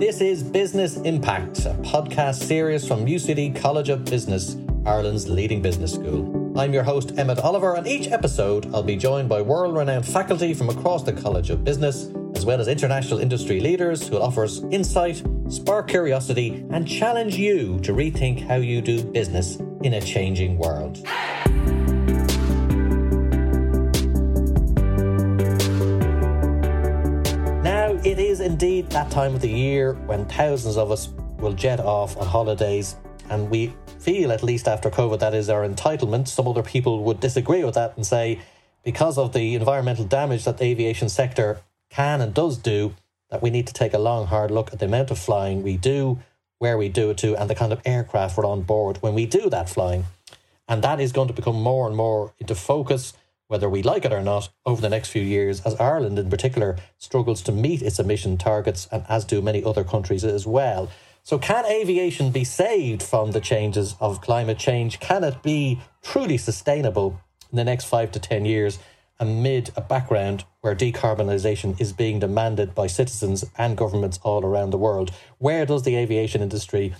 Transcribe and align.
This 0.00 0.22
is 0.22 0.42
Business 0.42 0.96
Impact, 0.96 1.58
a 1.66 1.74
podcast 1.82 2.36
series 2.46 2.88
from 2.88 3.04
UCD 3.04 3.54
College 3.60 3.90
of 3.90 4.06
Business, 4.06 4.56
Ireland's 4.86 5.28
leading 5.28 5.60
business 5.60 5.92
school. 5.92 6.58
I'm 6.58 6.72
your 6.72 6.84
host, 6.84 7.18
Emmett 7.18 7.40
Oliver, 7.40 7.74
and 7.74 7.86
each 7.86 8.08
episode 8.08 8.74
I'll 8.74 8.82
be 8.82 8.96
joined 8.96 9.28
by 9.28 9.42
world 9.42 9.76
renowned 9.76 10.06
faculty 10.06 10.54
from 10.54 10.70
across 10.70 11.02
the 11.02 11.12
College 11.12 11.50
of 11.50 11.64
Business, 11.64 12.08
as 12.34 12.46
well 12.46 12.62
as 12.62 12.66
international 12.66 13.20
industry 13.20 13.60
leaders 13.60 14.08
who'll 14.08 14.22
offer 14.22 14.44
us 14.44 14.62
insight, 14.70 15.22
spark 15.50 15.88
curiosity, 15.88 16.64
and 16.70 16.88
challenge 16.88 17.36
you 17.36 17.78
to 17.80 17.92
rethink 17.92 18.40
how 18.48 18.56
you 18.56 18.80
do 18.80 19.04
business 19.04 19.56
in 19.82 19.92
a 19.92 20.00
changing 20.00 20.56
world. 20.56 21.06
It 28.10 28.18
is 28.18 28.40
indeed 28.40 28.90
that 28.90 29.08
time 29.08 29.36
of 29.36 29.40
the 29.40 29.48
year 29.48 29.92
when 29.92 30.24
thousands 30.24 30.76
of 30.76 30.90
us 30.90 31.10
will 31.38 31.52
jet 31.52 31.78
off 31.78 32.16
on 32.16 32.26
holidays, 32.26 32.96
and 33.28 33.48
we 33.48 33.72
feel, 34.00 34.32
at 34.32 34.42
least 34.42 34.66
after 34.66 34.90
COVID, 34.90 35.20
that 35.20 35.32
is 35.32 35.48
our 35.48 35.62
entitlement. 35.62 36.26
Some 36.26 36.48
other 36.48 36.64
people 36.64 37.04
would 37.04 37.20
disagree 37.20 37.62
with 37.62 37.76
that 37.76 37.94
and 37.94 38.04
say, 38.04 38.40
because 38.82 39.16
of 39.16 39.32
the 39.32 39.54
environmental 39.54 40.04
damage 40.04 40.42
that 40.42 40.58
the 40.58 40.64
aviation 40.64 41.08
sector 41.08 41.60
can 41.88 42.20
and 42.20 42.34
does 42.34 42.58
do, 42.58 42.96
that 43.30 43.42
we 43.42 43.50
need 43.50 43.68
to 43.68 43.72
take 43.72 43.94
a 43.94 43.98
long, 43.98 44.26
hard 44.26 44.50
look 44.50 44.72
at 44.72 44.80
the 44.80 44.86
amount 44.86 45.12
of 45.12 45.18
flying 45.20 45.62
we 45.62 45.76
do, 45.76 46.18
where 46.58 46.76
we 46.76 46.88
do 46.88 47.10
it 47.10 47.18
to, 47.18 47.36
and 47.36 47.48
the 47.48 47.54
kind 47.54 47.72
of 47.72 47.80
aircraft 47.84 48.36
we're 48.36 48.44
on 48.44 48.62
board 48.62 48.96
when 49.02 49.14
we 49.14 49.24
do 49.24 49.48
that 49.50 49.68
flying. 49.68 50.06
And 50.66 50.82
that 50.82 50.98
is 50.98 51.12
going 51.12 51.28
to 51.28 51.34
become 51.34 51.62
more 51.62 51.86
and 51.86 51.96
more 51.96 52.32
into 52.40 52.56
focus 52.56 53.12
whether 53.50 53.68
we 53.68 53.82
like 53.82 54.04
it 54.04 54.12
or 54.12 54.22
not, 54.22 54.48
over 54.64 54.80
the 54.80 54.88
next 54.88 55.08
few 55.08 55.22
years, 55.22 55.60
as 55.62 55.74
Ireland 55.80 56.20
in 56.20 56.30
particular 56.30 56.76
struggles 56.98 57.42
to 57.42 57.50
meet 57.50 57.82
its 57.82 57.98
emission 57.98 58.38
targets, 58.38 58.86
and 58.92 59.04
as 59.08 59.24
do 59.24 59.42
many 59.42 59.64
other 59.64 59.82
countries 59.82 60.22
as 60.22 60.46
well. 60.46 60.88
So, 61.24 61.36
can 61.36 61.66
aviation 61.66 62.30
be 62.30 62.44
saved 62.44 63.02
from 63.02 63.32
the 63.32 63.40
changes 63.40 63.96
of 63.98 64.20
climate 64.20 64.56
change? 64.56 65.00
Can 65.00 65.24
it 65.24 65.42
be 65.42 65.80
truly 66.00 66.38
sustainable 66.38 67.20
in 67.50 67.56
the 67.56 67.64
next 67.64 67.86
five 67.86 68.12
to 68.12 68.20
10 68.20 68.44
years 68.44 68.78
amid 69.18 69.72
a 69.74 69.80
background 69.80 70.44
where 70.60 70.76
decarbonisation 70.76 71.78
is 71.80 71.92
being 71.92 72.20
demanded 72.20 72.72
by 72.72 72.86
citizens 72.86 73.44
and 73.58 73.76
governments 73.76 74.20
all 74.22 74.44
around 74.44 74.70
the 74.70 74.78
world? 74.78 75.10
Where 75.38 75.66
does 75.66 75.82
the 75.82 75.96
aviation 75.96 76.40
industry 76.40 76.94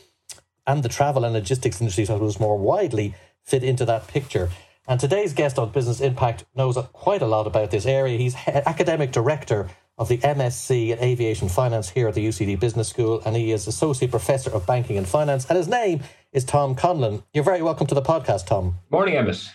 and 0.67 0.83
the 0.83 0.89
travel 0.89 1.25
and 1.25 1.33
logistics 1.33 1.81
industry, 1.81 2.03
I 2.03 2.07
suppose, 2.07 2.41
more 2.41 2.59
widely 2.59 3.15
fit 3.45 3.63
into 3.63 3.85
that 3.85 4.09
picture? 4.09 4.51
And 4.89 4.99
today's 4.99 5.35
guest 5.35 5.59
on 5.59 5.71
Business 5.71 6.01
Impact 6.01 6.45
knows 6.57 6.79
quite 6.93 7.23
a 7.23 7.27
lot 7.27 7.47
about 7.47 7.71
this 7.71 7.87
area. 7.87 8.17
He's 8.17 8.35
academic 8.47 9.13
director 9.13 9.69
of 9.99 10.09
the 10.09 10.19
MSc 10.19 10.91
in 10.91 10.99
Aviation 10.99 11.49
Finance 11.51 11.91
here 11.91 12.09
at 12.09 12.15
the 12.15 12.27
UCD 12.27 12.59
Business 12.59 12.89
School, 12.89 13.23
and 13.27 13.37
he 13.37 13.53
is 13.53 13.67
Associate 13.67 14.11
Professor 14.11 14.51
of 14.51 14.67
Banking 14.67 14.97
and 14.97 15.07
Finance. 15.07 15.45
And 15.47 15.59
his 15.59 15.69
name 15.69 16.03
is 16.33 16.45
Tom 16.45 16.75
Conlon. 16.75 17.23
You're 17.35 17.45
very 17.45 17.61
welcome 17.61 17.87
to 17.89 17.95
the 17.95 18.03
podcast, 18.03 18.47
Tom. 18.47 18.79
Morning, 18.91 19.17
Emmett. 19.17 19.51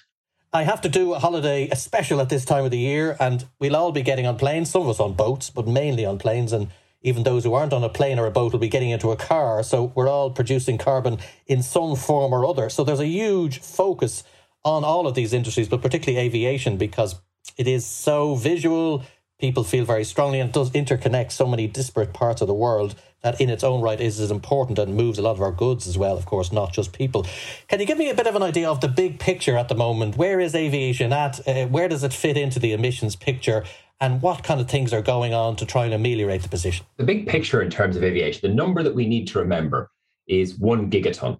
I 0.53 0.63
have 0.63 0.81
to 0.81 0.89
do 0.89 1.13
a 1.15 1.19
holiday, 1.19 1.67
a 1.69 1.75
special 1.75 2.21
at 2.21 2.29
this 2.29 2.45
time 2.45 2.63
of 2.63 2.71
the 2.71 2.77
year, 2.77 3.17
and 3.19 3.45
we'll 3.59 3.75
all 3.75 3.91
be 3.91 4.03
getting 4.03 4.27
on 4.27 4.37
planes, 4.37 4.69
some 4.69 4.83
of 4.83 4.89
us 4.89 4.99
on 4.99 5.13
boats, 5.13 5.49
but 5.49 5.67
mainly 5.67 6.05
on 6.05 6.19
planes. 6.19 6.53
And 6.53 6.69
even 7.01 7.23
those 7.23 7.43
who 7.43 7.55
aren't 7.55 7.73
on 7.73 7.83
a 7.83 7.89
plane 7.89 8.19
or 8.19 8.27
a 8.27 8.31
boat 8.31 8.53
will 8.53 8.59
be 8.59 8.69
getting 8.69 8.91
into 8.91 9.11
a 9.11 9.17
car. 9.17 9.63
So 9.63 9.91
we're 9.95 10.07
all 10.07 10.29
producing 10.29 10.77
carbon 10.77 11.17
in 11.47 11.61
some 11.63 11.95
form 11.95 12.31
or 12.31 12.45
other. 12.45 12.69
So 12.69 12.83
there's 12.83 12.99
a 12.99 13.07
huge 13.07 13.59
focus 13.59 14.23
on 14.65 14.83
all 14.83 15.07
of 15.07 15.13
these 15.13 15.31
industries, 15.31 15.69
but 15.69 15.81
particularly 15.81 16.25
aviation, 16.25 16.75
because 16.75 17.15
it 17.57 17.67
is 17.67 17.85
so 17.85 18.35
visual. 18.35 19.03
People 19.39 19.63
feel 19.63 19.85
very 19.85 20.03
strongly, 20.03 20.39
and 20.39 20.51
does 20.51 20.71
interconnect 20.71 21.31
so 21.31 21.47
many 21.47 21.67
disparate 21.67 22.13
parts 22.13 22.41
of 22.41 22.47
the 22.47 22.53
world 22.53 22.95
that, 23.21 23.39
in 23.39 23.49
its 23.49 23.63
own 23.63 23.81
right, 23.81 24.01
is 24.01 24.19
as 24.19 24.31
important 24.31 24.79
and 24.79 24.95
moves 24.95 25.19
a 25.19 25.21
lot 25.21 25.31
of 25.31 25.41
our 25.41 25.51
goods 25.51 25.87
as 25.87 25.97
well. 25.97 26.17
Of 26.17 26.25
course, 26.25 26.51
not 26.51 26.73
just 26.73 26.93
people. 26.93 27.25
Can 27.67 27.79
you 27.79 27.85
give 27.85 27.97
me 27.97 28.09
a 28.09 28.15
bit 28.15 28.27
of 28.27 28.35
an 28.35 28.43
idea 28.43 28.69
of 28.69 28.81
the 28.81 28.87
big 28.87 29.19
picture 29.19 29.55
at 29.55 29.69
the 29.69 29.75
moment? 29.75 30.17
Where 30.17 30.39
is 30.39 30.55
aviation 30.55 31.13
at? 31.13 31.47
Uh, 31.47 31.67
where 31.67 31.87
does 31.87 32.03
it 32.03 32.13
fit 32.13 32.37
into 32.37 32.59
the 32.59 32.73
emissions 32.73 33.15
picture? 33.15 33.63
and 34.01 34.21
what 34.21 34.43
kind 34.43 34.59
of 34.59 34.69
things 34.69 34.91
are 34.91 35.01
going 35.01 35.33
on 35.33 35.55
to 35.55 35.65
try 35.65 35.85
and 35.85 35.93
ameliorate 35.93 36.43
the 36.43 36.49
position? 36.49 36.85
The 36.97 37.05
big 37.05 37.27
picture 37.27 37.61
in 37.61 37.69
terms 37.69 37.95
of 37.95 38.03
aviation, 38.03 38.49
the 38.49 38.53
number 38.53 38.83
that 38.83 38.93
we 38.93 39.07
need 39.07 39.25
to 39.29 39.39
remember 39.39 39.89
is 40.27 40.55
one 40.55 40.89
gigaton 40.89 41.39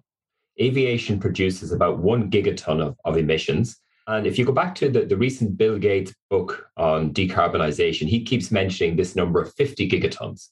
aviation 0.60 1.18
produces 1.18 1.72
about 1.72 1.98
one 1.98 2.30
gigaton 2.30 2.80
of, 2.80 2.96
of 3.04 3.16
emissions. 3.16 3.76
And 4.06 4.26
if 4.26 4.38
you 4.38 4.44
go 4.44 4.52
back 4.52 4.74
to 4.76 4.88
the, 4.88 5.04
the 5.04 5.16
recent 5.16 5.56
Bill 5.56 5.78
Gates 5.78 6.14
book 6.30 6.68
on 6.76 7.12
decarbonization, 7.12 8.06
he 8.06 8.24
keeps 8.24 8.50
mentioning 8.50 8.96
this 8.96 9.16
number 9.16 9.40
of 9.40 9.52
50 9.54 9.88
gigatons. 9.88 10.48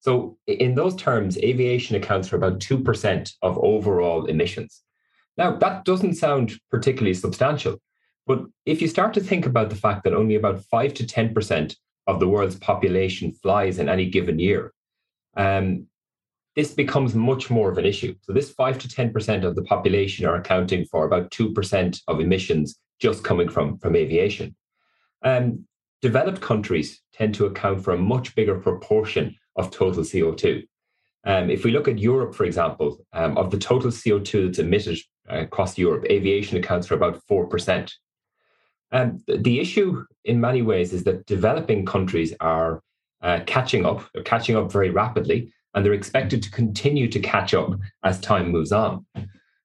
So, 0.00 0.36
in 0.46 0.74
those 0.74 0.94
terms, 0.94 1.36
aviation 1.38 1.96
accounts 1.96 2.28
for 2.28 2.36
about 2.36 2.60
2% 2.60 3.32
of 3.42 3.58
overall 3.58 4.26
emissions. 4.26 4.82
Now, 5.36 5.56
that 5.56 5.84
doesn't 5.84 6.14
sound 6.14 6.52
particularly 6.70 7.14
substantial, 7.14 7.80
but 8.26 8.44
if 8.64 8.80
you 8.80 8.86
start 8.88 9.12
to 9.14 9.20
think 9.20 9.44
about 9.44 9.70
the 9.70 9.76
fact 9.76 10.04
that 10.04 10.14
only 10.14 10.36
about 10.36 10.62
5 10.64 10.94
to 10.94 11.04
10% 11.04 11.74
of 12.06 12.20
the 12.20 12.28
world's 12.28 12.56
population 12.56 13.32
flies 13.32 13.78
in 13.78 13.88
any 13.88 14.08
given 14.08 14.38
year, 14.38 14.72
um, 15.36 15.87
this 16.58 16.72
becomes 16.72 17.14
much 17.14 17.50
more 17.50 17.70
of 17.70 17.78
an 17.78 17.84
issue. 17.84 18.12
So, 18.22 18.32
this 18.32 18.50
5 18.50 18.80
to 18.80 18.88
10% 18.88 19.44
of 19.44 19.54
the 19.54 19.62
population 19.62 20.26
are 20.26 20.34
accounting 20.34 20.86
for 20.86 21.06
about 21.06 21.30
2% 21.30 22.00
of 22.08 22.18
emissions 22.18 22.80
just 22.98 23.22
coming 23.22 23.48
from, 23.48 23.78
from 23.78 23.94
aviation. 23.94 24.56
Um, 25.22 25.66
developed 26.02 26.40
countries 26.40 27.00
tend 27.12 27.36
to 27.36 27.46
account 27.46 27.84
for 27.84 27.92
a 27.92 27.96
much 28.12 28.34
bigger 28.34 28.58
proportion 28.58 29.36
of 29.54 29.70
total 29.70 30.02
CO2. 30.02 30.64
Um, 31.22 31.48
if 31.48 31.62
we 31.62 31.70
look 31.70 31.86
at 31.86 32.00
Europe, 32.00 32.34
for 32.34 32.42
example, 32.42 33.06
um, 33.12 33.38
of 33.38 33.52
the 33.52 33.58
total 33.58 33.92
CO2 33.92 34.46
that's 34.46 34.58
emitted 34.58 34.98
uh, 35.30 35.42
across 35.42 35.78
Europe, 35.78 36.06
aviation 36.10 36.58
accounts 36.58 36.88
for 36.88 36.94
about 36.94 37.22
4%. 37.30 37.92
Um, 38.90 39.22
the 39.28 39.60
issue, 39.60 40.04
in 40.24 40.40
many 40.40 40.62
ways, 40.62 40.92
is 40.92 41.04
that 41.04 41.24
developing 41.26 41.86
countries 41.86 42.34
are 42.40 42.82
uh, 43.22 43.40
catching 43.46 43.86
up, 43.86 44.02
catching 44.24 44.56
up 44.56 44.72
very 44.72 44.90
rapidly, 44.90 45.52
and 45.74 45.84
they're 45.84 45.92
expected 45.92 46.42
to 46.42 46.50
continue 46.50 47.08
to 47.08 47.20
catch 47.20 47.54
up 47.54 47.70
as 48.04 48.20
time 48.20 48.50
moves 48.50 48.72
on. 48.72 49.04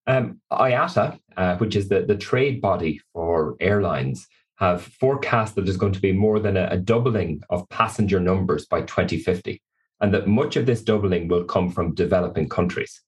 Um, 0.06 0.42
IATA, 0.52 1.18
uh, 1.38 1.58
which 1.58 1.76
is 1.76 1.88
the, 1.88 2.02
the 2.02 2.18
trade 2.18 2.62
body 2.62 3.02
for 3.14 3.56
airlines, 3.60 4.28
have 4.56 4.84
forecast 4.84 5.56
that 5.56 5.66
there's 5.66 5.78
going 5.78 5.94
to 5.94 6.02
be 6.02 6.12
more 6.12 6.40
than 6.40 6.58
a, 6.58 6.68
a 6.72 6.78
doubling 6.78 7.42
of 7.50 7.68
passenger 7.70 8.20
numbers 8.20 8.66
by 8.66 8.82
2050, 8.82 9.62
and 10.02 10.14
that 10.14 10.28
much 10.28 10.56
of 10.56 10.66
this 10.66 10.82
doubling 10.82 11.28
will 11.28 11.44
come 11.44 11.70
from 11.70 11.96
developing 11.96 12.50
countries. 12.50 13.02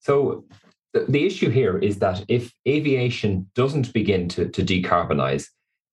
So 0.00 0.44
the, 0.92 1.06
the 1.08 1.26
issue 1.26 1.50
here 1.50 1.78
is 1.78 1.98
that 1.98 2.24
if 2.28 2.52
aviation 2.66 3.50
doesn't 3.54 3.92
begin 3.92 4.28
to, 4.30 4.48
to 4.48 4.62
decarbonize, 4.62 5.46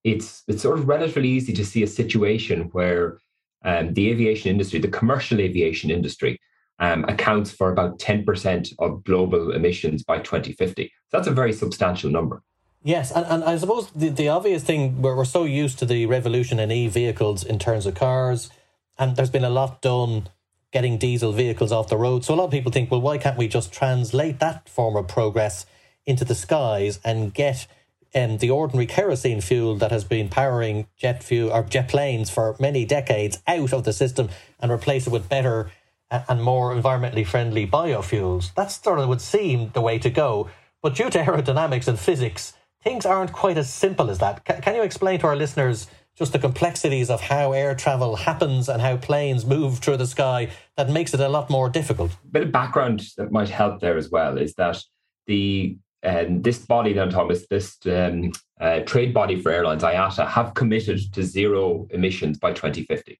it's 0.03 0.44
it's 0.47 0.61
sort 0.61 0.79
of 0.79 0.88
relatively 0.88 1.29
easy 1.29 1.53
to 1.53 1.66
see 1.66 1.83
a 1.83 1.88
situation 1.88 2.69
where 2.71 3.19
um, 3.64 3.94
the 3.94 4.09
aviation 4.09 4.50
industry, 4.50 4.80
the 4.80 4.88
commercial 4.88 5.40
aviation 5.40 5.90
industry, 5.90 6.40
um, 6.80 7.03
accounts 7.06 7.52
for 7.52 7.72
about 7.72 8.00
10% 8.00 8.74
of 8.80 9.03
global 9.03 9.52
emissions 9.52 10.03
by 10.03 10.20
2050. 10.20 10.86
So 10.86 11.18
that's 11.18 11.28
a 11.28 11.31
very 11.31 11.53
substantial 11.53 12.09
number. 12.09 12.42
Yes, 12.84 13.12
and, 13.12 13.25
and 13.25 13.44
I 13.44 13.58
suppose 13.58 13.90
the, 13.92 14.09
the 14.09 14.30
obvious 14.30 14.64
thing 14.64 15.02
where 15.02 15.16
we're 15.16 15.25
so 15.25 15.44
used 15.44 15.80
to 15.80 15.86
the 15.86 16.06
revolution 16.06 16.59
in 16.59 16.72
e 16.72 16.88
vehicles 16.88 17.44
in 17.44 17.59
terms 17.59 17.86
of 17.86 17.96
cars, 17.96 18.50
and 18.98 19.16
there's 19.16 19.30
been 19.30 19.44
a 19.44 19.50
lot 19.50 19.81
done 19.81 20.30
getting 20.72 20.98
diesel 20.98 21.34
vehicles 21.34 21.72
off 21.72 21.90
the 21.90 21.98
road. 21.98 22.24
So 22.24 22.34
a 22.34 22.36
lot 22.36 22.46
of 22.46 22.52
people 22.52 22.72
think, 22.72 22.90
well, 22.92 23.02
why 23.02 23.18
can't 23.18 23.38
we 23.38 23.48
just 23.48 23.74
translate 23.74 24.40
that 24.40 24.69
form 24.69 24.96
of 24.96 25.08
progress 25.08 25.66
into 26.06 26.24
the 26.24 26.36
skies 26.36 27.00
and 27.03 27.34
get 27.34 27.68
um, 28.16 28.38
the 28.38 28.50
ordinary 28.50 28.86
kerosene 28.86 29.42
fuel 29.42 29.75
that 29.78 29.92
has 29.92 30.03
been 30.03 30.30
powering 30.30 30.88
jet 30.97 31.24
fuel 31.24 31.52
or 31.52 31.64
jet 31.64 31.88
planes 31.88 32.30
for 32.30 32.56
many 32.59 32.86
decades 32.86 33.42
out 33.48 33.74
of 33.74 33.83
the 33.83 33.94
system 33.94 34.30
and 34.60 34.72
replace 34.72 35.07
it 35.07 35.12
with 35.12 35.30
better 35.30 35.72
and 36.12 36.42
more 36.42 36.74
environmentally 36.74 37.25
friendly 37.25 37.68
biofuels. 37.68 38.54
That 38.56 38.72
sort 38.72 39.00
of 39.00 39.07
would 39.10 39.22
seem 39.22 39.69
the 39.74 39.81
way 39.81 40.00
to 40.00 40.10
go. 40.10 40.50
But 40.81 40.95
due 40.95 41.10
to 41.10 41.19
aerodynamics 41.19 41.88
and 41.88 42.00
physics, 42.00 42.54
things 42.83 43.06
aren't 43.06 43.33
quite 43.33 43.57
as 43.57 43.72
simple 43.72 44.10
as 44.10 44.19
that. 44.19 44.42
C- 44.48 44.62
can 44.62 44.75
you 44.75 44.81
explain 44.81 45.19
to 45.19 45.28
our 45.28 45.36
listeners 45.36 45.88
just 46.18 46.33
the 46.33 46.39
complexities 46.39 47.10
of 47.10 47.22
how 47.22 47.54
air 47.54 47.75
travel 47.75 48.16
happens 48.16 48.68
and 48.68 48.81
how 48.81 48.98
planes 48.98 49.45
move 49.45 49.80
through 49.80 49.98
the 49.98 50.07
sky 50.07 50.50
that 50.78 50.89
makes 50.89 51.13
it 51.13 51.19
a 51.19 51.30
lot 51.30 51.50
more 51.50 51.69
difficult? 51.69 52.12
A 52.12 52.31
bit 52.31 52.44
of 52.44 52.51
background 52.51 53.04
that 53.18 53.31
might 53.31 53.50
help 53.50 53.80
there 53.80 53.98
as 53.98 54.10
well 54.10 54.38
is 54.38 54.56
that 54.56 54.83
the 55.28 55.78
and 56.04 56.44
this 56.44 56.60
body 56.60 56.94
then, 56.94 57.10
Thomas, 57.10 57.46
this 57.48 57.78
um, 57.86 58.31
uh, 58.60 58.80
trade 58.81 59.13
body 59.13 59.42
for 59.42 59.51
airlines, 59.51 59.84
IATA, 59.84 60.28
have 60.28 60.54
committed 60.54 61.13
to 61.13 61.24
zero 61.24 61.88
emissions 61.92 62.38
by 62.38 62.54
2050. 62.54 63.19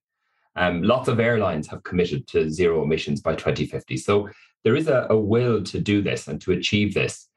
Um, 0.56 0.82
lots 0.82 1.08
of 1.08 1.20
airlines 1.20 1.68
have 1.68 1.82
committed 1.82 2.26
to 2.28 2.50
zero 2.50 2.82
emissions 2.82 3.20
by 3.20 3.34
2050. 3.34 3.96
So 3.96 4.28
there 4.64 4.76
is 4.76 4.88
a, 4.88 5.06
a 5.10 5.16
will 5.16 5.62
to 5.64 5.80
do 5.80 6.02
this 6.02 6.26
and 6.28 6.40
to 6.42 6.52
achieve 6.52 6.94
this. 6.94 7.28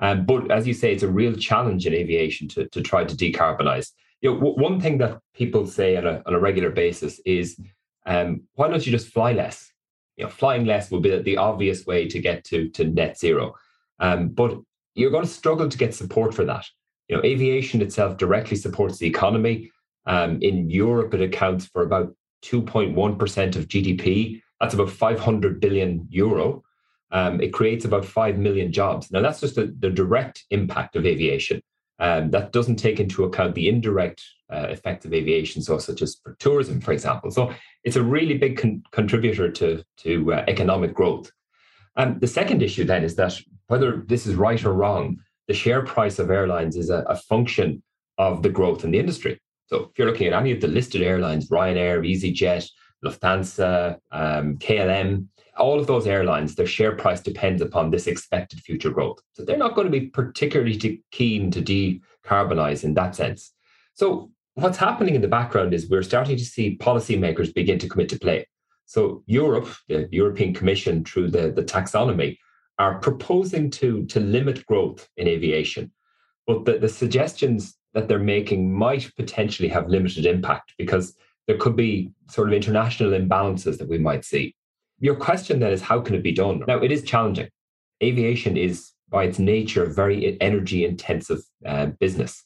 Um, 0.00 0.24
but 0.24 0.50
as 0.50 0.66
you 0.66 0.74
say, 0.74 0.92
it's 0.92 1.02
a 1.02 1.08
real 1.08 1.34
challenge 1.34 1.86
in 1.86 1.92
aviation 1.92 2.48
to, 2.48 2.68
to 2.68 2.80
try 2.80 3.04
to 3.04 3.14
decarbonize. 3.14 3.92
You 4.20 4.30
know, 4.30 4.36
w- 4.36 4.56
one 4.56 4.80
thing 4.80 4.98
that 4.98 5.18
people 5.34 5.66
say 5.66 5.96
on 5.96 6.06
a, 6.06 6.22
on 6.26 6.34
a 6.34 6.40
regular 6.40 6.70
basis 6.70 7.20
is, 7.26 7.60
um, 8.06 8.42
why 8.54 8.68
don't 8.68 8.84
you 8.84 8.92
just 8.92 9.08
fly 9.08 9.32
less? 9.32 9.70
you 10.20 10.26
know, 10.26 10.30
flying 10.30 10.66
less 10.66 10.90
will 10.90 11.00
be 11.00 11.16
the 11.22 11.38
obvious 11.38 11.86
way 11.86 12.06
to 12.06 12.18
get 12.18 12.44
to, 12.44 12.68
to 12.68 12.84
net 12.84 13.18
zero. 13.18 13.54
Um, 14.00 14.28
but 14.28 14.58
you're 14.94 15.10
going 15.10 15.24
to 15.24 15.30
struggle 15.30 15.68
to 15.68 15.78
get 15.78 15.94
support 15.94 16.34
for 16.34 16.44
that. 16.44 16.66
You 17.08 17.16
know, 17.16 17.22
aviation 17.24 17.82
itself 17.82 18.16
directly 18.16 18.56
supports 18.56 18.98
the 18.98 19.06
economy. 19.06 19.70
Um, 20.06 20.38
in 20.42 20.70
Europe, 20.70 21.14
it 21.14 21.20
accounts 21.20 21.66
for 21.66 21.82
about 21.82 22.14
2.1% 22.44 23.56
of 23.56 23.68
GDP. 23.68 24.40
That's 24.60 24.74
about 24.74 24.90
500 24.90 25.60
billion 25.60 26.06
euro. 26.10 26.62
Um, 27.12 27.40
it 27.40 27.52
creates 27.52 27.84
about 27.84 28.04
5 28.04 28.38
million 28.38 28.72
jobs. 28.72 29.10
Now, 29.10 29.20
that's 29.20 29.40
just 29.40 29.56
the, 29.56 29.74
the 29.78 29.90
direct 29.90 30.44
impact 30.50 30.96
of 30.96 31.06
aviation. 31.06 31.60
Um, 31.98 32.30
that 32.30 32.52
doesn't 32.52 32.76
take 32.76 32.98
into 32.98 33.24
account 33.24 33.54
the 33.54 33.68
indirect 33.68 34.22
uh, 34.50 34.68
effects 34.70 35.04
of 35.04 35.12
aviation, 35.12 35.60
so 35.60 35.78
such 35.78 36.00
as 36.02 36.16
for 36.22 36.34
tourism, 36.38 36.80
for 36.80 36.92
example. 36.92 37.30
So 37.30 37.52
it's 37.84 37.96
a 37.96 38.02
really 38.02 38.38
big 38.38 38.56
con- 38.56 38.82
contributor 38.92 39.50
to, 39.50 39.84
to 39.98 40.32
uh, 40.32 40.44
economic 40.48 40.94
growth. 40.94 41.30
And 41.96 42.20
the 42.20 42.26
second 42.26 42.62
issue 42.62 42.84
then 42.84 43.04
is 43.04 43.16
that 43.16 43.38
whether 43.70 44.02
this 44.08 44.26
is 44.26 44.34
right 44.34 44.64
or 44.64 44.74
wrong, 44.74 45.16
the 45.46 45.54
share 45.54 45.82
price 45.82 46.18
of 46.18 46.28
airlines 46.28 46.76
is 46.76 46.90
a, 46.90 47.04
a 47.08 47.14
function 47.14 47.80
of 48.18 48.42
the 48.42 48.48
growth 48.48 48.82
in 48.82 48.90
the 48.90 48.98
industry. 48.98 49.40
So 49.66 49.76
if 49.76 49.90
you're 49.96 50.08
looking 50.08 50.26
at 50.26 50.32
any 50.32 50.50
of 50.50 50.60
the 50.60 50.66
listed 50.66 51.02
airlines, 51.02 51.50
Ryanair, 51.50 52.04
EasyJet, 52.04 52.68
Lufthansa, 53.04 53.96
um, 54.10 54.58
KLM, 54.58 55.28
all 55.56 55.78
of 55.78 55.86
those 55.86 56.08
airlines, 56.08 56.56
their 56.56 56.66
share 56.66 56.96
price 56.96 57.20
depends 57.20 57.62
upon 57.62 57.90
this 57.90 58.08
expected 58.08 58.58
future 58.58 58.90
growth. 58.90 59.20
So 59.34 59.44
they're 59.44 59.56
not 59.56 59.76
going 59.76 59.86
to 59.86 60.00
be 60.00 60.08
particularly 60.08 61.04
keen 61.12 61.52
to 61.52 61.62
decarbonize 61.62 62.82
in 62.82 62.94
that 62.94 63.14
sense. 63.14 63.52
So 63.94 64.32
what's 64.54 64.78
happening 64.78 65.14
in 65.14 65.22
the 65.22 65.28
background 65.28 65.74
is 65.74 65.88
we're 65.88 66.02
starting 66.02 66.36
to 66.36 66.44
see 66.44 66.76
policymakers 66.76 67.54
begin 67.54 67.78
to 67.78 67.88
commit 67.88 68.08
to 68.08 68.18
play. 68.18 68.48
So 68.86 69.22
Europe, 69.26 69.68
the 69.86 70.08
European 70.10 70.54
Commission, 70.54 71.04
through 71.04 71.30
the, 71.30 71.52
the 71.52 71.62
taxonomy, 71.62 72.36
are 72.80 72.98
proposing 72.98 73.68
to, 73.68 74.06
to 74.06 74.18
limit 74.20 74.64
growth 74.64 75.06
in 75.18 75.28
aviation. 75.28 75.92
But 76.46 76.64
the, 76.64 76.78
the 76.78 76.88
suggestions 76.88 77.76
that 77.92 78.08
they're 78.08 78.18
making 78.18 78.72
might 78.72 79.14
potentially 79.16 79.68
have 79.68 79.90
limited 79.90 80.24
impact 80.24 80.72
because 80.78 81.14
there 81.46 81.58
could 81.58 81.76
be 81.76 82.10
sort 82.30 82.48
of 82.48 82.54
international 82.54 83.10
imbalances 83.10 83.76
that 83.76 83.88
we 83.90 83.98
might 83.98 84.24
see. 84.24 84.54
Your 84.98 85.14
question 85.14 85.60
then 85.60 85.72
is 85.72 85.82
how 85.82 86.00
can 86.00 86.14
it 86.14 86.22
be 86.22 86.32
done? 86.32 86.62
Now, 86.66 86.78
it 86.78 86.90
is 86.90 87.02
challenging. 87.02 87.50
Aviation 88.02 88.56
is, 88.56 88.92
by 89.10 89.24
its 89.24 89.38
nature, 89.38 89.84
a 89.84 89.92
very 89.92 90.40
energy 90.40 90.86
intensive 90.86 91.40
uh, 91.66 91.86
business. 92.04 92.42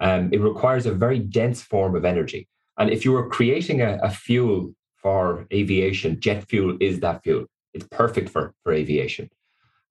Um, 0.00 0.30
it 0.32 0.40
requires 0.40 0.86
a 0.86 0.92
very 0.92 1.18
dense 1.18 1.60
form 1.60 1.94
of 1.94 2.06
energy. 2.06 2.48
And 2.78 2.88
if 2.88 3.04
you 3.04 3.12
were 3.12 3.28
creating 3.28 3.82
a, 3.82 3.98
a 4.02 4.08
fuel 4.10 4.74
for 5.02 5.46
aviation, 5.52 6.18
jet 6.18 6.48
fuel 6.48 6.78
is 6.80 7.00
that 7.00 7.22
fuel. 7.24 7.44
It's 7.74 7.86
perfect 7.90 8.30
for, 8.30 8.54
for 8.62 8.72
aviation. 8.72 9.28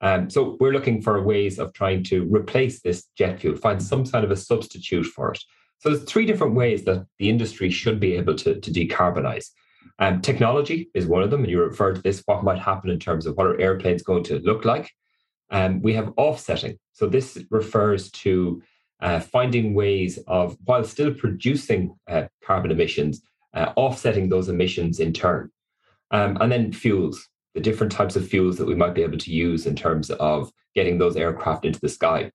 Um, 0.01 0.29
so 0.29 0.57
we're 0.59 0.73
looking 0.73 1.01
for 1.01 1.21
ways 1.21 1.57
of 1.57 1.73
trying 1.73 2.03
to 2.05 2.25
replace 2.25 2.81
this 2.81 3.05
jet 3.17 3.39
fuel, 3.39 3.55
find 3.55 3.81
some 3.81 4.05
kind 4.05 4.25
of 4.25 4.31
a 4.31 4.35
substitute 4.35 5.05
for 5.05 5.31
it. 5.31 5.39
So 5.79 5.89
there's 5.89 6.03
three 6.03 6.25
different 6.25 6.55
ways 6.55 6.83
that 6.85 7.05
the 7.19 7.29
industry 7.29 7.69
should 7.69 7.99
be 7.99 8.13
able 8.13 8.35
to, 8.35 8.59
to 8.59 8.71
decarbonize. 8.71 9.49
Um, 9.99 10.21
technology 10.21 10.89
is 10.93 11.05
one 11.05 11.23
of 11.23 11.31
them, 11.31 11.41
and 11.41 11.49
you 11.49 11.61
referred 11.61 11.95
to 11.95 12.01
this, 12.01 12.21
what 12.25 12.43
might 12.43 12.59
happen 12.59 12.89
in 12.89 12.99
terms 12.99 13.25
of 13.25 13.35
what 13.35 13.47
are 13.47 13.59
airplanes 13.59 14.03
going 14.03 14.23
to 14.25 14.39
look 14.39 14.65
like. 14.65 14.91
Um, 15.51 15.81
we 15.81 15.93
have 15.93 16.13
offsetting. 16.17 16.77
So 16.93 17.07
this 17.07 17.37
refers 17.49 18.11
to 18.11 18.61
uh, 18.99 19.19
finding 19.19 19.73
ways 19.73 20.17
of, 20.27 20.57
while 20.65 20.83
still 20.83 21.13
producing 21.13 21.95
uh, 22.07 22.23
carbon 22.43 22.71
emissions, 22.71 23.21
uh, 23.53 23.71
offsetting 23.75 24.29
those 24.29 24.49
emissions 24.49 24.99
in 24.99 25.13
turn. 25.13 25.51
Um, 26.11 26.37
and 26.41 26.51
then 26.51 26.71
fuels, 26.71 27.27
the 27.55 27.61
different 27.61 27.91
types 27.91 28.15
of 28.15 28.27
fuels 28.27 28.57
that 28.57 28.67
we 28.67 28.75
might 28.75 28.93
be 28.93 29.01
able 29.01 29.17
to 29.17 29.31
use 29.31 29.65
in 29.65 29.75
terms 29.75 30.11
of 30.11 30.51
getting 30.75 30.99
those 30.99 31.15
aircraft 31.15 31.65
into 31.65 31.79
the 31.79 31.89
sky. 31.89 32.31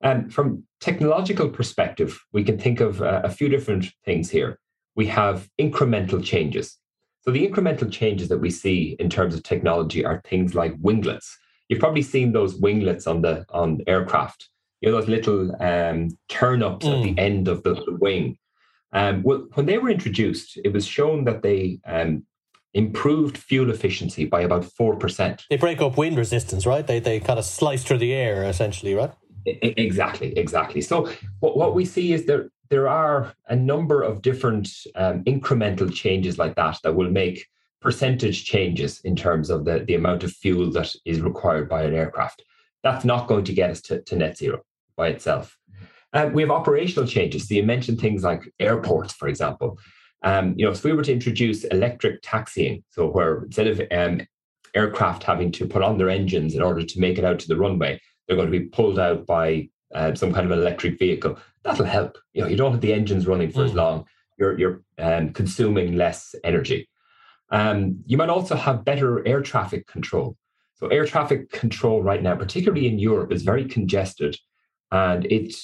And 0.00 0.32
from 0.32 0.64
technological 0.80 1.48
perspective, 1.48 2.24
we 2.32 2.44
can 2.44 2.58
think 2.58 2.80
of 2.80 3.02
uh, 3.02 3.20
a 3.24 3.30
few 3.30 3.48
different 3.48 3.86
things 4.04 4.30
here. 4.30 4.60
We 4.94 5.06
have 5.06 5.48
incremental 5.60 6.24
changes. 6.24 6.78
So 7.22 7.30
the 7.30 7.46
incremental 7.48 7.90
changes 7.90 8.28
that 8.28 8.38
we 8.38 8.50
see 8.50 8.96
in 9.00 9.10
terms 9.10 9.34
of 9.34 9.42
technology 9.42 10.04
are 10.04 10.22
things 10.24 10.54
like 10.54 10.74
winglets. 10.80 11.36
You've 11.68 11.80
probably 11.80 12.02
seen 12.02 12.32
those 12.32 12.54
winglets 12.56 13.06
on 13.06 13.22
the 13.22 13.46
on 13.50 13.80
aircraft. 13.86 14.50
You 14.80 14.90
know 14.90 15.00
those 15.00 15.08
little 15.08 15.62
um, 15.62 16.10
turn 16.28 16.62
ups 16.62 16.84
mm. 16.84 16.98
at 16.98 17.02
the 17.02 17.14
mm. 17.14 17.18
end 17.18 17.48
of 17.48 17.62
the, 17.62 17.74
the 17.74 17.96
wing. 17.98 18.36
Um, 18.92 19.22
well, 19.22 19.46
when 19.54 19.66
they 19.66 19.78
were 19.78 19.88
introduced, 19.88 20.58
it 20.62 20.72
was 20.72 20.86
shown 20.86 21.24
that 21.24 21.42
they 21.42 21.80
um, 21.86 22.24
improved 22.74 23.38
fuel 23.38 23.70
efficiency 23.70 24.24
by 24.24 24.42
about 24.42 24.64
four 24.64 24.96
percent. 24.96 25.44
They 25.48 25.56
break 25.56 25.80
up 25.80 25.96
wind 25.96 26.18
resistance, 26.18 26.66
right? 26.66 26.86
They 26.86 27.00
they 27.00 27.20
kind 27.20 27.38
of 27.38 27.44
slice 27.44 27.82
through 27.84 27.98
the 27.98 28.12
air, 28.12 28.44
essentially, 28.44 28.94
right? 28.94 29.12
Exactly, 29.46 30.36
exactly. 30.38 30.80
So 30.80 31.08
what, 31.40 31.56
what 31.56 31.74
we 31.74 31.84
see 31.84 32.12
is 32.12 32.26
there 32.26 32.50
there 32.70 32.88
are 32.88 33.34
a 33.48 33.56
number 33.56 34.02
of 34.02 34.22
different 34.22 34.68
um, 34.94 35.22
incremental 35.24 35.92
changes 35.92 36.38
like 36.38 36.54
that 36.56 36.78
that 36.82 36.94
will 36.94 37.10
make 37.10 37.46
percentage 37.80 38.46
changes 38.46 39.00
in 39.00 39.14
terms 39.14 39.50
of 39.50 39.66
the, 39.66 39.84
the 39.86 39.94
amount 39.94 40.24
of 40.24 40.32
fuel 40.32 40.70
that 40.72 40.94
is 41.04 41.20
required 41.20 41.68
by 41.68 41.82
an 41.82 41.94
aircraft. 41.94 42.42
That's 42.82 43.04
not 43.04 43.28
going 43.28 43.44
to 43.44 43.52
get 43.52 43.70
us 43.70 43.82
to, 43.82 44.00
to 44.02 44.16
net 44.16 44.38
zero 44.38 44.62
by 44.96 45.08
itself. 45.08 45.58
Um, 46.14 46.32
we 46.32 46.42
have 46.42 46.50
operational 46.50 47.06
changes. 47.06 47.46
So 47.46 47.54
you 47.54 47.62
mentioned 47.62 48.00
things 48.00 48.22
like 48.24 48.50
airports, 48.58 49.12
for 49.12 49.28
example. 49.28 49.78
Um, 50.24 50.54
you 50.56 50.64
know, 50.64 50.72
if 50.72 50.82
we 50.82 50.92
were 50.92 51.02
to 51.02 51.12
introduce 51.12 51.64
electric 51.64 52.20
taxiing, 52.22 52.82
so 52.90 53.06
where 53.06 53.44
instead 53.44 53.66
of 53.66 53.80
um, 53.92 54.26
aircraft 54.74 55.22
having 55.22 55.52
to 55.52 55.68
put 55.68 55.82
on 55.82 55.98
their 55.98 56.08
engines 56.08 56.54
in 56.54 56.62
order 56.62 56.82
to 56.82 57.00
make 57.00 57.18
it 57.18 57.24
out 57.24 57.38
to 57.40 57.48
the 57.48 57.56
runway, 57.56 58.00
they're 58.26 58.36
going 58.36 58.50
to 58.50 58.58
be 58.58 58.66
pulled 58.66 58.98
out 58.98 59.26
by 59.26 59.68
uh, 59.94 60.14
some 60.14 60.32
kind 60.32 60.46
of 60.46 60.52
an 60.52 60.58
electric 60.58 60.98
vehicle. 60.98 61.38
That'll 61.62 61.84
help. 61.84 62.18
You 62.32 62.42
know, 62.42 62.48
you 62.48 62.56
don't 62.56 62.72
have 62.72 62.80
the 62.80 62.94
engines 62.94 63.26
running 63.26 63.50
for 63.50 63.60
mm. 63.60 63.66
as 63.66 63.74
long. 63.74 64.06
You're 64.38 64.58
you're 64.58 64.80
um, 64.98 65.32
consuming 65.32 65.96
less 65.96 66.34
energy. 66.42 66.88
Um, 67.50 68.02
you 68.06 68.16
might 68.16 68.30
also 68.30 68.56
have 68.56 68.84
better 68.84 69.26
air 69.28 69.42
traffic 69.42 69.86
control. 69.86 70.36
So 70.74 70.88
air 70.88 71.04
traffic 71.04 71.50
control 71.50 72.02
right 72.02 72.22
now, 72.22 72.34
particularly 72.34 72.88
in 72.88 72.98
Europe, 72.98 73.30
is 73.30 73.42
very 73.42 73.66
congested, 73.66 74.36
and 74.90 75.24
it 75.26 75.54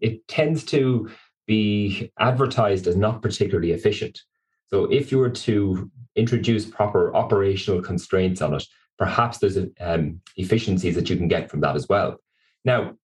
it 0.00 0.26
tends 0.28 0.64
to 0.64 1.08
be 1.46 2.10
advertised 2.18 2.86
as 2.86 2.96
not 2.96 3.22
particularly 3.22 3.72
efficient. 3.72 4.20
So 4.66 4.84
if 4.84 5.12
you 5.12 5.18
were 5.18 5.30
to 5.30 5.90
introduce 6.16 6.66
proper 6.66 7.14
operational 7.14 7.82
constraints 7.82 8.40
on 8.40 8.54
it, 8.54 8.64
perhaps 8.98 9.38
there's 9.38 9.58
um, 9.80 10.20
efficiencies 10.36 10.94
that 10.94 11.10
you 11.10 11.16
can 11.16 11.28
get 11.28 11.50
from 11.50 11.60
that 11.60 11.76
as 11.76 11.88
well. 11.88 12.16
Now, 12.64 12.94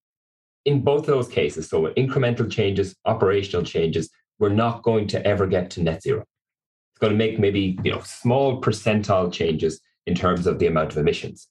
in 0.64 0.82
both 0.82 1.06
those 1.06 1.28
cases, 1.28 1.68
so 1.68 1.86
incremental 1.94 2.50
changes, 2.50 2.94
operational 3.04 3.64
changes, 3.64 4.10
we're 4.38 4.48
not 4.48 4.82
going 4.82 5.06
to 5.08 5.24
ever 5.26 5.46
get 5.46 5.70
to 5.70 5.82
net 5.82 6.02
zero. 6.02 6.20
It's 6.20 7.00
going 7.00 7.12
to 7.12 7.18
make 7.18 7.38
maybe 7.38 7.78
you 7.82 7.92
know 7.92 8.00
small 8.00 8.60
percentile 8.60 9.32
changes 9.32 9.80
in 10.06 10.14
terms 10.14 10.46
of 10.46 10.58
the 10.58 10.66
amount 10.66 10.92
of 10.92 10.98
emissions. 10.98 11.48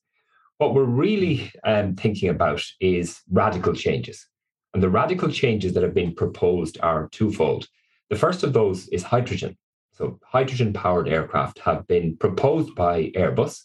What 0.58 0.74
we're 0.74 0.84
really 0.84 1.52
um, 1.64 1.96
thinking 1.96 2.30
about 2.30 2.62
is 2.82 3.22
radical 3.32 3.74
changes. 3.74 4.28
And 4.74 4.84
the 4.84 4.90
radical 4.90 5.32
changes 5.32 5.74
that 5.74 5.84
have 5.84 5.94
been 5.94 6.14
proposed 6.14 6.78
are 6.82 7.10
twofold. 7.10 7.68
The 8.10 8.16
first 8.16 8.44
of 8.44 8.54
those 8.54 8.88
is 8.90 9.04
hydrogen. 9.04 9.58
So, 9.94 10.20
hydrogen 10.24 10.74
powered 10.74 11.10
aircraft 11.10 11.60
have 11.60 11.86
been 11.88 12.16
proposed 12.18 12.74
by 12.76 13.12
Airbus. 13.16 13.64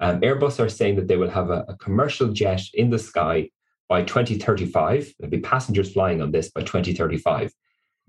Um, 0.00 0.20
Airbus 0.20 0.58
are 0.60 0.68
saying 0.68 0.96
that 0.96 1.08
they 1.08 1.16
will 1.16 1.30
have 1.30 1.50
a, 1.50 1.64
a 1.68 1.76
commercial 1.76 2.28
jet 2.28 2.62
in 2.74 2.90
the 2.90 2.98
sky 2.98 3.50
by 3.88 4.02
2035. 4.02 5.14
There'll 5.18 5.30
be 5.30 5.40
passengers 5.40 5.92
flying 5.92 6.22
on 6.22 6.32
this 6.32 6.50
by 6.50 6.62
2035. 6.62 7.52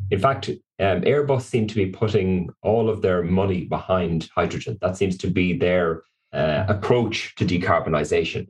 In 0.09 0.19
fact, 0.19 0.49
um, 0.49 1.01
Airbus 1.01 1.43
seem 1.43 1.67
to 1.67 1.75
be 1.75 1.87
putting 1.87 2.49
all 2.61 2.89
of 2.89 3.01
their 3.01 3.23
money 3.23 3.65
behind 3.65 4.29
hydrogen. 4.35 4.77
That 4.81 4.97
seems 4.97 5.17
to 5.17 5.27
be 5.27 5.57
their 5.57 6.03
uh, 6.33 6.65
approach 6.67 7.35
to 7.35 7.45
decarbonisation. 7.45 8.47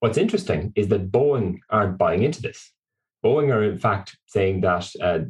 What's 0.00 0.18
interesting 0.18 0.72
is 0.76 0.88
that 0.88 1.10
Boeing 1.10 1.58
aren't 1.70 1.98
buying 1.98 2.22
into 2.22 2.42
this. 2.42 2.72
Boeing 3.24 3.52
are, 3.52 3.62
in 3.62 3.78
fact, 3.78 4.16
saying 4.26 4.62
that 4.62 4.90
uh, 5.00 5.20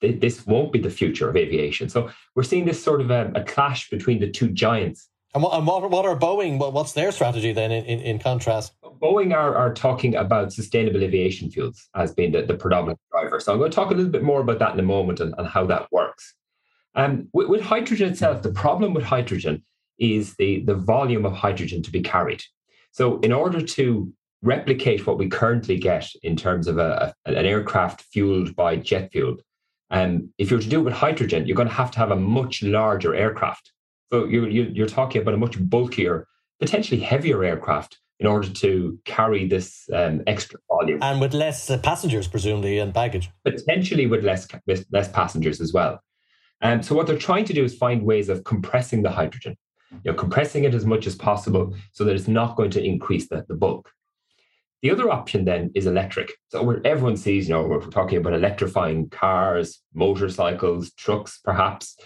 th- 0.00 0.20
this 0.20 0.46
won't 0.46 0.72
be 0.72 0.78
the 0.78 0.90
future 0.90 1.28
of 1.28 1.36
aviation. 1.36 1.88
So 1.88 2.10
we're 2.34 2.42
seeing 2.42 2.64
this 2.64 2.82
sort 2.82 3.00
of 3.00 3.10
a, 3.10 3.30
a 3.34 3.44
clash 3.44 3.90
between 3.90 4.20
the 4.20 4.30
two 4.30 4.48
giants 4.48 5.08
and 5.34 5.42
what, 5.42 5.56
and 5.56 5.66
what, 5.66 5.90
what 5.90 6.04
are 6.04 6.16
Boeing? 6.16 6.58
What's 6.58 6.92
their 6.92 7.10
strategy 7.10 7.52
then 7.52 7.72
in, 7.72 7.84
in, 7.86 8.00
in 8.00 8.18
contrast? 8.18 8.74
Boeing 8.82 9.34
are, 9.34 9.54
are 9.56 9.72
talking 9.72 10.14
about 10.14 10.52
sustainable 10.52 11.02
aviation 11.02 11.50
fuels 11.50 11.88
as 11.94 12.12
being 12.12 12.32
the, 12.32 12.42
the 12.42 12.54
predominant 12.54 13.00
driver. 13.10 13.40
So 13.40 13.52
I'm 13.52 13.58
going 13.58 13.70
to 13.70 13.74
talk 13.74 13.90
a 13.90 13.94
little 13.94 14.12
bit 14.12 14.22
more 14.22 14.40
about 14.42 14.58
that 14.58 14.74
in 14.74 14.80
a 14.80 14.82
moment 14.82 15.20
and, 15.20 15.34
and 15.38 15.48
how 15.48 15.64
that 15.66 15.90
works. 15.90 16.34
Um, 16.94 17.28
with, 17.32 17.48
with 17.48 17.62
hydrogen 17.62 18.10
itself, 18.10 18.42
the 18.42 18.52
problem 18.52 18.92
with 18.92 19.04
hydrogen 19.04 19.64
is 19.98 20.34
the, 20.34 20.64
the 20.64 20.74
volume 20.74 21.24
of 21.24 21.32
hydrogen 21.32 21.82
to 21.82 21.90
be 21.90 22.02
carried. 22.02 22.42
So 22.90 23.18
in 23.20 23.32
order 23.32 23.62
to 23.62 24.12
replicate 24.42 25.06
what 25.06 25.18
we 25.18 25.28
currently 25.28 25.78
get 25.78 26.10
in 26.22 26.36
terms 26.36 26.66
of 26.66 26.78
a, 26.78 27.14
a, 27.24 27.30
an 27.30 27.46
aircraft 27.46 28.02
fueled 28.02 28.54
by 28.56 28.76
jet 28.76 29.10
fuel, 29.12 29.36
um, 29.90 30.30
if 30.38 30.50
you're 30.50 30.60
to 30.60 30.68
do 30.68 30.80
it 30.80 30.84
with 30.84 30.94
hydrogen, 30.94 31.46
you're 31.46 31.56
going 31.56 31.68
to 31.68 31.74
have 31.74 31.90
to 31.92 31.98
have 31.98 32.10
a 32.10 32.16
much 32.16 32.62
larger 32.62 33.14
aircraft. 33.14 33.72
So 34.10 34.24
you're, 34.24 34.48
you're 34.48 34.86
talking 34.86 35.22
about 35.22 35.34
a 35.34 35.38
much 35.38 35.58
bulkier, 35.58 36.26
potentially 36.60 37.00
heavier 37.00 37.44
aircraft 37.44 37.98
in 38.18 38.26
order 38.26 38.48
to 38.48 38.98
carry 39.04 39.46
this 39.46 39.88
um, 39.92 40.22
extra 40.26 40.58
volume. 40.68 41.02
And 41.02 41.20
with 41.20 41.34
less 41.34 41.68
uh, 41.68 41.78
passengers, 41.78 42.28
presumably, 42.28 42.78
and 42.78 42.92
baggage. 42.92 43.30
Potentially 43.44 44.06
with 44.06 44.24
less, 44.24 44.46
with 44.66 44.86
less 44.92 45.08
passengers 45.08 45.60
as 45.60 45.72
well. 45.72 46.00
Um, 46.62 46.82
so 46.82 46.94
what 46.94 47.06
they're 47.06 47.18
trying 47.18 47.44
to 47.46 47.52
do 47.52 47.64
is 47.64 47.74
find 47.74 48.04
ways 48.04 48.28
of 48.28 48.44
compressing 48.44 49.02
the 49.02 49.10
hydrogen, 49.10 49.56
you 49.90 50.12
know, 50.12 50.14
compressing 50.14 50.64
it 50.64 50.74
as 50.74 50.86
much 50.86 51.06
as 51.06 51.16
possible 51.16 51.74
so 51.90 52.04
that 52.04 52.14
it's 52.14 52.28
not 52.28 52.56
going 52.56 52.70
to 52.70 52.82
increase 52.82 53.28
the, 53.28 53.44
the 53.48 53.54
bulk. 53.54 53.90
The 54.82 54.90
other 54.90 55.10
option 55.10 55.44
then 55.44 55.70
is 55.74 55.86
electric. 55.86 56.32
So 56.48 56.80
everyone 56.84 57.16
sees, 57.16 57.48
you 57.48 57.54
know, 57.54 57.62
we're 57.62 57.80
talking 57.86 58.18
about 58.18 58.34
electrifying 58.34 59.08
cars, 59.10 59.80
motorcycles, 59.94 60.92
trucks, 60.94 61.38
perhaps. 61.44 61.96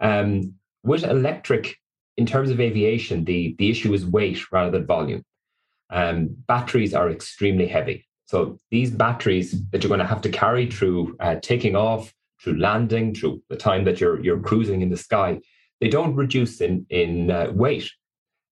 Um, 0.00 0.54
with 0.82 1.04
electric, 1.04 1.76
in 2.16 2.26
terms 2.26 2.50
of 2.50 2.60
aviation, 2.60 3.24
the, 3.24 3.54
the 3.58 3.70
issue 3.70 3.94
is 3.94 4.04
weight 4.04 4.40
rather 4.50 4.72
than 4.72 4.86
volume. 4.86 5.22
Um, 5.90 6.30
batteries 6.48 6.94
are 6.94 7.10
extremely 7.10 7.68
heavy. 7.68 8.06
So 8.24 8.58
these 8.72 8.90
batteries 8.90 9.62
that 9.70 9.82
you're 9.82 9.88
going 9.88 10.00
to 10.00 10.06
have 10.06 10.22
to 10.22 10.28
carry 10.28 10.68
through 10.68 11.16
uh, 11.20 11.36
taking 11.40 11.76
off, 11.76 12.12
through 12.42 12.58
landing, 12.58 13.14
through 13.14 13.42
the 13.48 13.56
time 13.56 13.84
that 13.84 14.00
you're 14.00 14.20
you're 14.20 14.40
cruising 14.40 14.82
in 14.82 14.90
the 14.90 14.96
sky, 14.96 15.40
they 15.80 15.88
don't 15.88 16.14
reduce 16.16 16.60
in 16.60 16.86
in 16.90 17.30
uh, 17.30 17.52
weight. 17.52 17.88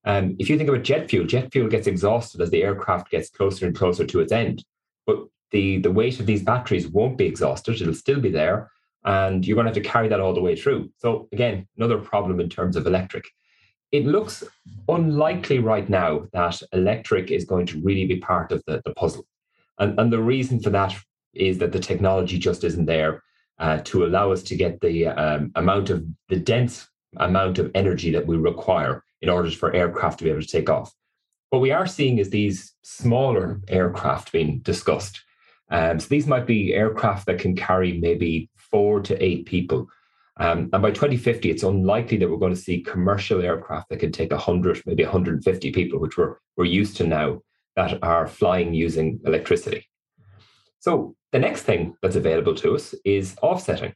Um, 0.04 0.36
if 0.38 0.50
you 0.50 0.58
think 0.58 0.68
about 0.68 0.82
jet 0.82 1.08
fuel, 1.08 1.26
jet 1.26 1.50
fuel 1.52 1.68
gets 1.68 1.86
exhausted 1.86 2.40
as 2.40 2.50
the 2.50 2.62
aircraft 2.62 3.10
gets 3.10 3.30
closer 3.30 3.66
and 3.66 3.74
closer 3.76 4.04
to 4.06 4.20
its 4.20 4.32
end. 4.32 4.64
But 5.06 5.24
the, 5.50 5.78
the 5.78 5.90
weight 5.90 6.20
of 6.20 6.26
these 6.26 6.42
batteries 6.42 6.88
won't 6.88 7.18
be 7.18 7.26
exhausted, 7.26 7.80
it'll 7.80 7.94
still 7.94 8.20
be 8.20 8.30
there, 8.30 8.70
and 9.04 9.46
you're 9.46 9.54
going 9.54 9.66
to 9.66 9.70
have 9.70 9.82
to 9.82 9.88
carry 9.88 10.08
that 10.08 10.20
all 10.20 10.34
the 10.34 10.40
way 10.40 10.56
through. 10.56 10.90
So, 10.98 11.28
again, 11.32 11.66
another 11.76 11.98
problem 11.98 12.40
in 12.40 12.48
terms 12.48 12.76
of 12.76 12.86
electric. 12.86 13.24
It 13.92 14.06
looks 14.06 14.42
unlikely 14.88 15.60
right 15.60 15.88
now 15.88 16.26
that 16.32 16.60
electric 16.72 17.30
is 17.30 17.44
going 17.44 17.66
to 17.66 17.80
really 17.80 18.06
be 18.06 18.16
part 18.16 18.50
of 18.50 18.62
the, 18.66 18.82
the 18.84 18.94
puzzle. 18.94 19.26
And, 19.78 19.98
and 19.98 20.12
the 20.12 20.22
reason 20.22 20.60
for 20.60 20.70
that 20.70 20.94
is 21.32 21.58
that 21.58 21.72
the 21.72 21.78
technology 21.78 22.38
just 22.38 22.64
isn't 22.64 22.86
there 22.86 23.22
uh, 23.58 23.78
to 23.84 24.04
allow 24.04 24.32
us 24.32 24.42
to 24.44 24.56
get 24.56 24.80
the 24.80 25.06
um, 25.06 25.52
amount 25.54 25.90
of 25.90 26.04
the 26.28 26.36
dense 26.36 26.88
amount 27.18 27.58
of 27.58 27.70
energy 27.74 28.10
that 28.10 28.26
we 28.26 28.36
require 28.36 29.04
in 29.24 29.30
order 29.30 29.50
for 29.50 29.74
aircraft 29.74 30.18
to 30.18 30.24
be 30.24 30.30
able 30.30 30.42
to 30.42 30.46
take 30.46 30.68
off. 30.68 30.94
What 31.48 31.62
we 31.62 31.70
are 31.70 31.86
seeing 31.86 32.18
is 32.18 32.28
these 32.28 32.74
smaller 32.82 33.62
aircraft 33.68 34.32
being 34.32 34.58
discussed. 34.58 35.22
Um, 35.70 35.98
so 35.98 36.08
these 36.08 36.26
might 36.26 36.46
be 36.46 36.74
aircraft 36.74 37.24
that 37.26 37.38
can 37.38 37.56
carry 37.56 37.98
maybe 37.98 38.50
four 38.54 39.00
to 39.00 39.24
eight 39.24 39.46
people. 39.46 39.88
Um, 40.36 40.68
and 40.74 40.82
by 40.82 40.90
2050, 40.90 41.50
it's 41.50 41.62
unlikely 41.62 42.18
that 42.18 42.28
we're 42.28 42.36
going 42.36 42.54
to 42.54 42.60
see 42.60 42.82
commercial 42.82 43.40
aircraft 43.40 43.88
that 43.88 44.00
can 44.00 44.12
take 44.12 44.30
100, 44.30 44.82
maybe 44.84 45.04
150 45.04 45.72
people, 45.72 45.98
which 46.00 46.18
we're, 46.18 46.36
we're 46.58 46.66
used 46.66 46.98
to 46.98 47.06
now, 47.06 47.40
that 47.76 48.02
are 48.02 48.26
flying 48.26 48.74
using 48.74 49.20
electricity. 49.24 49.88
So 50.80 51.16
the 51.32 51.38
next 51.38 51.62
thing 51.62 51.96
that's 52.02 52.16
available 52.16 52.54
to 52.56 52.74
us 52.74 52.94
is 53.06 53.36
offsetting. 53.42 53.94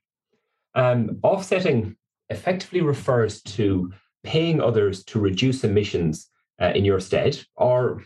Um, 0.75 1.19
offsetting 1.23 1.97
effectively 2.31 2.81
refers 2.81 3.43
to 3.43 3.93
paying 4.25 4.61
others 4.61 5.05
to 5.05 5.21
reduce 5.21 5.65
emissions 5.65 6.29
uh, 6.61 6.73
in 6.75 6.85
your 6.85 7.01
stead, 7.01 7.41
or 7.57 8.03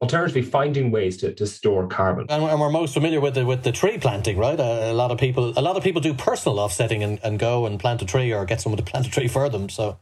alternatively 0.00 0.42
finding 0.42 0.90
ways 0.90 1.18
to, 1.18 1.34
to 1.34 1.46
store 1.46 1.86
carbon. 1.86 2.26
And, 2.28 2.42
and 2.42 2.60
we're 2.60 2.70
most 2.70 2.94
familiar 2.94 3.20
with 3.20 3.34
the 3.34 3.44
with 3.44 3.62
the 3.62 3.72
tree 3.72 3.98
planting, 3.98 4.38
right? 4.38 4.58
A, 4.58 4.92
a, 4.92 4.94
lot 4.94 5.10
of 5.10 5.18
people 5.18 5.52
a 5.58 5.60
lot 5.60 5.76
of 5.76 5.84
people 5.84 6.00
do 6.00 6.14
personal 6.14 6.58
offsetting 6.58 7.02
and, 7.02 7.20
and 7.22 7.38
go 7.38 7.66
and 7.66 7.78
plant 7.78 8.02
a 8.02 8.06
tree 8.06 8.32
or 8.32 8.44
get 8.44 8.60
someone 8.60 8.78
to 8.78 8.84
plant 8.84 9.06
a 9.06 9.10
tree 9.10 9.28
for 9.28 9.48
them. 9.48 9.68
So 9.68 9.98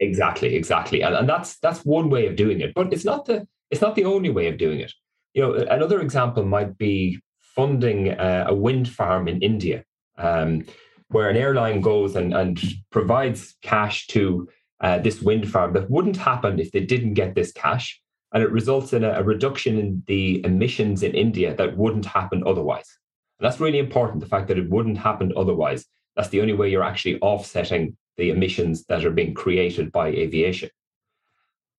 exactly, 0.00 0.54
exactly, 0.54 1.02
and, 1.02 1.14
and 1.14 1.28
that's 1.28 1.58
that's 1.58 1.84
one 1.84 2.10
way 2.10 2.26
of 2.26 2.36
doing 2.36 2.60
it, 2.60 2.74
but 2.74 2.92
it's 2.92 3.04
not 3.04 3.26
the 3.26 3.46
it's 3.70 3.80
not 3.80 3.94
the 3.94 4.04
only 4.04 4.30
way 4.30 4.48
of 4.48 4.58
doing 4.58 4.80
it. 4.80 4.92
You 5.34 5.42
know, 5.42 5.54
another 5.54 6.00
example 6.00 6.44
might 6.44 6.76
be 6.78 7.20
funding 7.38 8.10
uh, 8.10 8.46
a 8.48 8.54
wind 8.54 8.88
farm 8.88 9.28
in 9.28 9.40
India. 9.42 9.84
Um, 10.16 10.64
where 11.10 11.30
an 11.30 11.36
airline 11.36 11.80
goes 11.80 12.16
and, 12.16 12.34
and 12.34 12.60
provides 12.90 13.56
cash 13.62 14.06
to 14.08 14.48
uh, 14.80 14.98
this 14.98 15.20
wind 15.20 15.50
farm 15.50 15.72
that 15.72 15.90
wouldn't 15.90 16.16
happen 16.16 16.58
if 16.58 16.70
they 16.72 16.80
didn't 16.80 17.14
get 17.14 17.34
this 17.34 17.52
cash. 17.52 18.00
And 18.32 18.42
it 18.42 18.50
results 18.50 18.92
in 18.92 19.04
a, 19.04 19.12
a, 19.12 19.22
reduction 19.22 19.78
in 19.78 20.02
the 20.06 20.44
emissions 20.44 21.02
in 21.02 21.14
India 21.14 21.54
that 21.56 21.76
wouldn't 21.76 22.04
happen 22.04 22.42
otherwise. 22.46 22.98
And 23.38 23.46
that's 23.46 23.60
really 23.60 23.78
important 23.78 24.20
the 24.20 24.28
fact 24.28 24.48
that 24.48 24.58
it 24.58 24.68
wouldn't 24.68 24.98
happen 24.98 25.32
otherwise. 25.36 25.86
That's 26.14 26.28
the 26.28 26.40
only 26.40 26.52
way 26.52 26.70
you're 26.70 26.82
actually 26.82 27.18
offsetting 27.20 27.96
the 28.16 28.30
emissions 28.30 28.84
that 28.86 29.04
are 29.04 29.10
being 29.10 29.32
created 29.32 29.90
by 29.92 30.08
aviation. 30.08 30.68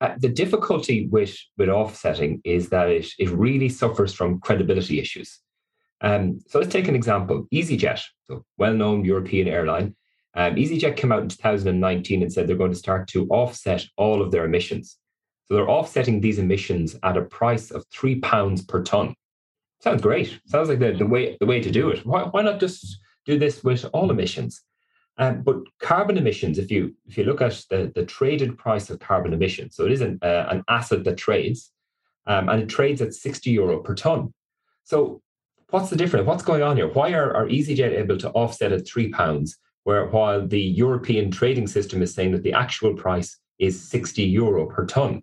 Uh, 0.02 0.16
the 0.18 0.30
difficulty 0.30 1.08
with, 1.08 1.38
with 1.58 1.70
offsetting 1.70 2.42
is 2.46 2.70
that 2.70 2.90
it, 2.90 3.08
it 3.20 3.30
really 3.30 3.70
suffers 3.70 4.14
from 4.14 4.40
credibility 4.40 5.00
issues. 5.00 5.40
Um, 6.02 6.40
so 6.48 6.60
let's 6.60 6.72
take 6.72 6.88
an 6.88 6.96
example 6.96 7.46
EasyJet, 7.54 8.02
so 8.26 8.46
well 8.58 8.74
known 8.74 9.04
European 9.04 9.48
airline. 9.50 9.96
Um, 10.36 10.56
EasyJet 10.56 10.96
came 10.96 11.12
out 11.12 11.24
in 11.24 11.30
2019 11.30 12.22
and 12.22 12.32
said 12.32 12.48
they're 12.48 12.56
going 12.56 12.72
to 12.72 12.78
start 12.78 13.08
to 13.10 13.28
offset 13.30 13.86
all 13.98 14.22
of 14.22 14.32
their 14.32 14.46
emissions. 14.46 14.98
So 15.46 15.56
they're 15.56 15.70
offsetting 15.70 16.22
these 16.22 16.38
emissions 16.38 16.96
at 17.02 17.18
a 17.18 17.24
price 17.24 17.72
of 17.72 17.86
three 17.92 18.20
pounds 18.20 18.62
per 18.62 18.84
ton. 18.84 19.16
Sounds 19.82 20.02
great. 20.02 20.40
Sounds 20.46 20.70
like 20.70 20.80
the, 20.80 20.92
the 20.92 21.06
way 21.06 21.38
the 21.40 21.46
way 21.46 21.62
to 21.62 21.72
do 21.72 21.90
it. 21.90 22.06
Why, 22.06 22.24
why 22.24 22.44
not 22.44 22.60
just 22.60 23.00
do 23.26 23.40
this 23.40 23.64
with 23.64 23.86
all 23.94 24.12
emissions? 24.12 24.62
Um, 25.18 25.42
but 25.42 25.58
carbon 25.80 26.18
emissions, 26.18 26.60
if 26.60 26.70
you 26.70 26.96
if 27.08 27.18
you 27.18 27.24
look 27.24 27.42
at 27.42 27.64
the, 27.70 27.92
the 27.96 28.06
traded 28.06 28.58
price 28.58 28.90
of 28.90 29.00
carbon 29.00 29.34
emissions, 29.34 29.76
so 29.76 29.86
it 29.86 29.92
is 29.92 30.02
an, 30.02 30.20
uh, 30.22 30.46
an 30.50 30.64
asset 30.70 31.04
that 31.06 31.18
trades, 31.18 31.72
um, 32.28 32.48
and 32.48 32.62
it 32.62 32.70
trades 32.70 33.02
at 33.02 33.14
60 33.14 33.50
euro 33.50 33.80
per 33.80 33.96
ton. 33.96 34.34
So 34.84 35.22
what's 35.72 35.90
the 35.90 35.98
difference? 35.98 36.26
What's 36.26 36.44
going 36.44 36.64
on 36.64 36.78
here? 36.78 36.88
Why 36.88 37.14
are, 37.14 37.34
are 37.34 37.48
EasyJet 37.48 37.98
able 37.98 38.18
to 38.18 38.30
offset 38.32 38.72
at 38.72 38.88
three 38.88 39.10
pounds, 39.10 39.58
where 39.84 40.08
while 40.08 40.46
the 40.46 40.62
European 40.62 41.32
trading 41.32 41.68
system 41.68 42.02
is 42.02 42.14
saying 42.14 42.32
that 42.32 42.44
the 42.44 42.54
actual 42.54 42.94
price 42.94 43.38
is 43.60 43.90
60 43.90 44.24
euro 44.24 44.66
per 44.66 44.86
ton? 44.86 45.22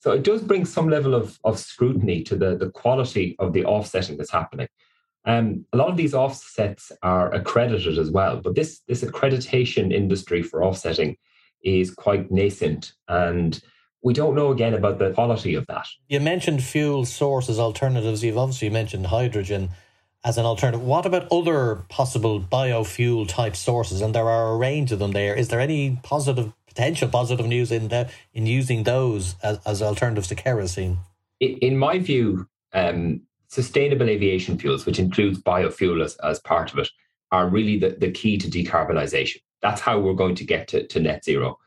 So 0.00 0.12
it 0.12 0.22
does 0.22 0.42
bring 0.42 0.64
some 0.64 0.90
level 0.90 1.14
of, 1.14 1.38
of 1.44 1.58
scrutiny 1.58 2.22
to 2.24 2.36
the, 2.36 2.56
the 2.56 2.70
quality 2.70 3.36
of 3.38 3.52
the 3.52 3.64
offsetting 3.64 4.18
that's 4.18 4.30
happening. 4.30 4.68
Um, 5.24 5.64
a 5.72 5.78
lot 5.78 5.88
of 5.88 5.96
these 5.96 6.12
offsets 6.12 6.92
are 7.02 7.32
accredited 7.32 7.98
as 7.98 8.10
well, 8.10 8.40
but 8.42 8.54
this, 8.54 8.80
this 8.86 9.02
accreditation 9.02 9.92
industry 9.92 10.42
for 10.42 10.62
offsetting 10.62 11.16
is 11.62 11.90
quite 11.90 12.30
nascent 12.30 12.92
and 13.08 13.62
we 14.04 14.12
don't 14.12 14.36
know 14.36 14.52
again 14.52 14.74
about 14.74 14.98
the 14.98 15.12
quality 15.12 15.54
of 15.54 15.66
that. 15.66 15.88
You 16.08 16.20
mentioned 16.20 16.62
fuel 16.62 17.06
sources 17.06 17.58
alternatives. 17.58 18.22
You've 18.22 18.36
obviously 18.36 18.68
mentioned 18.68 19.06
hydrogen 19.06 19.70
as 20.24 20.38
an 20.38 20.46
alternative. 20.46 20.82
What 20.84 21.04
about 21.06 21.30
other 21.30 21.84
possible 21.88 22.40
biofuel 22.40 23.28
type 23.28 23.54
sources? 23.54 24.00
And 24.00 24.14
there 24.14 24.28
are 24.28 24.52
a 24.52 24.56
range 24.56 24.90
of 24.90 24.98
them 24.98 25.12
there. 25.12 25.34
Is 25.34 25.48
there 25.48 25.60
any 25.60 25.98
positive 26.02 26.52
potential 26.66 27.08
positive 27.08 27.46
news 27.46 27.70
in 27.70 27.88
the, 27.88 28.10
in 28.32 28.46
using 28.46 28.82
those 28.82 29.36
as, 29.42 29.58
as 29.66 29.82
alternatives 29.82 30.28
to 30.28 30.34
kerosene? 30.34 30.98
In 31.40 31.76
my 31.76 31.98
view, 31.98 32.48
um, 32.72 33.20
sustainable 33.48 34.08
aviation 34.08 34.58
fuels, 34.58 34.86
which 34.86 34.98
includes 34.98 35.40
biofuel 35.40 36.02
as, 36.02 36.16
as 36.16 36.40
part 36.40 36.72
of 36.72 36.78
it, 36.78 36.88
are 37.30 37.48
really 37.48 37.78
the, 37.78 37.90
the 37.90 38.10
key 38.10 38.38
to 38.38 38.48
decarbonisation. 38.48 39.36
That's 39.60 39.80
how 39.80 39.98
we're 39.98 40.14
going 40.14 40.34
to 40.36 40.44
get 40.44 40.68
to, 40.68 40.86
to 40.86 41.00
net 41.00 41.24
zero. 41.24 41.58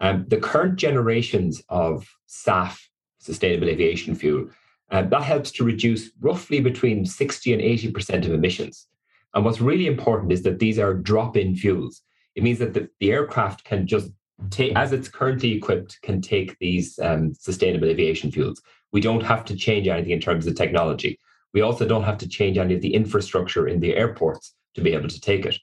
Um, 0.00 0.24
the 0.28 0.38
current 0.38 0.76
generations 0.76 1.62
of 1.68 2.08
SAF, 2.28 2.78
sustainable 3.18 3.68
aviation 3.68 4.14
fuel, 4.14 4.48
uh, 4.92 5.02
that 5.02 5.22
helps 5.22 5.50
to 5.50 5.64
reduce 5.64 6.10
roughly 6.20 6.60
between 6.60 7.04
60 7.06 7.52
and 7.52 7.62
80% 7.62 8.26
of 8.26 8.32
emissions. 8.32 8.86
And 9.34 9.44
what's 9.44 9.60
really 9.60 9.86
important 9.86 10.32
is 10.32 10.42
that 10.42 10.58
these 10.58 10.78
are 10.78 10.92
drop 10.92 11.36
in 11.36 11.56
fuels. 11.56 12.02
It 12.34 12.42
means 12.42 12.58
that 12.58 12.74
the, 12.74 12.88
the 13.00 13.10
aircraft 13.10 13.64
can 13.64 13.86
just 13.86 14.10
take, 14.50 14.76
as 14.76 14.92
it's 14.92 15.08
currently 15.08 15.52
equipped, 15.52 16.00
can 16.02 16.20
take 16.20 16.58
these 16.58 16.98
um, 16.98 17.34
sustainable 17.34 17.88
aviation 17.88 18.30
fuels. 18.30 18.60
We 18.92 19.00
don't 19.00 19.22
have 19.22 19.44
to 19.46 19.56
change 19.56 19.88
anything 19.88 20.12
in 20.12 20.20
terms 20.20 20.46
of 20.46 20.54
technology. 20.54 21.18
We 21.54 21.62
also 21.62 21.86
don't 21.86 22.02
have 22.02 22.18
to 22.18 22.28
change 22.28 22.58
any 22.58 22.74
of 22.74 22.82
the 22.82 22.94
infrastructure 22.94 23.68
in 23.68 23.80
the 23.80 23.96
airports 23.96 24.54
to 24.74 24.82
be 24.82 24.92
able 24.92 25.08
to 25.08 25.20
take 25.20 25.46
it. 25.46 25.56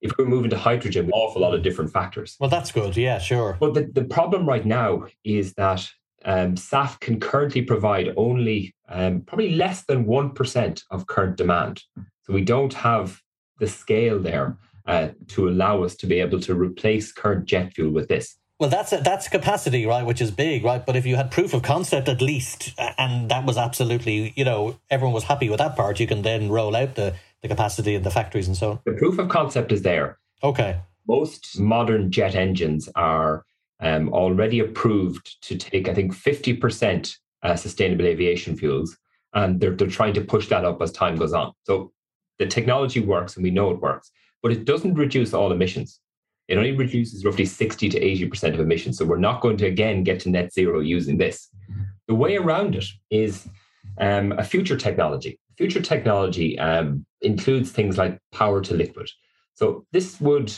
If 0.00 0.12
we're 0.16 0.26
moving 0.26 0.50
to 0.50 0.58
hydrogen, 0.58 1.06
an 1.06 1.12
awful 1.12 1.42
lot 1.42 1.54
of 1.54 1.62
different 1.62 1.92
factors. 1.92 2.36
Well, 2.38 2.50
that's 2.50 2.70
good. 2.70 2.96
Yeah, 2.96 3.18
sure. 3.18 3.56
But 3.58 3.74
the, 3.74 3.90
the 3.92 4.04
problem 4.04 4.46
right 4.46 4.64
now 4.64 5.06
is 5.24 5.54
that 5.54 5.88
um, 6.26 6.56
SAF 6.56 6.98
can 7.00 7.20
currently 7.20 7.62
provide 7.62 8.12
only 8.16 8.74
um, 8.88 9.22
probably 9.22 9.54
less 9.54 9.84
than 9.84 10.04
1% 10.04 10.82
of 10.90 11.06
current 11.06 11.36
demand. 11.36 11.82
So 12.22 12.32
we 12.32 12.42
don't 12.42 12.74
have 12.74 13.20
the 13.58 13.68
scale 13.68 14.18
there 14.18 14.58
uh, 14.86 15.08
to 15.28 15.48
allow 15.48 15.82
us 15.82 15.94
to 15.96 16.06
be 16.06 16.20
able 16.20 16.40
to 16.40 16.54
replace 16.54 17.12
current 17.12 17.46
jet 17.46 17.72
fuel 17.72 17.90
with 17.90 18.08
this. 18.08 18.36
Well, 18.58 18.70
that's 18.70 18.92
a, 18.92 18.98
that's 18.98 19.28
capacity, 19.28 19.84
right? 19.86 20.04
Which 20.04 20.20
is 20.20 20.30
big, 20.30 20.64
right? 20.64 20.84
But 20.84 20.96
if 20.96 21.04
you 21.06 21.16
had 21.16 21.30
proof 21.30 21.52
of 21.54 21.62
concept 21.62 22.08
at 22.08 22.22
least, 22.22 22.72
and 22.98 23.30
that 23.30 23.44
was 23.44 23.58
absolutely, 23.58 24.32
you 24.34 24.44
know, 24.44 24.78
everyone 24.90 25.12
was 25.12 25.24
happy 25.24 25.48
with 25.48 25.58
that 25.58 25.76
part, 25.76 26.00
you 26.00 26.06
can 26.06 26.22
then 26.22 26.48
roll 26.48 26.74
out 26.74 26.94
the, 26.94 27.14
the 27.42 27.48
capacity 27.48 27.94
in 27.94 28.02
the 28.02 28.10
factories 28.10 28.48
and 28.48 28.56
so 28.56 28.70
on. 28.72 28.78
The 28.84 28.94
proof 28.94 29.18
of 29.18 29.28
concept 29.28 29.72
is 29.72 29.82
there. 29.82 30.18
Okay. 30.42 30.80
Most 31.06 31.60
modern 31.60 32.10
jet 32.10 32.34
engines 32.34 32.88
are 32.96 33.44
um, 33.80 34.12
already 34.12 34.60
approved 34.60 35.42
to 35.42 35.56
take, 35.56 35.88
I 35.88 35.94
think, 35.94 36.14
50% 36.14 37.16
uh, 37.42 37.56
sustainable 37.56 38.06
aviation 38.06 38.56
fuels. 38.56 38.96
And 39.34 39.60
they're, 39.60 39.74
they're 39.74 39.88
trying 39.88 40.14
to 40.14 40.22
push 40.22 40.48
that 40.48 40.64
up 40.64 40.80
as 40.80 40.92
time 40.92 41.16
goes 41.16 41.34
on. 41.34 41.52
So 41.64 41.92
the 42.38 42.46
technology 42.46 43.00
works 43.00 43.36
and 43.36 43.42
we 43.42 43.50
know 43.50 43.70
it 43.70 43.80
works, 43.80 44.10
but 44.42 44.52
it 44.52 44.64
doesn't 44.64 44.94
reduce 44.94 45.34
all 45.34 45.52
emissions. 45.52 46.00
It 46.48 46.58
only 46.58 46.72
reduces 46.72 47.24
roughly 47.24 47.44
60 47.44 47.88
to 47.88 48.00
80% 48.00 48.54
of 48.54 48.60
emissions. 48.60 48.98
So 48.98 49.04
we're 49.04 49.18
not 49.18 49.40
going 49.40 49.56
to 49.58 49.66
again 49.66 50.04
get 50.04 50.20
to 50.20 50.30
net 50.30 50.52
zero 50.52 50.80
using 50.80 51.18
this. 51.18 51.48
The 52.06 52.14
way 52.14 52.36
around 52.36 52.76
it 52.76 52.86
is 53.10 53.48
um, 53.98 54.32
a 54.32 54.44
future 54.44 54.76
technology. 54.76 55.40
Future 55.56 55.80
technology 55.80 56.58
um, 56.58 57.04
includes 57.20 57.72
things 57.72 57.98
like 57.98 58.20
power 58.32 58.60
to 58.60 58.74
liquid. 58.74 59.10
So 59.54 59.86
this 59.92 60.20
would 60.20 60.52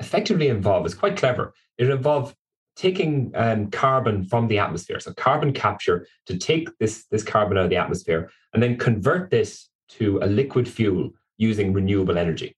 effectively 0.00 0.48
involve, 0.48 0.84
it's 0.86 0.94
quite 0.94 1.16
clever, 1.16 1.54
it 1.78 1.84
would 1.84 1.92
involve 1.92 2.34
taking 2.80 3.30
um, 3.34 3.70
carbon 3.70 4.24
from 4.24 4.48
the 4.48 4.58
atmosphere. 4.58 4.98
So 5.00 5.12
carbon 5.12 5.52
capture 5.52 6.06
to 6.24 6.38
take 6.38 6.66
this, 6.78 7.04
this 7.10 7.22
carbon 7.22 7.58
out 7.58 7.64
of 7.64 7.70
the 7.70 7.76
atmosphere 7.76 8.30
and 8.54 8.62
then 8.62 8.78
convert 8.78 9.30
this 9.30 9.68
to 9.90 10.18
a 10.22 10.26
liquid 10.26 10.66
fuel 10.66 11.10
using 11.36 11.74
renewable 11.74 12.16
energy. 12.16 12.56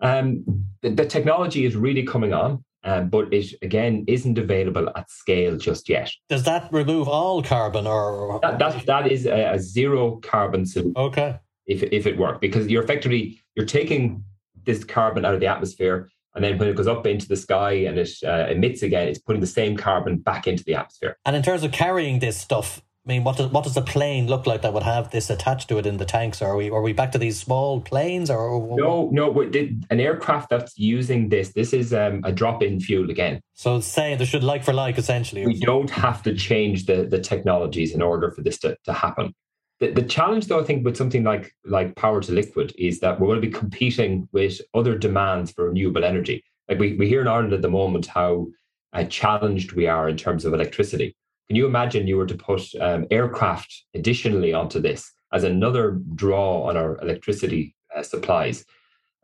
Um, 0.00 0.44
the, 0.82 0.90
the, 0.90 1.06
technology 1.06 1.64
is 1.64 1.76
really 1.76 2.02
coming 2.02 2.34
on, 2.34 2.64
um, 2.82 3.08
but 3.08 3.32
it 3.32 3.54
again 3.62 4.04
isn't 4.08 4.36
available 4.36 4.90
at 4.96 5.08
scale 5.08 5.56
just 5.56 5.88
yet. 5.88 6.10
Does 6.28 6.42
that 6.42 6.68
remove 6.72 7.08
all 7.08 7.40
carbon, 7.40 7.86
or 7.86 8.40
that 8.42 8.58
that, 8.58 8.84
that 8.86 9.06
is 9.10 9.26
a, 9.26 9.52
a 9.54 9.58
zero 9.60 10.16
carbon 10.16 10.66
solution? 10.66 10.94
Okay, 10.96 11.38
if 11.66 11.84
if 11.84 12.06
it 12.06 12.18
worked, 12.18 12.40
because 12.40 12.66
you're 12.66 12.82
effectively 12.82 13.40
you're 13.54 13.64
taking 13.64 14.24
this 14.64 14.82
carbon 14.84 15.24
out 15.24 15.34
of 15.34 15.40
the 15.40 15.46
atmosphere, 15.46 16.10
and 16.34 16.44
then 16.44 16.58
when 16.58 16.68
it 16.68 16.76
goes 16.76 16.88
up 16.88 17.06
into 17.06 17.28
the 17.28 17.36
sky 17.36 17.72
and 17.72 17.98
it 17.98 18.10
uh, 18.26 18.46
emits 18.48 18.82
again, 18.82 19.08
it's 19.08 19.18
putting 19.18 19.40
the 19.40 19.46
same 19.46 19.76
carbon 19.76 20.18
back 20.18 20.46
into 20.46 20.64
the 20.64 20.74
atmosphere. 20.74 21.16
And 21.24 21.36
in 21.36 21.42
terms 21.42 21.62
of 21.62 21.72
carrying 21.72 22.18
this 22.18 22.36
stuff, 22.36 22.82
I 23.06 23.10
mean, 23.10 23.22
what 23.22 23.36
does 23.36 23.50
what 23.52 23.64
does 23.64 23.76
a 23.76 23.82
plane 23.82 24.28
look 24.28 24.46
like 24.46 24.62
that 24.62 24.72
would 24.72 24.82
have 24.82 25.10
this 25.10 25.28
attached 25.28 25.68
to 25.68 25.76
it 25.76 25.84
in 25.84 25.98
the 25.98 26.06
tanks? 26.06 26.40
Are 26.40 26.56
we 26.56 26.70
are 26.70 26.80
we 26.80 26.94
back 26.94 27.12
to 27.12 27.18
these 27.18 27.38
small 27.38 27.82
planes 27.82 28.30
or 28.30 28.66
no? 28.78 29.10
No, 29.12 29.40
an 29.42 30.00
aircraft 30.00 30.48
that's 30.48 30.78
using 30.78 31.28
this. 31.28 31.52
This 31.52 31.74
is 31.74 31.92
um, 31.92 32.22
a 32.24 32.32
drop-in 32.32 32.80
fuel 32.80 33.10
again. 33.10 33.42
So 33.52 33.80
saying 33.80 34.18
they 34.18 34.24
should 34.24 34.42
like 34.42 34.64
for 34.64 34.72
like 34.72 34.96
essentially. 34.96 35.46
We 35.46 35.60
don't 35.60 35.90
have 35.90 36.22
to 36.22 36.34
change 36.34 36.86
the 36.86 37.04
the 37.04 37.20
technologies 37.20 37.94
in 37.94 38.00
order 38.00 38.30
for 38.30 38.40
this 38.40 38.58
to, 38.60 38.76
to 38.84 38.94
happen. 38.94 39.34
The, 39.80 39.90
the 39.90 40.02
challenge, 40.02 40.46
though, 40.46 40.60
I 40.60 40.64
think, 40.64 40.84
with 40.84 40.96
something 40.96 41.24
like 41.24 41.54
like 41.64 41.96
power 41.96 42.20
to 42.22 42.32
liquid 42.32 42.72
is 42.78 43.00
that 43.00 43.18
we're 43.18 43.28
going 43.28 43.40
to 43.40 43.46
be 43.46 43.52
competing 43.52 44.28
with 44.32 44.60
other 44.72 44.96
demands 44.96 45.52
for 45.52 45.66
renewable 45.66 46.04
energy. 46.04 46.44
Like 46.68 46.78
we, 46.78 46.94
we 46.94 47.08
hear 47.08 47.20
in 47.20 47.28
Ireland 47.28 47.52
at 47.52 47.62
the 47.62 47.68
moment 47.68 48.06
how 48.06 48.48
uh, 48.92 49.04
challenged 49.04 49.72
we 49.72 49.86
are 49.86 50.08
in 50.08 50.16
terms 50.16 50.44
of 50.44 50.54
electricity 50.54 51.16
can 51.48 51.56
you 51.56 51.66
imagine 51.66 52.06
you 52.06 52.16
were 52.16 52.26
to 52.26 52.34
put 52.34 52.74
um, 52.80 53.06
aircraft 53.10 53.84
additionally 53.94 54.54
onto 54.54 54.80
this 54.80 55.12
as 55.32 55.44
another 55.44 56.00
draw 56.14 56.62
on 56.62 56.76
our 56.76 56.98
electricity 57.02 57.74
uh, 57.94 58.02
supplies? 58.02 58.64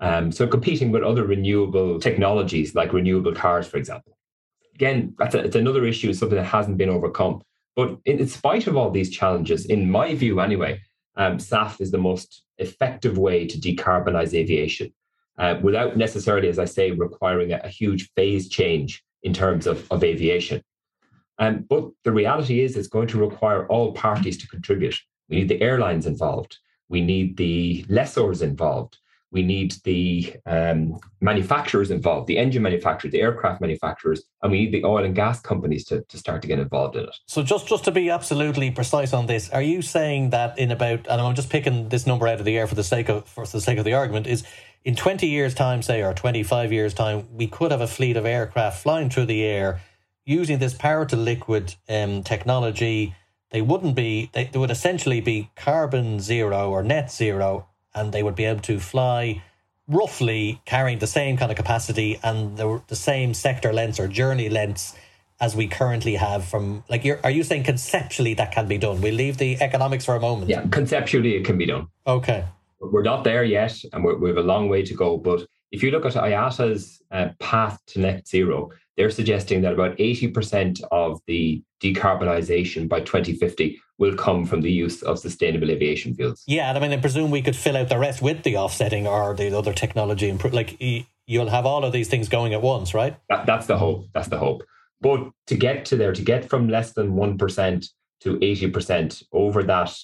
Um, 0.01 0.31
so 0.31 0.47
competing 0.47 0.91
with 0.91 1.03
other 1.03 1.25
renewable 1.25 1.99
technologies 1.99 2.75
like 2.75 2.93
renewable 2.93 3.35
cars, 3.35 3.67
for 3.67 3.79
example. 3.79 4.19
Again, 4.75 5.15
that's 5.19 5.35
a, 5.35 5.41
it's 5.41 5.57
another 5.57 5.85
issue, 5.85 6.13
something 6.13 6.37
that 6.37 6.45
hasn't 6.45 6.79
been 6.79 6.89
overcome. 6.89 7.43
But 7.77 7.99
in, 8.05 8.19
in 8.19 8.29
spite 8.29 8.67
of 8.67 8.77
all 8.77 8.91
these 8.91 9.11
challenges, 9.11 9.67
in 9.67 9.91
my 9.91 10.15
view 10.15 10.41
anyway, 10.41 10.81
um, 11.17 11.39
SAF 11.39 11.81
is 11.81 11.91
the 11.91 11.99
most 11.99 12.43
effective 12.59 13.19
way 13.19 13.47
to 13.47 13.59
decarbonize 13.59 14.35
aviation 14.35 14.93
uh, 15.39 15.59
without 15.63 15.97
necessarily, 15.97 16.49
as 16.49 16.59
I 16.59 16.67
say, 16.67 16.91
requiring 16.91 17.53
a, 17.53 17.61
a 17.65 17.69
huge 17.69 18.11
phase 18.15 18.49
change 18.49 19.03
in 19.23 19.33
terms 19.33 19.67
of, 19.67 19.91
of 19.91 20.05
aviation. 20.05 20.63
Um, 21.39 21.65
but 21.69 21.91
the 22.05 22.13
reality 22.13 22.61
is, 22.61 22.77
it's 22.77 22.89
going 22.89 23.09
to 23.09 23.19
require 23.19 23.67
all 23.67 23.93
parties 23.93 24.37
to 24.39 24.49
contribute. 24.49 24.97
We 25.29 25.37
need 25.37 25.49
the 25.49 25.63
airlines 25.63 26.07
involved. 26.07 26.59
We 26.89 27.01
need 27.01 27.37
the 27.37 27.85
lessors 27.89 28.43
involved. 28.43 28.99
We 29.33 29.43
need 29.43 29.75
the 29.85 30.35
um, 30.47 30.99
manufacturers 31.21 31.91
involved, 31.91 32.27
the 32.27 32.39
engine 32.39 32.63
manufacturers, 32.63 33.13
the 33.13 33.21
aircraft 33.21 33.61
manufacturers, 33.61 34.25
and 34.43 34.51
we 34.51 34.65
need 34.65 34.73
the 34.73 34.85
oil 34.85 35.05
and 35.05 35.15
gas 35.15 35.41
companies 35.41 35.85
to, 35.87 36.03
to 36.03 36.19
start 36.19 36.43
to 36.43 36.49
get 36.49 36.59
involved 36.59 36.97
in 36.97 37.05
it. 37.05 37.17
So, 37.27 37.43
just, 37.43 37.69
just 37.69 37.85
to 37.85 37.93
be 37.93 38.11
absolutely 38.11 38.71
precise 38.71 39.13
on 39.13 39.27
this, 39.27 39.49
are 39.51 39.63
you 39.63 39.83
saying 39.83 40.31
that 40.31 40.59
in 40.59 40.71
about, 40.71 41.07
and 41.09 41.21
I'm 41.21 41.35
just 41.35 41.51
picking 41.51 41.89
this 41.89 42.07
number 42.07 42.27
out 42.27 42.41
of 42.41 42.45
the 42.45 42.59
air 42.59 42.67
for 42.67 42.75
the 42.75 42.85
sake 42.85 43.09
of 43.09 43.29
for 43.29 43.47
the 43.47 43.61
sake 43.61 43.79
of 43.79 43.85
the 43.85 43.95
argument, 43.95 44.27
is 44.27 44.45
in 44.85 44.97
20 44.97 45.27
years' 45.27 45.55
time, 45.55 45.83
say, 45.83 46.03
or 46.03 46.15
25 46.15 46.73
years' 46.73 46.95
time, 46.95 47.29
we 47.33 47.47
could 47.47 47.71
have 47.71 47.81
a 47.81 47.87
fleet 47.87 48.17
of 48.17 48.27
aircraft 48.27 48.83
flying 48.83 49.11
through 49.11 49.27
the 49.27 49.45
air 49.45 49.81
using 50.25 50.59
this 50.59 50.75
power 50.75 51.05
to 51.07 51.17
liquid 51.17 51.75
um, 51.89 52.23
technology, 52.23 53.15
they 53.51 53.63
wouldn't 53.63 53.97
be, 53.97 54.31
they, 54.33 54.45
they 54.45 54.59
would 54.59 54.71
essentially 54.71 55.21
be 55.21 55.51
carbon 55.57 56.21
zero 56.21 56.71
or 56.71 56.83
net 56.83 57.11
zero, 57.11 57.67
and 57.95 58.13
they 58.13 58.23
would 58.23 58.35
be 58.35 58.45
able 58.45 58.61
to 58.63 58.79
fly 58.79 59.43
roughly 59.89 60.61
carrying 60.65 60.99
the 60.99 61.07
same 61.07 61.37
kind 61.37 61.51
of 61.51 61.57
capacity 61.57 62.19
and 62.23 62.57
the, 62.57 62.81
the 62.87 62.97
same 62.97 63.35
sector 63.35 63.73
lengths 63.73 63.99
or 63.99 64.07
journey 64.07 64.49
lengths 64.49 64.95
as 65.41 65.57
we 65.57 65.67
currently 65.67 66.15
have 66.15 66.45
from 66.45 66.85
like 66.89 67.05
you're 67.05 67.19
are 67.25 67.31
you 67.31 67.43
saying 67.43 67.65
conceptually 67.65 68.35
that 68.35 68.53
can 68.53 68.69
be 68.69 68.79
done? 68.79 69.01
We'll 69.01 69.15
leave 69.15 69.39
the 69.39 69.61
economics 69.61 70.05
for 70.05 70.15
a 70.15 70.21
moment. 70.21 70.51
Yeah 70.51 70.67
conceptually 70.69 71.35
it 71.35 71.45
can 71.45 71.59
be 71.59 71.67
done. 71.67 71.89
Okay. 72.07 72.45
We're 72.81 73.03
not 73.03 73.25
there 73.25 73.43
yet 73.43 73.77
and 73.93 74.05
we 74.05 74.29
have 74.29 74.39
a 74.39 74.43
long 74.43 74.69
way 74.69 74.83
to 74.83 74.95
go 74.95 75.17
but 75.17 75.47
if 75.73 75.83
you 75.83 75.91
look 75.91 76.05
at 76.05 76.15
IATA's 76.15 77.03
uh, 77.11 77.29
path 77.39 77.81
to 77.87 78.01
net 78.01 78.27
zero 78.27 78.71
they're 79.01 79.11
suggesting 79.11 79.63
that 79.63 79.73
about 79.73 79.97
80% 79.97 80.83
of 80.93 81.23
the 81.27 81.63
decarbonisation 81.83 82.87
by 82.87 83.01
2050 83.01 83.81
will 83.97 84.15
come 84.15 84.45
from 84.45 84.61
the 84.61 84.71
use 84.71 85.03
of 85.03 85.19
sustainable 85.19 85.71
aviation 85.71 86.15
fuels. 86.15 86.43
Yeah, 86.47 86.71
I 86.71 86.79
mean, 86.79 86.93
I 86.93 86.99
presume 86.99 87.31
we 87.31 87.41
could 87.41 87.57
fill 87.57 87.79
out 87.79 87.89
the 87.89 87.99
rest 87.99 88.21
with 88.21 88.43
the 88.43 88.59
offsetting 88.59 89.07
or 89.07 89.35
the 89.35 89.57
other 89.57 89.73
technology. 89.73 90.31
Like 90.33 90.77
you'll 91.27 91.49
have 91.49 91.65
all 91.65 91.83
of 91.83 91.95
these 91.95 92.09
things 92.09 92.29
going 92.29 92.53
at 92.53 92.61
once, 92.61 92.93
right? 92.93 93.17
That, 93.31 93.47
that's 93.47 93.67
the 93.67 93.79
hope. 93.79 94.07
That's 94.13 94.29
the 94.29 94.39
hope. 94.39 94.65
But 95.01 95.31
to 95.47 95.57
get 95.57 95.87
to 95.87 95.97
there, 95.97 96.13
to 96.13 96.23
get 96.23 96.51
from 96.51 96.69
less 96.69 96.93
than 96.93 97.13
1% 97.13 97.89
to 98.21 98.37
80% 98.37 99.23
over 99.33 99.63
that 99.63 99.97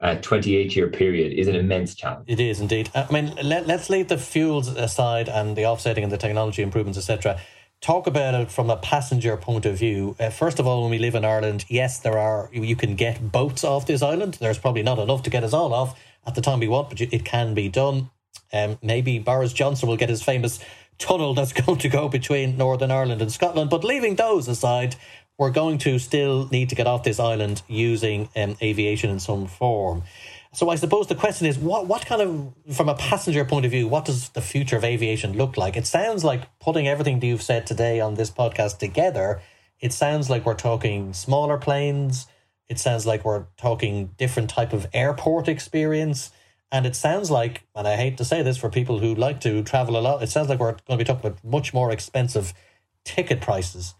uh, 0.00 0.16
28 0.16 0.76
year 0.76 0.88
period 0.88 1.32
is 1.32 1.48
an 1.48 1.54
immense 1.54 1.94
challenge. 1.94 2.28
It 2.28 2.40
is 2.40 2.60
indeed. 2.60 2.90
I 2.94 3.10
mean, 3.12 3.34
let, 3.42 3.66
let's 3.66 3.88
leave 3.88 4.08
the 4.08 4.18
fuels 4.18 4.68
aside 4.68 5.28
and 5.28 5.56
the 5.56 5.66
offsetting 5.66 6.04
and 6.04 6.12
the 6.12 6.18
technology 6.18 6.62
improvements, 6.62 6.98
etc 6.98 7.40
talk 7.84 8.06
about 8.06 8.32
it 8.32 8.50
from 8.50 8.70
a 8.70 8.78
passenger 8.78 9.36
point 9.36 9.66
of 9.66 9.76
view. 9.76 10.16
Uh, 10.18 10.30
first 10.30 10.58
of 10.58 10.66
all, 10.66 10.80
when 10.80 10.90
we 10.90 10.98
live 10.98 11.14
in 11.14 11.22
Ireland, 11.22 11.66
yes, 11.68 11.98
there 11.98 12.18
are 12.18 12.48
you 12.50 12.76
can 12.76 12.94
get 12.94 13.30
boats 13.30 13.62
off 13.62 13.86
this 13.86 14.00
island. 14.00 14.38
There's 14.40 14.58
probably 14.58 14.82
not 14.82 14.98
enough 14.98 15.22
to 15.24 15.30
get 15.30 15.44
us 15.44 15.52
all 15.52 15.74
off 15.74 16.00
at 16.26 16.34
the 16.34 16.40
time 16.40 16.60
we 16.60 16.68
want, 16.68 16.88
but 16.88 17.02
it 17.02 17.24
can 17.26 17.52
be 17.52 17.68
done. 17.68 18.10
Um, 18.54 18.78
maybe 18.82 19.18
Boris 19.18 19.52
Johnson 19.52 19.86
will 19.86 19.98
get 19.98 20.08
his 20.08 20.22
famous 20.22 20.60
tunnel 20.96 21.34
that's 21.34 21.52
going 21.62 21.78
to 21.78 21.88
go 21.90 22.08
between 22.08 22.56
Northern 22.56 22.90
Ireland 22.90 23.20
and 23.20 23.30
Scotland. 23.30 23.68
But 23.68 23.84
leaving 23.84 24.16
those 24.16 24.48
aside, 24.48 24.96
we're 25.38 25.50
going 25.50 25.78
to 25.78 25.98
still 25.98 26.48
need 26.50 26.68
to 26.68 26.74
get 26.74 26.86
off 26.86 27.02
this 27.02 27.18
island 27.18 27.62
using 27.68 28.28
um, 28.36 28.56
aviation 28.62 29.10
in 29.10 29.18
some 29.18 29.46
form. 29.46 30.02
So 30.52 30.68
I 30.68 30.76
suppose 30.76 31.08
the 31.08 31.16
question 31.16 31.48
is, 31.48 31.58
what 31.58 31.88
what 31.88 32.06
kind 32.06 32.22
of, 32.22 32.76
from 32.76 32.88
a 32.88 32.94
passenger 32.94 33.44
point 33.44 33.64
of 33.64 33.72
view, 33.72 33.88
what 33.88 34.04
does 34.04 34.28
the 34.30 34.40
future 34.40 34.76
of 34.76 34.84
aviation 34.84 35.36
look 35.36 35.56
like? 35.56 35.76
It 35.76 35.86
sounds 35.86 36.22
like 36.22 36.42
putting 36.60 36.86
everything 36.86 37.18
that 37.18 37.26
you've 37.26 37.42
said 37.42 37.66
today 37.66 38.00
on 38.00 38.14
this 38.14 38.30
podcast 38.30 38.78
together. 38.78 39.42
It 39.80 39.92
sounds 39.92 40.30
like 40.30 40.46
we're 40.46 40.54
talking 40.54 41.12
smaller 41.12 41.58
planes. 41.58 42.28
It 42.68 42.78
sounds 42.78 43.04
like 43.04 43.24
we're 43.24 43.46
talking 43.56 44.14
different 44.16 44.48
type 44.48 44.72
of 44.72 44.86
airport 44.92 45.48
experience. 45.48 46.30
And 46.70 46.86
it 46.86 46.96
sounds 46.96 47.30
like, 47.30 47.66
and 47.74 47.86
I 47.86 47.96
hate 47.96 48.16
to 48.18 48.24
say 48.24 48.42
this 48.42 48.56
for 48.56 48.70
people 48.70 49.00
who 49.00 49.14
like 49.14 49.40
to 49.40 49.62
travel 49.64 49.96
a 49.96 50.00
lot, 50.00 50.22
it 50.22 50.28
sounds 50.28 50.48
like 50.48 50.60
we're 50.60 50.72
going 50.72 50.98
to 50.98 51.04
be 51.04 51.04
talking 51.04 51.26
about 51.26 51.44
much 51.44 51.74
more 51.74 51.90
expensive 51.90 52.54
ticket 53.04 53.40
prices. 53.40 53.94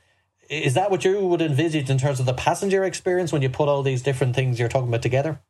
Is 0.48 0.74
that 0.74 0.90
what 0.90 1.04
you 1.04 1.26
would 1.26 1.42
envisage 1.42 1.90
in 1.90 1.98
terms 1.98 2.20
of 2.20 2.26
the 2.26 2.34
passenger 2.34 2.84
experience 2.84 3.32
when 3.32 3.42
you 3.42 3.50
put 3.50 3.68
all 3.68 3.82
these 3.82 4.02
different 4.02 4.34
things 4.34 4.58
you're 4.58 4.68
talking 4.68 4.88
about 4.88 5.02
together? 5.02 5.40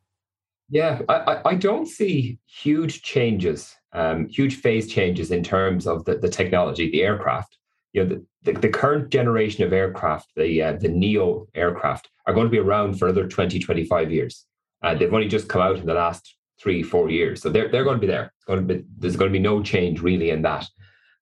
Yeah, 0.69 1.01
I, 1.07 1.41
I 1.45 1.55
don't 1.55 1.85
see 1.85 2.39
huge 2.47 3.03
changes, 3.03 3.75
um, 3.93 4.27
huge 4.27 4.55
phase 4.55 4.91
changes 4.91 5.29
in 5.31 5.43
terms 5.43 5.85
of 5.85 6.05
the, 6.05 6.15
the 6.15 6.29
technology, 6.29 6.89
the 6.89 7.03
aircraft. 7.03 7.57
You 7.93 8.03
know, 8.03 8.09
the, 8.09 8.51
the, 8.51 8.59
the 8.59 8.69
current 8.69 9.09
generation 9.09 9.63
of 9.63 9.73
aircraft, 9.73 10.31
the 10.35 10.61
uh, 10.61 10.73
the 10.73 10.89
neo 10.89 11.47
aircraft, 11.53 12.09
are 12.25 12.33
going 12.33 12.47
to 12.47 12.51
be 12.51 12.59
around 12.59 12.97
for 12.97 13.07
another 13.07 13.27
20, 13.27 13.59
25 13.59 14.11
years. 14.11 14.45
Uh, 14.81 14.95
they've 14.95 15.13
only 15.13 15.27
just 15.27 15.47
come 15.47 15.61
out 15.61 15.77
in 15.77 15.85
the 15.85 15.93
last 15.93 16.35
three, 16.59 16.83
four 16.83 17.09
years. 17.09 17.41
So 17.41 17.49
they're, 17.49 17.69
they're 17.69 17.83
going 17.83 17.97
to 17.97 18.01
be 18.01 18.07
there. 18.07 18.33
Going 18.47 18.67
to 18.67 18.73
be, 18.75 18.83
there's 18.97 19.15
going 19.15 19.31
to 19.31 19.37
be 19.37 19.41
no 19.43 19.61
change 19.61 20.01
really 20.01 20.29
in 20.29 20.41
that. 20.43 20.67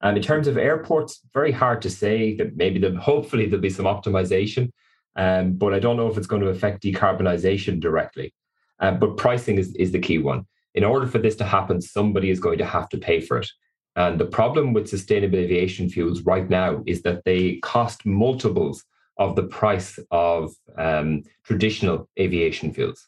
And 0.03 0.17
in 0.17 0.23
terms 0.23 0.47
of 0.47 0.57
airports, 0.57 1.21
very 1.33 1.51
hard 1.51 1.81
to 1.81 1.89
say 1.89 2.35
that 2.35 2.57
maybe 2.57 2.77
the, 2.77 2.91
hopefully 2.99 3.45
there'll 3.45 3.61
be 3.61 3.69
some 3.69 3.85
optimization, 3.85 4.69
um, 5.15 5.53
but 5.53 5.73
I 5.73 5.79
don't 5.79 5.97
know 5.97 6.07
if 6.07 6.17
it's 6.17 6.27
going 6.27 6.41
to 6.41 6.49
affect 6.49 6.83
decarbonisation 6.83 7.79
directly. 7.79 8.33
Uh, 8.79 8.91
but 8.91 9.15
pricing 9.15 9.57
is, 9.57 9.73
is 9.75 9.93
the 9.93 9.99
key 9.99 10.17
one. 10.17 10.45
In 10.75 10.83
order 10.83 11.07
for 11.07 11.19
this 11.19 11.37
to 11.37 11.45
happen, 11.45 11.81
somebody 11.81 12.29
is 12.29 12.39
going 12.39 12.57
to 12.57 12.65
have 12.65 12.89
to 12.89 12.97
pay 12.97 13.21
for 13.21 13.37
it. 13.37 13.49
And 13.95 14.19
the 14.19 14.25
problem 14.25 14.73
with 14.73 14.89
sustainable 14.89 15.37
aviation 15.37 15.87
fuels 15.87 16.21
right 16.23 16.49
now 16.49 16.83
is 16.85 17.03
that 17.03 17.23
they 17.23 17.57
cost 17.57 18.05
multiples 18.05 18.83
of 19.17 19.35
the 19.35 19.43
price 19.43 19.99
of 20.11 20.51
um, 20.77 21.21
traditional 21.45 22.09
aviation 22.19 22.73
fuels. 22.73 23.07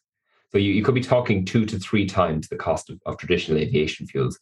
So 0.51 0.60
you, 0.60 0.71
you 0.71 0.84
could 0.84 0.95
be 0.95 1.01
talking 1.01 1.43
two 1.43 1.65
to 1.65 1.79
three 1.79 2.05
times 2.05 2.47
the 2.47 2.55
cost 2.55 2.89
of, 2.89 3.01
of 3.05 3.17
traditional 3.17 3.58
aviation 3.58 4.05
fuels. 4.08 4.39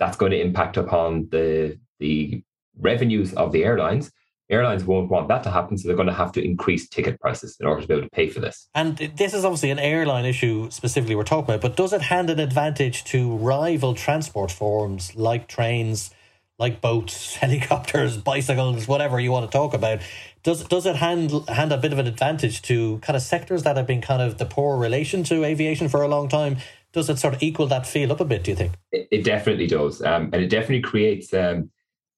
That's 0.00 0.16
going 0.16 0.32
to 0.32 0.40
impact 0.40 0.76
upon 0.76 1.28
the, 1.30 1.78
the 2.00 2.42
revenues 2.76 3.32
of 3.34 3.52
the 3.52 3.64
airlines 3.64 4.10
airlines 4.50 4.84
won't 4.84 5.08
want 5.08 5.28
that 5.28 5.42
to 5.44 5.50
happen, 5.50 5.78
so 5.78 5.86
they're 5.86 5.96
going 5.96 6.08
to 6.08 6.14
have 6.14 6.32
to 6.32 6.44
increase 6.44 6.88
ticket 6.88 7.20
prices 7.20 7.56
in 7.60 7.66
order 7.66 7.82
to 7.82 7.88
be 7.88 7.94
able 7.94 8.04
to 8.04 8.10
pay 8.10 8.28
for 8.28 8.40
this. 8.40 8.68
And 8.74 8.96
this 8.98 9.32
is 9.32 9.44
obviously 9.44 9.70
an 9.70 9.78
airline 9.78 10.24
issue 10.24 10.70
specifically 10.70 11.14
we're 11.14 11.22
talking 11.24 11.54
about, 11.54 11.60
but 11.60 11.76
does 11.76 11.92
it 11.92 12.02
hand 12.02 12.28
an 12.28 12.40
advantage 12.40 13.04
to 13.04 13.36
rival 13.36 13.94
transport 13.94 14.50
forms 14.50 15.14
like 15.14 15.46
trains, 15.46 16.10
like 16.58 16.80
boats, 16.80 17.34
helicopters, 17.36 18.16
bicycles, 18.16 18.88
whatever 18.88 19.20
you 19.20 19.30
want 19.30 19.50
to 19.50 19.56
talk 19.56 19.72
about? 19.72 20.00
Does 20.42 20.64
does 20.64 20.86
it 20.86 20.96
hand 20.96 21.32
hand 21.48 21.70
a 21.70 21.76
bit 21.76 21.92
of 21.92 21.98
an 21.98 22.06
advantage 22.06 22.62
to 22.62 22.98
kind 22.98 23.16
of 23.16 23.22
sectors 23.22 23.62
that 23.62 23.76
have 23.76 23.86
been 23.86 24.00
kind 24.00 24.22
of 24.22 24.38
the 24.38 24.46
poor 24.46 24.78
relation 24.78 25.22
to 25.24 25.44
aviation 25.44 25.88
for 25.88 26.02
a 26.02 26.08
long 26.08 26.28
time? 26.28 26.56
Does 26.92 27.08
it 27.08 27.18
sort 27.18 27.34
of 27.34 27.42
equal 27.42 27.66
that 27.68 27.86
feel 27.86 28.10
up 28.12 28.20
a 28.20 28.24
bit? 28.24 28.44
Do 28.44 28.50
you 28.50 28.56
think? 28.56 28.72
It, 28.92 29.08
it 29.10 29.24
definitely 29.24 29.66
does, 29.66 30.02
um, 30.02 30.30
and 30.32 30.42
it 30.42 30.48
definitely 30.48 30.80
creates. 30.80 31.32
Um, 31.32 31.70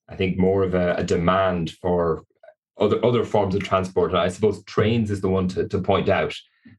I 0.08 0.16
think 0.16 0.36
more 0.36 0.62
of 0.62 0.74
a, 0.74 0.96
a, 0.96 1.04
demand 1.04 1.70
for 1.70 2.24
other 2.78 3.04
other 3.04 3.24
forms 3.24 3.54
of 3.54 3.62
transport. 3.62 4.10
And 4.10 4.20
I 4.20 4.28
suppose 4.28 4.62
trains 4.64 5.10
is 5.10 5.20
the 5.20 5.28
one 5.28 5.48
to, 5.48 5.68
to 5.68 5.78
point 5.80 6.08
out. 6.08 6.34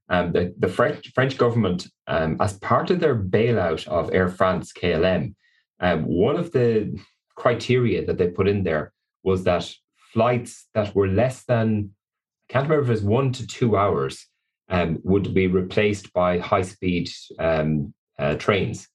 Um, 0.09 0.31
the, 0.31 0.53
the 0.57 0.67
French 0.67 1.11
French 1.13 1.37
government, 1.37 1.87
um, 2.07 2.37
as 2.39 2.57
part 2.59 2.89
of 2.89 2.99
their 2.99 3.15
bailout 3.15 3.87
of 3.87 4.13
Air 4.13 4.29
France 4.29 4.71
KLM, 4.73 5.35
um, 5.79 6.03
one 6.03 6.35
of 6.35 6.51
the 6.51 6.97
criteria 7.35 8.05
that 8.05 8.17
they 8.17 8.27
put 8.27 8.47
in 8.47 8.63
there 8.63 8.93
was 9.23 9.43
that 9.43 9.71
flights 10.13 10.67
that 10.73 10.95
were 10.95 11.07
less 11.07 11.43
than 11.43 11.91
I 12.49 12.53
can't 12.53 12.69
remember 12.69 12.83
if 12.83 12.89
it 12.89 13.01
was 13.01 13.03
one 13.03 13.31
to 13.33 13.47
two 13.47 13.77
hours 13.77 14.27
um, 14.69 14.99
would 15.03 15.33
be 15.33 15.47
replaced 15.47 16.11
by 16.13 16.39
high 16.39 16.61
speed 16.61 17.09
um, 17.39 17.93
uh, 18.17 18.35
trains. 18.35 18.87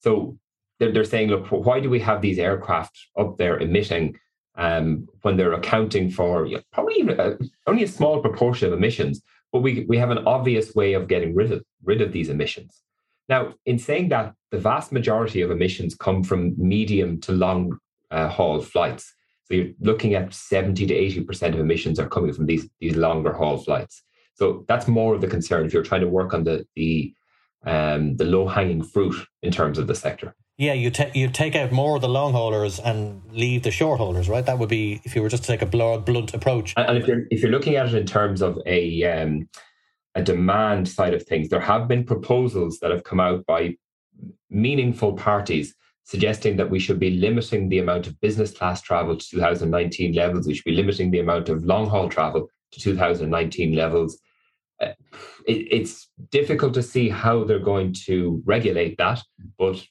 So 0.00 0.38
they're, 0.78 0.92
they're 0.92 1.04
saying, 1.04 1.28
look, 1.28 1.46
why 1.48 1.80
do 1.80 1.90
we 1.90 2.00
have 2.00 2.20
these 2.20 2.38
aircraft 2.38 2.98
up 3.18 3.36
there 3.38 3.58
emitting 3.58 4.16
um, 4.56 5.08
when 5.22 5.36
they're 5.36 5.52
accounting 5.52 6.10
for 6.10 6.46
you 6.46 6.56
know, 6.56 6.62
probably 6.72 7.16
uh, 7.16 7.34
only 7.66 7.84
a 7.84 7.88
small 7.88 8.20
proportion 8.20 8.68
of 8.68 8.74
emissions, 8.74 9.22
but 9.52 9.60
we, 9.60 9.84
we 9.88 9.98
have 9.98 10.10
an 10.10 10.26
obvious 10.26 10.74
way 10.74 10.94
of 10.94 11.08
getting 11.08 11.34
rid 11.34 11.52
of, 11.52 11.62
rid 11.84 12.00
of 12.00 12.12
these 12.12 12.28
emissions. 12.28 12.82
Now, 13.28 13.54
in 13.66 13.78
saying 13.78 14.10
that, 14.10 14.34
the 14.50 14.58
vast 14.58 14.92
majority 14.92 15.40
of 15.40 15.50
emissions 15.50 15.94
come 15.94 16.22
from 16.22 16.54
medium 16.56 17.20
to 17.22 17.32
long 17.32 17.78
uh, 18.10 18.28
haul 18.28 18.60
flights. 18.60 19.12
So 19.44 19.54
you're 19.54 19.72
looking 19.80 20.14
at 20.14 20.32
70 20.32 20.86
to 20.86 20.94
80% 20.94 21.54
of 21.54 21.60
emissions 21.60 21.98
are 21.98 22.08
coming 22.08 22.32
from 22.32 22.46
these, 22.46 22.68
these 22.80 22.96
longer 22.96 23.32
haul 23.32 23.58
flights. 23.58 24.02
So 24.34 24.64
that's 24.68 24.88
more 24.88 25.14
of 25.14 25.20
the 25.20 25.28
concern 25.28 25.66
if 25.66 25.72
you're 25.72 25.82
trying 25.82 26.00
to 26.00 26.08
work 26.08 26.34
on 26.34 26.44
the, 26.44 26.66
the, 26.74 27.14
um, 27.64 28.16
the 28.16 28.24
low 28.24 28.48
hanging 28.48 28.82
fruit 28.82 29.14
in 29.42 29.52
terms 29.52 29.78
of 29.78 29.86
the 29.86 29.94
sector. 29.94 30.34
Yeah, 30.56 30.72
you 30.72 30.90
take 30.90 31.16
you 31.16 31.28
take 31.28 31.56
out 31.56 31.72
more 31.72 31.96
of 31.96 32.02
the 32.02 32.08
long 32.08 32.32
haulers 32.32 32.78
and 32.78 33.22
leave 33.32 33.64
the 33.64 33.72
short 33.72 33.98
haulers, 33.98 34.28
right? 34.28 34.46
That 34.46 34.60
would 34.60 34.68
be 34.68 35.00
if 35.02 35.16
you 35.16 35.22
were 35.22 35.28
just 35.28 35.42
to 35.44 35.48
take 35.48 35.62
a 35.62 35.66
blunt 35.66 36.32
approach. 36.32 36.74
And 36.76 36.96
if 36.96 37.08
you're 37.08 37.22
if 37.30 37.42
you're 37.42 37.50
looking 37.50 37.74
at 37.74 37.86
it 37.86 37.94
in 37.94 38.06
terms 38.06 38.40
of 38.40 38.60
a 38.64 39.02
um, 39.02 39.48
a 40.14 40.22
demand 40.22 40.88
side 40.88 41.12
of 41.12 41.24
things, 41.24 41.48
there 41.48 41.60
have 41.60 41.88
been 41.88 42.04
proposals 42.04 42.78
that 42.78 42.92
have 42.92 43.02
come 43.02 43.18
out 43.18 43.44
by 43.46 43.76
meaningful 44.48 45.14
parties 45.14 45.74
suggesting 46.04 46.56
that 46.56 46.70
we 46.70 46.78
should 46.78 47.00
be 47.00 47.10
limiting 47.10 47.68
the 47.68 47.78
amount 47.78 48.06
of 48.06 48.20
business 48.20 48.52
class 48.52 48.80
travel 48.80 49.16
to 49.16 49.26
2019 49.26 50.12
levels. 50.12 50.46
We 50.46 50.54
should 50.54 50.64
be 50.64 50.76
limiting 50.76 51.10
the 51.10 51.20
amount 51.20 51.48
of 51.48 51.64
long 51.64 51.88
haul 51.88 52.08
travel 52.08 52.48
to 52.72 52.80
2019 52.80 53.74
levels. 53.74 54.20
It, 55.46 55.68
it's 55.70 56.08
difficult 56.30 56.74
to 56.74 56.82
see 56.82 57.08
how 57.08 57.44
they're 57.44 57.58
going 57.58 57.94
to 58.06 58.42
regulate 58.44 58.96
that, 58.98 59.22
but 59.58 59.84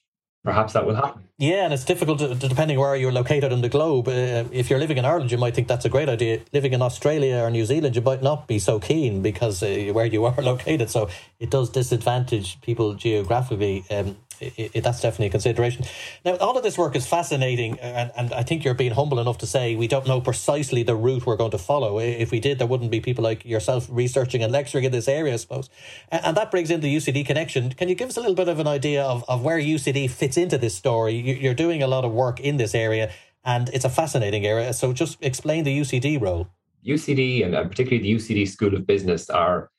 perhaps 0.44 0.74
that 0.74 0.86
will 0.86 0.94
happen. 0.94 1.24
Yeah, 1.38 1.64
and 1.64 1.72
it's 1.72 1.84
difficult 1.84 2.18
to, 2.20 2.34
depending 2.34 2.78
where 2.78 2.94
you're 2.94 3.10
located 3.10 3.52
on 3.52 3.62
the 3.62 3.68
globe. 3.68 4.06
Uh, 4.06 4.44
if 4.52 4.70
you're 4.70 4.78
living 4.78 4.98
in 4.98 5.04
Ireland, 5.04 5.32
you 5.32 5.38
might 5.38 5.54
think 5.54 5.66
that's 5.66 5.84
a 5.84 5.88
great 5.88 6.08
idea. 6.08 6.40
Living 6.52 6.74
in 6.74 6.82
Australia 6.82 7.38
or 7.38 7.50
New 7.50 7.64
Zealand, 7.64 7.96
you 7.96 8.02
might 8.02 8.22
not 8.22 8.46
be 8.46 8.58
so 8.58 8.78
keen 8.78 9.22
because 9.22 9.62
uh, 9.62 9.90
where 9.92 10.06
you 10.06 10.24
are 10.30 10.40
located. 10.42 10.90
So 10.90 11.08
it 11.40 11.50
does 11.50 11.70
disadvantage 11.70 12.60
people 12.60 12.94
geographically. 12.94 13.84
Um, 13.90 14.16
it, 14.56 14.70
it, 14.74 14.84
that's 14.84 15.00
definitely 15.00 15.26
a 15.26 15.30
consideration. 15.30 15.84
Now, 16.24 16.36
all 16.36 16.56
of 16.56 16.62
this 16.62 16.76
work 16.76 16.96
is 16.96 17.06
fascinating, 17.06 17.78
uh, 17.80 17.82
and, 17.82 18.12
and 18.16 18.34
I 18.34 18.42
think 18.42 18.64
you're 18.64 18.74
being 18.74 18.92
humble 18.92 19.20
enough 19.20 19.38
to 19.38 19.46
say 19.46 19.76
we 19.76 19.88
don't 19.88 20.06
know 20.06 20.20
precisely 20.20 20.82
the 20.82 20.96
route 20.96 21.26
we're 21.26 21.36
going 21.36 21.50
to 21.52 21.58
follow. 21.58 21.98
If 21.98 22.30
we 22.30 22.40
did, 22.40 22.58
there 22.58 22.66
wouldn't 22.66 22.90
be 22.90 23.00
people 23.00 23.24
like 23.24 23.44
yourself 23.44 23.86
researching 23.90 24.42
and 24.42 24.52
lecturing 24.52 24.84
in 24.84 24.92
this 24.92 25.08
area, 25.08 25.34
I 25.34 25.36
suppose. 25.36 25.70
And, 26.10 26.24
and 26.26 26.36
that 26.36 26.50
brings 26.50 26.70
in 26.70 26.80
the 26.80 26.94
UCD 26.94 27.26
connection. 27.26 27.70
Can 27.70 27.88
you 27.88 27.94
give 27.94 28.08
us 28.08 28.16
a 28.16 28.20
little 28.20 28.36
bit 28.36 28.48
of 28.48 28.58
an 28.58 28.66
idea 28.66 29.02
of, 29.02 29.24
of 29.28 29.42
where 29.42 29.58
UCD 29.58 30.10
fits 30.10 30.36
into 30.36 30.58
this 30.58 30.74
story? 30.74 31.14
You're 31.14 31.54
doing 31.54 31.82
a 31.82 31.86
lot 31.86 32.04
of 32.04 32.12
work 32.12 32.40
in 32.40 32.56
this 32.56 32.74
area, 32.74 33.10
and 33.44 33.68
it's 33.70 33.84
a 33.84 33.90
fascinating 33.90 34.46
area. 34.46 34.72
So 34.72 34.92
just 34.92 35.18
explain 35.20 35.64
the 35.64 35.78
UCD 35.78 36.20
role. 36.20 36.48
UCD, 36.86 37.44
and 37.44 37.54
particularly 37.70 38.02
the 38.02 38.14
UCD 38.14 38.48
School 38.48 38.74
of 38.74 38.86
Business, 38.86 39.30
are 39.30 39.70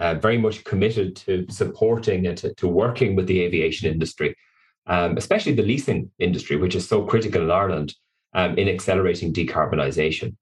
uh, 0.00 0.14
very 0.14 0.38
much 0.38 0.64
committed 0.64 1.14
to 1.14 1.46
supporting 1.50 2.26
and 2.26 2.36
to, 2.38 2.54
to 2.54 2.66
working 2.66 3.14
with 3.14 3.26
the 3.26 3.40
aviation 3.40 3.90
industry, 3.90 4.34
um, 4.86 5.16
especially 5.16 5.52
the 5.52 5.62
leasing 5.62 6.10
industry, 6.18 6.56
which 6.56 6.74
is 6.74 6.88
so 6.88 7.04
critical 7.04 7.42
in 7.42 7.50
Ireland 7.50 7.94
um, 8.32 8.58
in 8.58 8.68
accelerating 8.68 9.32
decarbonisation. 9.32 10.34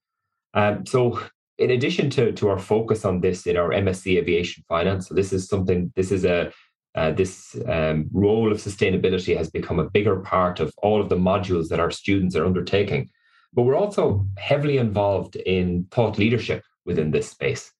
Um, 0.55 0.87
so, 0.87 1.21
in 1.59 1.73
addition 1.73 2.09
to, 2.11 2.31
to 2.33 2.49
our 2.51 2.59
focus 2.59 3.05
on 3.05 3.21
this 3.21 3.47
in 3.47 3.57
our 3.57 3.71
MSc 3.71 4.16
Aviation 4.16 4.64
Finance, 4.68 5.09
so 5.09 5.14
this 5.14 5.33
is 5.33 5.49
something, 5.49 5.92
this 5.97 6.12
is 6.12 6.25
a 6.25 6.53
uh, 6.94 7.12
this 7.12 7.57
um, 7.68 8.09
role 8.12 8.51
of 8.51 8.59
sustainability 8.59 9.37
has 9.37 9.51
become 9.51 9.79
a 9.79 9.88
bigger 9.90 10.16
part 10.16 10.59
of 10.59 10.73
all 10.79 11.01
of 11.01 11.09
the 11.09 11.16
modules 11.16 11.68
that 11.68 11.79
our 11.79 11.92
students 11.92 12.35
are 12.35 12.44
undertaking. 12.44 13.09
But 13.53 13.62
we're 13.62 13.77
also 13.77 14.27
heavily 14.37 14.79
involved 14.79 15.37
in 15.37 15.87
thought 15.92 16.18
leadership 16.18 16.64
within 16.85 17.11
this 17.11 17.31
space. 17.31 17.73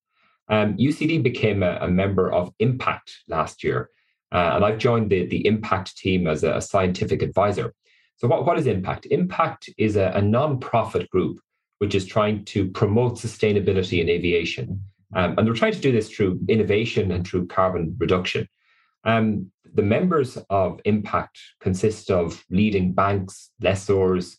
Um, 0.49 0.77
UCD 0.77 1.23
became 1.23 1.63
a, 1.63 1.79
a, 1.83 1.89
member 1.89 2.33
of 2.33 2.53
Impact 2.59 3.13
last 3.29 3.63
year, 3.63 3.91
uh, 4.33 4.53
and 4.55 4.65
I've 4.65 4.79
joined 4.79 5.11
the, 5.11 5.27
the 5.27 5.47
Impact 5.47 5.97
team 5.97 6.27
as 6.27 6.43
a, 6.43 6.57
a, 6.57 6.61
scientific 6.61 7.21
advisor. 7.23 7.75
So, 8.17 8.29
what, 8.29 8.47
what 8.47 8.59
is 8.59 8.67
Impact? 8.67 9.07
Impact 9.11 9.69
is 9.77 9.97
a, 9.97 10.13
a 10.15 10.23
non-profit 10.23 11.11
group 11.11 11.39
which 11.79 11.95
is 11.95 12.05
trying 12.05 12.45
to 12.45 12.69
promote 12.69 13.15
sustainability 13.15 14.01
in 14.01 14.09
aviation. 14.09 14.83
Um, 15.15 15.35
and 15.39 15.47
they're 15.47 15.55
trying 15.55 15.73
to 15.73 15.81
do 15.81 15.93
this 15.93 16.11
through 16.11 16.41
innovation 16.49 17.11
and 17.13 17.27
through 17.27 17.47
carbon 17.47 17.97
reduction. 17.99 18.49
Um, 19.05 19.51
the 19.75 19.83
members 19.83 20.37
of 20.51 20.81
Impact 20.85 21.39
consist 21.61 22.11
of 22.11 22.45
leading 22.51 22.93
banks, 22.93 23.51
lessors, 23.63 24.37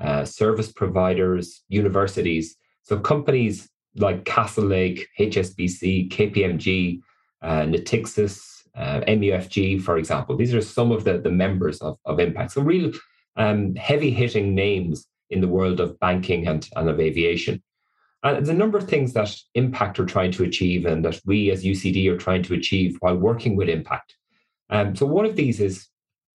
uh, 0.00 0.24
service 0.24 0.70
providers, 0.70 1.64
universities. 1.68 2.56
So 2.82 2.98
companies 2.98 3.68
like 3.96 4.24
Castle 4.24 4.64
Lake, 4.64 5.06
HSBC, 5.18 6.10
KPMG, 6.10 7.00
uh, 7.42 7.62
Natixis, 7.62 8.62
uh, 8.74 9.00
MUFG, 9.06 9.82
for 9.82 9.98
example. 9.98 10.36
These 10.36 10.54
are 10.54 10.60
some 10.60 10.92
of 10.92 11.04
the, 11.04 11.18
the 11.18 11.30
members 11.30 11.80
of, 11.80 11.98
of 12.04 12.20
Impact. 12.20 12.52
So, 12.52 12.62
real 12.62 12.92
um, 13.36 13.74
heavy 13.74 14.10
hitting 14.10 14.54
names 14.54 15.06
in 15.30 15.40
the 15.40 15.48
world 15.48 15.80
of 15.80 15.98
banking 16.00 16.46
and, 16.46 16.68
and 16.76 16.88
of 16.88 17.00
aviation. 17.00 17.62
And 18.22 18.36
there's 18.36 18.48
a 18.48 18.54
number 18.54 18.78
of 18.78 18.88
things 18.88 19.12
that 19.14 19.34
Impact 19.54 19.98
are 19.98 20.06
trying 20.06 20.30
to 20.32 20.44
achieve 20.44 20.86
and 20.86 21.04
that 21.04 21.20
we 21.26 21.50
as 21.50 21.64
UCD 21.64 22.08
are 22.08 22.16
trying 22.16 22.42
to 22.44 22.54
achieve 22.54 22.96
while 23.00 23.16
working 23.16 23.56
with 23.56 23.68
Impact. 23.68 24.16
Um, 24.70 24.96
so, 24.96 25.06
one 25.06 25.26
of 25.26 25.36
these 25.36 25.60
is 25.60 25.88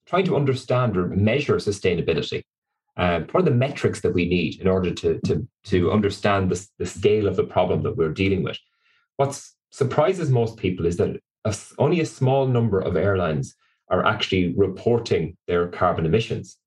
trying 0.05 0.25
to 0.25 0.35
understand 0.35 0.95
or 0.95 1.07
measure 1.07 1.55
sustainability. 1.55 2.43
Uh, 2.97 3.19
what 3.31 3.41
are 3.41 3.49
the 3.49 3.51
metrics 3.51 4.01
that 4.01 4.13
we 4.13 4.27
need 4.27 4.59
in 4.59 4.67
order 4.67 4.91
to, 4.91 5.19
to, 5.25 5.47
to 5.63 5.91
understand 5.91 6.49
the, 6.49 6.67
the 6.79 6.85
scale 6.85 7.27
of 7.27 7.35
the 7.35 7.43
problem 7.43 7.83
that 7.83 7.95
we're 7.95 8.09
dealing 8.09 8.43
with? 8.43 8.57
What 9.17 9.39
surprises 9.71 10.31
most 10.31 10.57
people 10.57 10.85
is 10.85 10.97
that 10.97 11.17
a, 11.45 11.55
only 11.77 12.01
a 12.01 12.05
small 12.05 12.47
number 12.47 12.79
of 12.79 12.97
airlines 12.97 13.55
are 13.89 14.05
actually 14.05 14.53
reporting 14.55 15.37
their 15.47 15.67
carbon 15.67 16.05
emissions. 16.05 16.57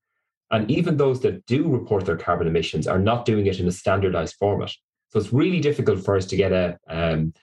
And 0.53 0.71
even 0.71 0.97
those 0.97 1.21
that 1.21 1.45
do 1.47 1.69
report 1.69 2.07
their 2.07 2.17
carbon 2.17 2.47
emissions 2.47 2.87
are 2.87 2.99
not 2.99 3.25
doing 3.25 3.47
it 3.47 3.61
in 3.61 3.69
a 3.69 3.73
standardized 3.73 4.37
format. 4.39 4.73
So 5.09 5.19
it's 5.19 5.33
really 5.33 5.61
difficult 5.61 6.05
for 6.05 6.17
us 6.17 6.27
to 6.27 6.37
get 6.37 6.53
a, 6.53 6.79
um, 6.89 7.35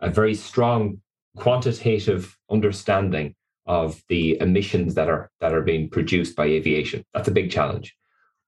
a 0.00 0.10
very 0.10 0.34
strong 0.34 1.00
quantitative 1.36 2.36
understanding 2.50 3.34
of 3.66 4.02
the 4.08 4.40
emissions 4.40 4.94
that 4.94 5.08
are 5.08 5.30
that 5.40 5.54
are 5.54 5.62
being 5.62 5.88
produced 5.88 6.34
by 6.34 6.46
aviation. 6.46 7.04
That's 7.14 7.28
a 7.28 7.32
big 7.32 7.50
challenge. 7.50 7.94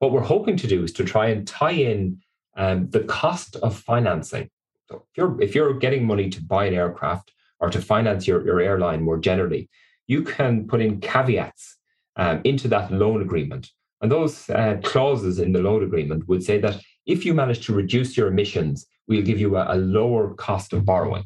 What 0.03 0.11
we're 0.11 0.33
hoping 0.37 0.57
to 0.57 0.67
do 0.67 0.83
is 0.83 0.93
to 0.95 1.05
try 1.05 1.27
and 1.29 1.47
tie 1.47 1.79
in 1.93 2.21
um, 2.57 2.91
the 2.91 3.05
cost 3.05 3.55
of 3.67 3.79
financing. 3.79 4.51
So 4.89 4.95
if 4.97 5.17
you're 5.17 5.41
if 5.41 5.55
you're 5.55 5.75
getting 5.75 6.05
money 6.05 6.29
to 6.31 6.43
buy 6.43 6.65
an 6.65 6.75
aircraft 6.75 7.31
or 7.61 7.71
to 7.71 7.81
finance 7.81 8.27
your, 8.27 8.45
your 8.45 8.61
airline 8.61 9.01
more 9.05 9.17
generally, 9.17 9.71
you 10.09 10.25
can 10.25 10.67
put 10.67 10.81
in 10.81 11.01
caveats 11.01 11.79
um, 12.17 12.41
into 12.43 12.67
that 12.67 12.91
loan 12.93 13.23
agreement 13.23 13.71
And 14.03 14.11
those 14.11 14.51
uh, 14.51 14.79
clauses 14.83 15.39
in 15.39 15.53
the 15.53 15.63
loan 15.63 15.85
agreement 15.85 16.29
would 16.29 16.43
say 16.43 16.59
that 16.59 16.83
if 17.07 17.25
you 17.25 17.33
manage 17.33 17.65
to 17.67 17.73
reduce 17.73 18.17
your 18.17 18.27
emissions, 18.27 18.85
we'll 19.07 19.23
give 19.23 19.39
you 19.39 19.57
a, 19.57 19.77
a 19.77 19.79
lower 19.79 20.35
cost 20.35 20.73
of 20.73 20.85
borrowing. 20.85 21.25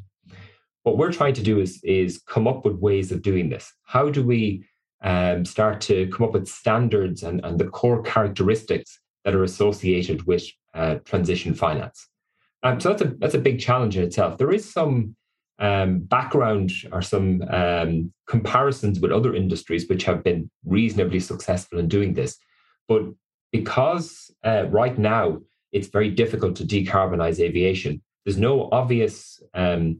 What 0.82 0.98
we're 0.98 1.12
trying 1.12 1.34
to 1.34 1.42
do 1.42 1.58
is, 1.58 1.80
is 1.82 2.22
come 2.28 2.46
up 2.46 2.64
with 2.64 2.76
ways 2.76 3.10
of 3.10 3.22
doing 3.22 3.48
this. 3.48 3.72
How 3.84 4.10
do 4.10 4.22
we 4.22 4.64
um, 5.06 5.44
start 5.44 5.80
to 5.82 6.08
come 6.08 6.26
up 6.26 6.32
with 6.32 6.48
standards 6.48 7.22
and, 7.22 7.42
and 7.44 7.58
the 7.58 7.68
core 7.68 8.02
characteristics 8.02 8.98
that 9.24 9.34
are 9.34 9.44
associated 9.44 10.26
with 10.26 10.44
uh, 10.74 10.96
transition 11.04 11.54
finance? 11.54 12.08
Um, 12.64 12.80
so 12.80 12.88
that's 12.88 13.02
a 13.02 13.14
that's 13.20 13.34
a 13.34 13.46
big 13.48 13.60
challenge 13.60 13.96
in 13.96 14.02
itself. 14.02 14.36
There 14.36 14.52
is 14.52 14.70
some 14.70 15.14
um, 15.60 16.00
background 16.00 16.72
or 16.92 17.02
some 17.02 17.42
um, 17.50 18.12
comparisons 18.26 18.98
with 18.98 19.12
other 19.12 19.34
industries 19.34 19.88
which 19.88 20.04
have 20.04 20.24
been 20.24 20.50
reasonably 20.64 21.20
successful 21.20 21.78
in 21.78 21.86
doing 21.88 22.14
this, 22.14 22.36
but 22.88 23.02
because 23.52 24.30
uh, 24.44 24.64
right 24.68 24.98
now 24.98 25.38
it's 25.72 25.88
very 25.88 26.10
difficult 26.10 26.56
to 26.56 26.64
decarbonize 26.64 27.38
aviation, 27.38 28.02
there's 28.24 28.38
no 28.38 28.68
obvious 28.72 29.40
um, 29.54 29.98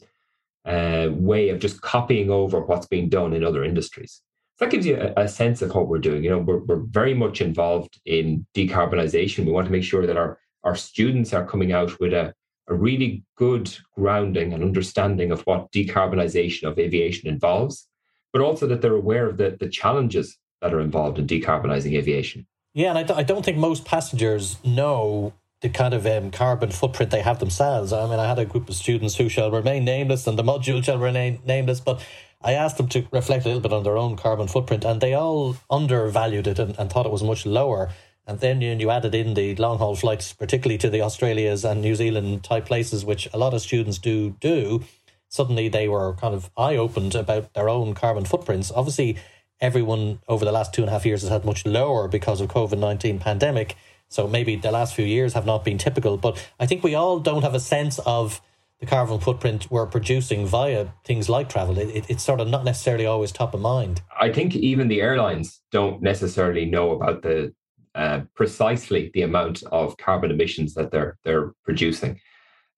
uh, 0.65 1.09
way 1.13 1.51
of 1.51 1.61
just 1.61 1.81
copying 1.81 2.29
over 2.29 2.61
what's 2.61 2.89
being 2.89 3.09
done 3.09 3.33
in 3.33 3.45
other 3.45 3.65
industries. 3.65 4.23
That 4.59 4.71
gives 4.71 4.87
you 4.87 4.97
a, 4.97 5.23
a 5.23 5.29
sense 5.29 5.61
of 5.63 5.75
what 5.75 5.89
we're 5.89 5.99
doing. 5.99 6.25
You 6.25 6.31
know, 6.31 6.39
we're, 6.39 6.59
we're 6.59 6.77
very 6.77 7.15
much 7.15 7.41
involved 7.41 8.01
in 8.07 8.47
decarbonization. 8.55 9.45
We 9.45 9.53
want 9.53 9.67
to 9.67 9.73
make 9.73 9.85
sure 9.85 10.07
that 10.07 10.17
our 10.17 10.39
our 10.65 10.75
students 10.75 11.33
are 11.33 11.47
coming 11.47 11.73
out 11.73 12.01
with 12.01 12.13
a 12.13 12.35
a 12.69 12.75
really 12.75 13.25
good 13.37 13.77
grounding 13.95 14.53
and 14.53 14.63
understanding 14.63 15.31
of 15.31 15.43
what 15.43 15.71
decarbonization 15.73 16.65
of 16.65 16.79
aviation 16.79 17.29
involves, 17.29 17.89
but 18.33 18.43
also 18.43 18.67
that 18.67 18.83
they're 18.83 18.95
aware 18.95 19.29
of 19.29 19.37
the, 19.37 19.57
the 19.59 19.69
challenges 19.69 20.37
that 20.61 20.75
are 20.75 20.81
involved 20.81 21.19
in 21.19 21.27
decarbonizing 21.27 21.97
aviation. 21.97 22.47
Yeah, 22.75 22.91
and 22.91 22.99
I, 22.99 23.05
th- 23.05 23.19
I 23.19 23.23
don't 23.23 23.45
think 23.45 23.57
most 23.57 23.85
passengers 23.85 24.59
know 24.65 25.33
the 25.63 25.69
kind 25.69 25.95
of 25.95 26.07
um, 26.07 26.31
carbon 26.31 26.71
footprint 26.71 27.11
they 27.11 27.23
have 27.23 27.39
themselves. 27.39 27.93
I 27.93 28.07
mean, 28.09 28.19
I 28.19 28.29
had 28.29 28.39
a 28.39 28.45
group 28.45 28.69
of 28.69 28.75
students 28.75 29.17
who 29.17 29.29
shall 29.29 29.51
remain 29.51 29.85
nameless 29.85 30.27
and 30.27 30.39
the 30.39 30.43
module 30.43 30.85
shall 30.85 30.99
remain 30.99 31.41
nameless, 31.47 31.81
but 31.81 32.05
I 32.47 32.53
asked 32.53 32.77
them 32.77 32.87
to 32.91 33.05
reflect 33.11 33.45
a 33.45 33.49
little 33.49 33.61
bit 33.61 33.73
on 33.73 33.83
their 33.83 33.99
own 33.99 34.15
carbon 34.15 34.47
footprint, 34.47 34.85
and 34.85 35.01
they 35.01 35.15
all 35.15 35.57
undervalued 35.69 36.47
it 36.47 36.61
and, 36.61 36.79
and 36.79 36.89
thought 36.89 37.05
it 37.05 37.11
was 37.11 37.25
much 37.25 37.45
lower. 37.45 37.91
And 38.25 38.39
then 38.39 38.61
you, 38.61 38.73
you 38.73 38.89
added 38.89 39.17
in 39.17 39.35
the 39.35 39.57
long 39.57 39.79
haul 39.79 39.97
flights, 39.97 40.33
particularly 40.33 40.79
to 40.79 40.89
the 40.89 41.03
Australias 41.03 41.65
and 41.65 41.83
New 41.83 41.97
Zealand 41.97 42.45
type 42.45 42.67
places, 42.67 43.05
which 43.05 43.29
a 43.33 43.39
lot 43.39 43.53
of 43.53 43.63
students 43.63 43.99
do 43.99 44.37
do. 44.39 44.85
Suddenly 45.29 45.69
they 45.69 45.89
were 45.89 46.13
kind 46.15 46.37
of 46.37 46.49
eye 46.57 46.77
opened 46.77 47.17
about 47.17 47.53
their 47.55 47.69
own 47.69 47.95
carbon 47.95 48.25
footprints. 48.25 48.71
Obviously, 48.71 49.17
everyone 49.61 50.21
over 50.29 50.45
the 50.45 50.53
last 50.53 50.73
two 50.73 50.83
and 50.83 50.89
a 50.89 50.93
half 50.93 51.05
years 51.05 51.23
has 51.23 51.31
had 51.31 51.45
much 51.45 51.67
lower 51.67 52.07
because 52.07 52.41
of 52.41 52.47
COVID 52.49 52.79
19 52.79 53.19
pandemic. 53.19 53.75
So 54.09 54.29
maybe 54.29 54.55
the 54.55 54.71
last 54.71 54.95
few 54.95 55.05
years 55.05 55.33
have 55.33 55.47
not 55.47 55.65
been 55.65 55.79
typical. 55.79 56.17
But 56.17 56.39
I 56.61 56.67
think 56.67 56.85
we 56.85 56.95
all 56.95 57.19
don't 57.19 57.43
have 57.43 57.55
a 57.55 57.61
sense 57.61 57.99
of 58.07 58.41
the 58.81 58.87
carbon 58.87 59.19
footprint 59.19 59.71
we're 59.71 59.87
producing 59.87 60.47
via 60.47 60.89
things 61.05 61.29
like 61.29 61.49
travel. 61.49 61.79
It, 61.79 61.89
it, 61.89 62.05
it's 62.09 62.23
sort 62.23 62.41
of 62.41 62.49
not 62.49 62.65
necessarily 62.65 63.07
always 63.07 63.33
top 63.33 63.55
of 63.55 63.61
mind. 63.61 64.03
I 64.21 64.33
think 64.33 64.55
even 64.55 64.89
the 64.89 65.01
airlines 65.01 65.61
don't 65.73 66.03
necessarily 66.03 66.67
know 66.67 66.91
about 66.91 67.23
the 67.23 67.55
uh, 67.95 68.21
precisely 68.35 69.11
the 69.15 69.23
amount 69.23 69.63
of 69.73 69.97
carbon 69.97 70.31
emissions 70.31 70.75
that 70.75 70.91
they're 70.91 71.17
they're 71.25 71.53
producing. 71.65 72.21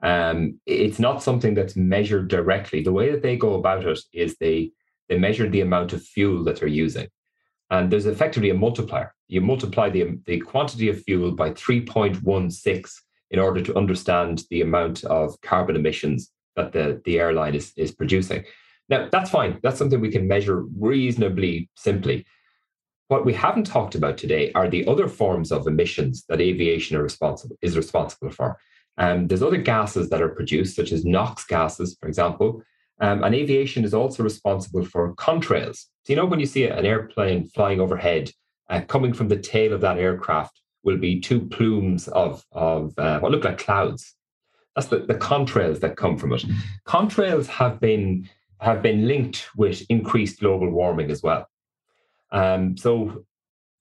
Um, 0.00 0.60
it's 0.64 1.00
not 1.00 1.24
something 1.24 1.54
that's 1.54 1.74
measured 1.74 2.28
directly. 2.28 2.82
The 2.82 2.92
way 2.92 3.10
that 3.10 3.22
they 3.22 3.36
go 3.36 3.54
about 3.54 3.84
it 3.84 3.98
is 4.12 4.36
they 4.36 4.70
they 5.08 5.18
measure 5.18 5.48
the 5.48 5.62
amount 5.62 5.92
of 5.92 6.04
fuel 6.04 6.44
that 6.44 6.60
they're 6.60 6.68
using, 6.68 7.08
and 7.70 7.90
there's 7.90 8.06
effectively 8.06 8.50
a 8.50 8.54
multiplier. 8.54 9.12
You 9.26 9.40
multiply 9.40 9.90
the 9.90 10.20
the 10.26 10.38
quantity 10.38 10.88
of 10.88 11.02
fuel 11.02 11.32
by 11.32 11.52
three 11.52 11.80
point 11.80 12.22
one 12.22 12.48
six 12.52 13.02
in 13.30 13.38
order 13.38 13.60
to 13.60 13.76
understand 13.76 14.42
the 14.50 14.62
amount 14.62 15.04
of 15.04 15.40
carbon 15.42 15.76
emissions 15.76 16.30
that 16.56 16.72
the 16.72 17.00
the 17.04 17.18
airline 17.18 17.54
is 17.54 17.72
is 17.76 17.92
producing. 17.92 18.44
Now 18.88 19.08
that's 19.10 19.30
fine. 19.30 19.58
That's 19.62 19.78
something 19.78 20.00
we 20.00 20.10
can 20.10 20.28
measure 20.28 20.64
reasonably 20.78 21.70
simply. 21.76 22.26
What 23.08 23.24
we 23.24 23.32
haven't 23.32 23.64
talked 23.64 23.94
about 23.94 24.18
today 24.18 24.52
are 24.52 24.68
the 24.68 24.86
other 24.86 25.08
forms 25.08 25.50
of 25.50 25.66
emissions 25.66 26.24
that 26.28 26.42
aviation 26.42 26.98
responsible, 26.98 27.56
is 27.62 27.76
responsible 27.76 28.30
for. 28.30 28.58
Um, 28.98 29.28
there's 29.28 29.42
other 29.42 29.56
gases 29.56 30.10
that 30.10 30.20
are 30.20 30.28
produced, 30.28 30.76
such 30.76 30.92
as 30.92 31.06
NOx 31.06 31.46
gases, 31.46 31.96
for 31.98 32.06
example. 32.06 32.62
Um, 33.00 33.22
and 33.22 33.34
aviation 33.34 33.84
is 33.84 33.94
also 33.94 34.22
responsible 34.22 34.84
for 34.84 35.14
contrails. 35.14 35.86
So, 36.04 36.12
you 36.12 36.16
know, 36.16 36.26
when 36.26 36.40
you 36.40 36.46
see 36.46 36.64
an 36.64 36.84
airplane 36.84 37.46
flying 37.46 37.80
overhead, 37.80 38.30
uh, 38.68 38.82
coming 38.82 39.14
from 39.14 39.28
the 39.28 39.38
tail 39.38 39.72
of 39.72 39.80
that 39.80 39.98
aircraft 39.98 40.60
will 40.88 40.96
be 40.96 41.20
two 41.20 41.40
plumes 41.40 42.08
of, 42.08 42.42
of 42.52 42.98
uh, 42.98 43.18
what 43.20 43.30
look 43.30 43.44
like 43.44 43.58
clouds. 43.58 44.14
That's 44.74 44.88
the, 44.88 45.00
the 45.00 45.14
contrails 45.14 45.80
that 45.80 45.96
come 45.96 46.16
from 46.16 46.32
it. 46.32 46.44
Contrails 46.86 47.46
have 47.46 47.78
been 47.78 48.28
have 48.60 48.82
been 48.82 49.06
linked 49.06 49.48
with 49.56 49.86
increased 49.88 50.40
global 50.40 50.70
warming 50.70 51.10
as 51.12 51.22
well. 51.22 51.46
Um, 52.32 52.76
so 52.76 53.24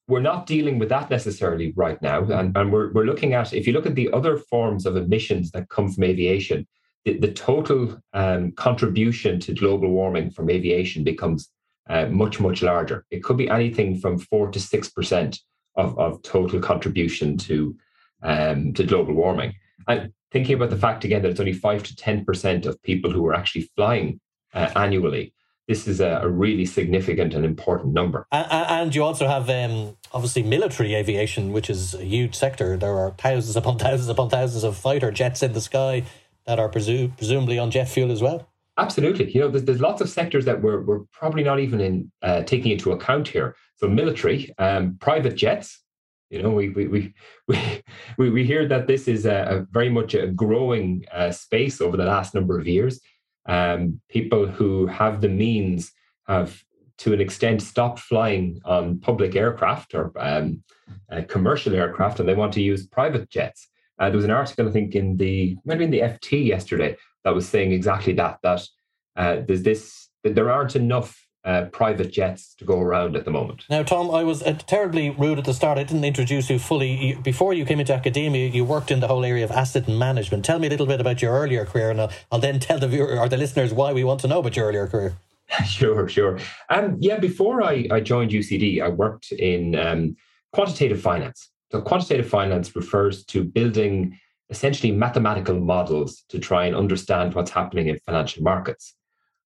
we're 0.08 0.30
not 0.32 0.46
dealing 0.46 0.78
with 0.78 0.89
that 0.89 1.10
necessarily 1.10 1.74
right 1.76 2.00
now. 2.02 2.24
And, 2.26 2.56
and 2.56 2.72
we're, 2.72 2.91
we're 2.93 3.06
looking 3.06 3.34
at, 3.34 3.54
if 3.54 3.65
you 3.65 3.74
look 3.74 3.88
at 3.88 3.96
the 3.96 4.12
other 4.13 4.38
forms 4.38 4.86
of 4.86 4.96
emissions 4.96 5.50
that 5.52 5.70
come 5.70 5.91
from 5.91 6.04
aviation, 6.04 6.67
the, 7.06 7.17
the 7.17 7.32
total 7.32 8.00
um, 8.13 8.52
contribution 8.52 9.39
to 9.39 9.54
global 9.56 9.89
warming 9.89 10.30
from 10.30 10.52
aviation 10.52 11.04
becomes 11.04 11.50
uh, 11.89 12.06
much, 12.06 12.39
much 12.39 12.62
larger. 12.62 13.04
It 13.10 13.24
could 13.24 13.38
be 13.38 13.50
anything 13.50 14.00
from 14.00 14.20
4 14.20 14.52
to 14.52 14.60
6% 14.60 15.39
of, 15.78 15.98
of 15.98 16.22
total 16.24 16.60
contribution 16.60 17.38
to, 17.38 17.76
um, 18.24 18.74
to 18.74 18.84
global 18.84 19.13
warming. 19.13 19.54
And 19.88 20.12
thinking 20.32 20.56
about 20.56 20.70
the 20.70 20.78
fact 20.78 21.06
again 21.06 21.22
that 21.22 21.30
it's 21.30 21.40
only 21.40 21.54
5 21.54 21.84
to 21.84 21.96
10% 21.96 22.66
of 22.66 22.82
people 22.84 23.12
who 23.12 23.26
are 23.28 23.34
actually 23.34 23.70
flying 23.76 24.20
uh, 24.54 24.70
annually 24.76 25.34
this 25.68 25.88
is 25.88 26.00
a, 26.00 26.22
a, 26.24 26.30
really 26.30 26.66
significant 26.66 27.34
and 27.34 27.44
important 27.44 27.94
number. 27.94 28.26
And, 28.32 28.48
and 28.50 28.96
you 28.96 29.04
also 29.04 29.28
have 29.28 29.50
um, 29.50 29.98
obviously 30.13 30.44
military 30.44 30.96
aviation, 30.96 31.52
which 31.52 31.70
is 31.70 31.94
a 31.94 32.04
huge 32.04 32.36
sector. 32.36 32.78
There 32.78 32.98
are 32.98 33.12
thousands 33.12 33.56
upon 33.58 33.78
thousands 33.78 34.08
upon 34.08 34.30
thousands 34.30 34.63
of 34.63 34.78
fighter 34.78 35.12
jets 35.12 35.44
in 35.44 35.54
the 35.54 35.62
sky 35.62 36.04
that 36.46 36.60
are 36.60 36.70
presu- 36.70 37.16
presumably 37.18 37.60
on 37.60 37.70
jet 37.70 37.90
fuel 37.90 38.12
as 38.12 38.22
well. 38.22 38.48
Absolutely. 38.78 39.32
You 39.32 39.42
know, 39.42 39.50
there's, 39.50 39.63
there's 39.63 39.82
lots 39.82 40.02
of 40.02 40.10
sectors 40.10 40.46
that 40.46 40.62
we're, 40.62 40.82
we're 40.82 41.02
probably 41.12 41.44
not 41.44 41.60
even 41.60 41.82
in 41.82 42.12
uh, 42.22 42.44
taking 42.44 42.72
into 42.72 42.92
account 42.92 43.28
here. 43.28 43.56
So 43.78 43.88
military, 43.88 44.54
um, 44.60 44.98
private 45.00 45.36
jets, 45.36 45.82
you 46.30 46.44
know, 46.44 46.50
we 46.50 46.70
we 46.70 46.88
we 46.88 47.13
we, 48.18 48.30
we 48.30 48.44
hear 48.44 48.68
that 48.68 48.88
this 48.88 49.08
is 49.08 49.26
a, 49.26 49.48
a 49.50 49.66
very 49.72 49.90
much 49.90 50.13
a 50.13 50.28
growing 50.28 51.06
uh, 51.12 51.32
space 51.32 51.82
over 51.82 51.98
the 51.98 52.06
last 52.06 52.36
number 52.36 52.60
of 52.60 52.68
years 52.68 53.00
um, 53.48 54.00
people 54.10 54.46
who 54.46 54.86
have 54.88 55.22
the 55.22 55.30
means 55.30 55.92
have 56.28 56.62
to 57.00 57.13
an 57.13 57.22
extent 57.22 57.62
stopped 57.62 58.00
flying 58.00 58.60
on 58.66 59.00
public 59.00 59.36
aircraft 59.36 59.94
or 59.94 60.12
um, 60.18 60.63
uh, 61.12 61.22
commercial 61.28 61.76
aircraft 61.76 62.20
and 62.20 62.28
they 62.28 62.36
want 62.36 62.54
to 62.54 62.62
use 62.62 62.88
private 62.88 63.30
jets. 63.30 63.68
Uh, 64.00 64.10
there 64.10 64.18
was 64.18 64.26
an 64.26 64.32
article, 64.32 64.68
I 64.68 64.72
think, 64.72 64.96
in 64.96 65.18
the 65.18 65.58
maybe 65.66 65.84
in 65.84 65.92
the 65.92 66.02
FT 66.02 66.46
yesterday 66.46 66.96
that 67.28 67.36
was 67.36 67.50
saying 67.50 67.74
exactly 67.74 68.13
that 68.13 68.40
that 68.42 68.62
uh, 69.18 69.42
there's 69.46 69.63
this 69.63 70.08
that 70.24 70.34
there 70.34 70.50
aren't 70.50 70.78
enough 70.78 71.28
uh, 71.44 71.66
private 71.66 72.10
jets 72.10 72.56
to 72.56 72.63
go 72.63 72.80
around 72.80 73.18
at 73.18 73.26
the 73.26 73.32
moment. 73.32 73.66
Now, 73.70 73.84
Tom, 73.84 74.10
I 74.10 74.24
was 74.24 74.42
uh, 74.44 74.54
terribly 74.66 75.10
rude 75.10 75.38
at 75.38 75.44
the 75.44 75.54
start. 75.54 75.78
I 75.78 75.84
didn't 75.84 76.06
introduce 76.06 76.50
you 76.50 76.58
fully. 76.58 77.18
Before 77.22 77.54
you 77.54 77.66
came 77.66 77.82
into 77.82 77.94
academia, 77.94 78.48
you 78.48 78.63
worked 78.63 78.92
in 78.92 79.02
the 79.02 79.08
whole 79.08 79.26
area 79.26 79.44
of 79.44 79.52
asset 79.52 79.90
management. 79.90 80.46
Tell 80.46 80.58
me 80.58 80.68
a 80.68 80.70
little 80.70 80.86
bit 80.86 81.02
about 81.02 81.22
your 81.22 81.34
earlier 81.34 81.66
career, 81.66 81.92
and 81.92 82.00
I'll, 82.00 82.12
I'll 82.32 82.40
then 82.40 82.62
tell 82.62 82.80
the 82.80 82.88
viewer 82.88 83.20
or 83.20 83.28
the 83.28 83.38
listeners 83.38 83.74
why 83.74 83.92
we 83.92 84.06
want 84.06 84.22
to 84.22 84.30
know 84.30 84.40
about 84.40 84.56
your 84.56 84.68
earlier 84.68 84.88
career. 84.88 85.18
sure, 85.66 86.08
sure. 86.08 86.40
Um, 86.70 86.96
yeah, 87.02 87.20
before 87.20 87.62
I, 87.62 87.88
I 87.92 88.00
joined 88.00 88.32
UCD, 88.32 88.82
I 88.82 88.88
worked 88.88 89.34
in 89.34 89.76
um, 89.76 90.16
quantitative 90.54 91.02
finance. 91.02 91.50
So, 91.72 91.82
quantitative 91.82 92.30
finance 92.30 92.74
refers 92.74 93.26
to 93.26 93.44
building 93.44 94.18
essentially 94.49 94.91
mathematical 94.91 95.60
models 95.60 96.23
to 96.29 96.39
try 96.39 96.65
and 96.65 96.75
understand 96.75 97.33
what's 97.33 97.51
happening 97.51 97.88
in 97.88 97.99
financial 98.05 98.43
markets. 98.43 98.95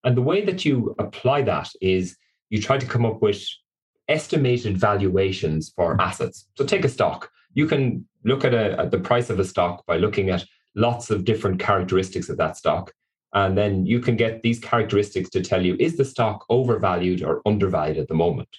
And 0.03 0.15
the 0.15 0.21
way 0.21 0.43
that 0.45 0.65
you 0.65 0.95
apply 0.99 1.43
that 1.43 1.69
is 1.81 2.17
you 2.49 2.61
try 2.61 2.77
to 2.77 2.85
come 2.85 3.05
up 3.05 3.21
with 3.21 3.43
estimated 4.07 4.77
valuations 4.77 5.71
for 5.75 5.99
assets. 6.01 6.47
So 6.57 6.65
take 6.65 6.85
a 6.85 6.89
stock. 6.89 7.29
You 7.53 7.67
can 7.67 8.05
look 8.23 8.43
at, 8.45 8.53
a, 8.53 8.79
at 8.79 8.91
the 8.91 8.99
price 8.99 9.29
of 9.29 9.39
a 9.39 9.45
stock 9.45 9.85
by 9.85 9.97
looking 9.97 10.29
at 10.29 10.45
lots 10.75 11.09
of 11.09 11.25
different 11.25 11.59
characteristics 11.59 12.29
of 12.29 12.37
that 12.37 12.57
stock. 12.57 12.93
And 13.33 13.57
then 13.57 13.85
you 13.85 13.99
can 13.99 14.17
get 14.17 14.41
these 14.41 14.59
characteristics 14.59 15.29
to 15.31 15.41
tell 15.41 15.65
you 15.65 15.77
is 15.79 15.97
the 15.97 16.05
stock 16.05 16.45
overvalued 16.49 17.23
or 17.23 17.41
undervalued 17.45 17.97
at 17.97 18.07
the 18.07 18.13
moment? 18.13 18.49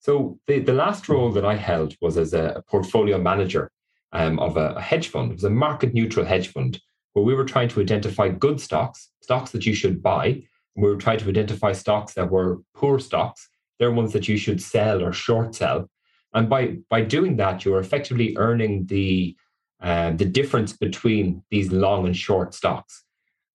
So 0.00 0.38
the, 0.46 0.60
the 0.60 0.72
last 0.72 1.08
role 1.08 1.30
that 1.32 1.44
I 1.44 1.56
held 1.56 1.94
was 2.00 2.16
as 2.16 2.32
a 2.32 2.62
portfolio 2.68 3.18
manager 3.18 3.70
um, 4.12 4.38
of 4.38 4.56
a, 4.56 4.70
a 4.70 4.80
hedge 4.80 5.08
fund. 5.08 5.30
It 5.30 5.34
was 5.34 5.44
a 5.44 5.50
market 5.50 5.94
neutral 5.94 6.26
hedge 6.26 6.48
fund 6.48 6.80
where 7.12 7.24
we 7.24 7.34
were 7.34 7.44
trying 7.44 7.68
to 7.68 7.80
identify 7.80 8.28
good 8.28 8.60
stocks, 8.60 9.10
stocks 9.20 9.50
that 9.52 9.66
you 9.66 9.74
should 9.74 10.02
buy, 10.02 10.26
And 10.26 10.84
we 10.84 10.90
were 10.90 10.96
trying 10.96 11.18
to 11.18 11.28
identify 11.28 11.72
stocks 11.72 12.14
that 12.14 12.30
were 12.30 12.60
poor 12.74 12.98
stocks. 12.98 13.48
They're 13.78 13.90
ones 13.90 14.12
that 14.12 14.28
you 14.28 14.36
should 14.36 14.60
sell 14.62 15.02
or 15.02 15.12
short 15.12 15.54
sell. 15.54 15.88
And 16.34 16.48
by, 16.48 16.78
by 16.90 17.02
doing 17.02 17.36
that, 17.36 17.64
you're 17.64 17.80
effectively 17.80 18.36
earning 18.36 18.86
the, 18.86 19.36
uh, 19.80 20.12
the 20.12 20.24
difference 20.24 20.76
between 20.76 21.42
these 21.50 21.72
long 21.72 22.06
and 22.06 22.16
short 22.16 22.54
stocks. 22.54 23.04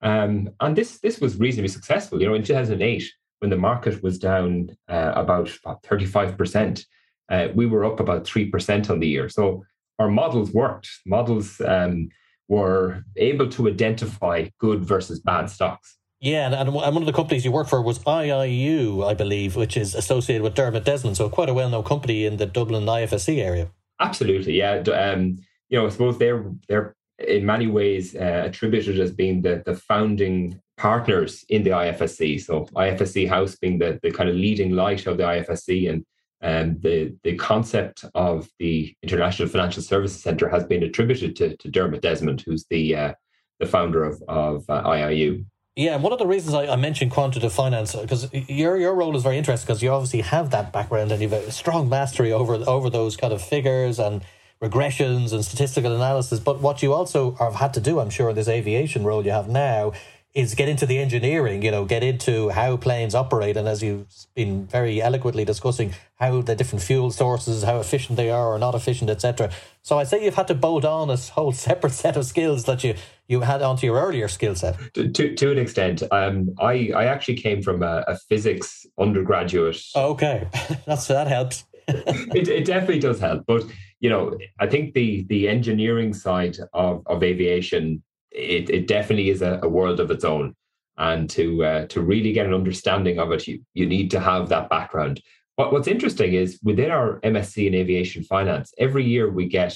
Um, 0.02 0.50
and 0.60 0.76
this, 0.76 1.00
this 1.00 1.20
was 1.20 1.38
reasonably 1.38 1.70
successful. 1.70 2.20
You 2.22 2.28
know, 2.28 2.34
in 2.34 2.44
2008, 2.44 3.10
when 3.40 3.50
the 3.50 3.58
market 3.58 4.02
was 4.04 4.18
down 4.18 4.70
uh, 4.90 5.14
about, 5.16 5.52
about 5.64 5.84
35%, 5.84 6.86
uh, 7.30 7.48
we 7.54 7.66
were 7.66 7.86
up 7.86 8.00
about 8.00 8.26
3% 8.26 8.90
on 8.90 9.00
the 9.00 9.08
year. 9.08 9.30
So 9.30 9.64
our 10.00 10.10
models 10.10 10.52
worked. 10.52 10.90
Models 11.06 11.62
um, 11.62 12.10
were 12.48 13.04
able 13.16 13.50
to 13.50 13.68
identify 13.68 14.50
good 14.60 14.84
versus 14.84 15.20
bad 15.20 15.50
stocks. 15.50 15.98
Yeah, 16.20 16.46
and, 16.46 16.56
and 16.56 16.74
one 16.74 16.96
of 16.96 17.06
the 17.06 17.12
companies 17.12 17.44
you 17.44 17.52
worked 17.52 17.70
for 17.70 17.82
was 17.82 18.00
IIU, 18.00 19.06
I 19.06 19.14
believe, 19.14 19.58
which 19.58 19.76
is 19.76 19.94
associated 19.94 20.42
with 20.42 20.56
Dermot 20.56 20.86
Desmond, 20.86 21.18
so 21.18 21.30
quite 21.30 21.50
a 21.50 21.54
well-known 21.54 21.84
company 21.84 22.26
in 22.26 22.38
the 22.38 22.46
Dublin 22.46 22.86
IFSC 22.86 23.40
area. 23.40 23.70
Absolutely, 24.00 24.58
yeah. 24.58 24.76
Um, 24.76 25.38
you 25.68 25.78
know, 25.78 25.86
I 25.86 25.90
suppose 25.90 26.18
they're 26.18 26.46
they're 26.70 26.96
in 27.20 27.46
many 27.46 27.68
ways 27.68 28.16
uh, 28.16 28.44
attributed 28.46 29.00
as 29.00 29.12
being 29.12 29.42
the 29.42 29.64
the 29.66 29.76
founding 29.76 30.62
partners 30.78 31.44
in 31.50 31.64
the 31.64 31.72
IFSC. 31.72 32.42
So 32.42 32.66
IFSC 32.76 33.28
House 33.28 33.56
being 33.58 33.80
the 33.80 34.00
the 34.02 34.12
kind 34.12 34.30
of 34.30 34.36
leading 34.36 34.72
light 34.72 35.06
of 35.08 35.18
the 35.18 35.24
IFSC, 35.24 35.90
and 35.90 36.06
um, 36.44 36.78
the 36.82 37.16
the 37.24 37.36
concept 37.38 38.06
of 38.14 38.50
the 38.60 38.94
International 39.02 39.48
Financial 39.48 39.82
Services 39.82 40.22
Centre 40.22 40.50
has 40.50 40.66
been 40.66 40.84
attributed 40.84 41.36
to, 41.38 41.56
to 41.58 41.72
Dermot 41.72 42.02
Desmond, 42.02 42.44
who's 42.46 42.66
the 42.70 42.96
uh, 42.96 43.14
the 43.60 43.66
founder 43.66 44.04
of 44.04 44.22
of 44.28 44.66
uh, 44.70 44.84
IIU. 44.84 45.46
Yeah, 45.76 45.96
one 45.96 46.14
of 46.14 46.20
the 46.20 46.28
reasons 46.28 46.54
I, 46.54 46.68
I 46.68 46.76
mentioned 46.76 47.10
quantitative 47.12 47.54
finance 47.54 47.96
because 47.96 48.32
your 48.34 48.78
your 48.78 48.94
role 48.94 49.16
is 49.16 49.24
very 49.24 49.38
interesting 49.38 49.66
because 49.66 49.82
you 49.82 49.90
obviously 49.90 50.22
have 50.22 50.52
that 50.52 50.72
background 50.72 51.12
and 51.12 51.22
you've 51.22 51.34
a 51.34 51.52
strong 51.52 51.90
mastery 51.90 52.32
over 52.32 52.56
over 52.56 52.90
those 52.90 53.18
kind 53.18 53.34
of 53.34 53.42
figures 53.42 53.98
and 53.98 54.22
regressions 54.62 55.34
and 55.34 55.44
statistical 55.44 55.96
analysis. 55.96 56.40
But 56.40 56.62
what 56.62 56.84
you 56.84 56.94
also 56.94 57.32
have 57.36 57.56
had 57.56 57.74
to 57.74 57.82
do, 57.82 58.00
I'm 58.00 58.10
sure, 58.10 58.30
in 58.30 58.36
this 58.36 58.48
aviation 58.48 59.04
role 59.04 59.26
you 59.26 59.32
have 59.32 59.50
now, 59.50 59.94
is 60.34 60.56
get 60.56 60.68
into 60.68 60.88
the 60.88 60.98
engineering, 60.98 61.62
you 61.62 61.70
know, 61.70 61.86
get 61.86 62.02
into 62.02 62.50
how 62.50 62.76
planes 62.76 63.14
operate. 63.14 63.56
And 63.56 63.68
as 63.68 63.84
you've 63.84 64.08
been 64.34 64.66
very 64.66 65.00
eloquently 65.00 65.46
discussing, 65.46 65.94
how 66.16 66.42
the 66.42 66.56
different 66.56 66.82
fuel 66.82 67.12
sources, 67.12 67.64
how 67.64 67.80
efficient 67.80 68.18
they 68.18 68.32
are 68.32 68.48
or 68.48 68.58
not 68.58 68.74
efficient, 68.74 69.12
etc. 69.12 69.52
So 69.84 70.00
I'd 70.00 70.08
say 70.08 70.26
you've 70.26 70.34
had 70.34 70.48
to 70.48 70.56
bolt 70.56 70.86
on 70.86 71.12
a 71.12 71.18
whole 71.18 71.52
separate 71.68 71.94
set 71.94 72.18
of 72.18 72.26
skills 72.26 72.64
that 72.64 72.84
you, 72.84 72.96
you 73.28 73.42
had 73.42 73.62
onto 73.62 73.86
your 73.86 74.02
earlier 74.02 74.28
skill 74.28 74.56
set. 74.56 74.78
To, 74.96 75.08
to, 75.08 75.36
to, 75.36 75.52
an 75.52 75.60
extent. 75.60 76.02
Um, 76.12 76.50
I, 76.60 76.92
I 76.96 77.06
actually 77.06 77.36
came 77.36 77.62
from 77.62 77.84
a, 77.84 78.04
a 78.08 78.18
physics 78.18 78.88
undergraduate. 79.00 79.82
Okay, 79.96 80.48
That's, 80.88 81.08
that 81.08 81.28
helps. 81.28 81.66
it, 81.88 82.48
it 82.48 82.66
definitely 82.66 83.00
does 83.00 83.20
help. 83.20 83.44
But, 83.46 83.66
you 84.00 84.10
know, 84.10 84.36
I 84.60 84.66
think 84.66 84.96
the, 84.96 85.26
the 85.30 85.48
engineering 85.48 86.14
side 86.14 86.58
of, 86.74 87.04
of 87.06 87.22
aviation 87.22 88.02
it, 88.34 88.70
it 88.70 88.88
definitely 88.88 89.30
is 89.30 89.42
a, 89.42 89.60
a 89.64 89.70
world 89.70 90.00
of 90.00 90.12
its 90.12 90.24
own. 90.24 90.56
And 90.98 91.30
to 91.32 91.66
uh, 91.66 91.88
to 91.88 92.02
really 92.02 92.34
get 92.34 92.46
an 92.46 92.54
understanding 92.54 93.18
of 93.18 93.32
it, 93.32 93.48
you, 93.48 93.62
you 93.74 93.86
need 93.86 94.12
to 94.12 94.20
have 94.20 94.50
that 94.50 94.70
background. 94.70 95.22
What, 95.56 95.72
what's 95.72 95.88
interesting 95.88 96.34
is 96.34 96.60
within 96.64 96.92
our 96.92 97.20
MSc 97.22 97.66
in 97.66 97.74
aviation 97.74 98.24
finance, 98.24 98.74
every 98.78 99.04
year 99.04 99.30
we 99.32 99.48
get 99.48 99.76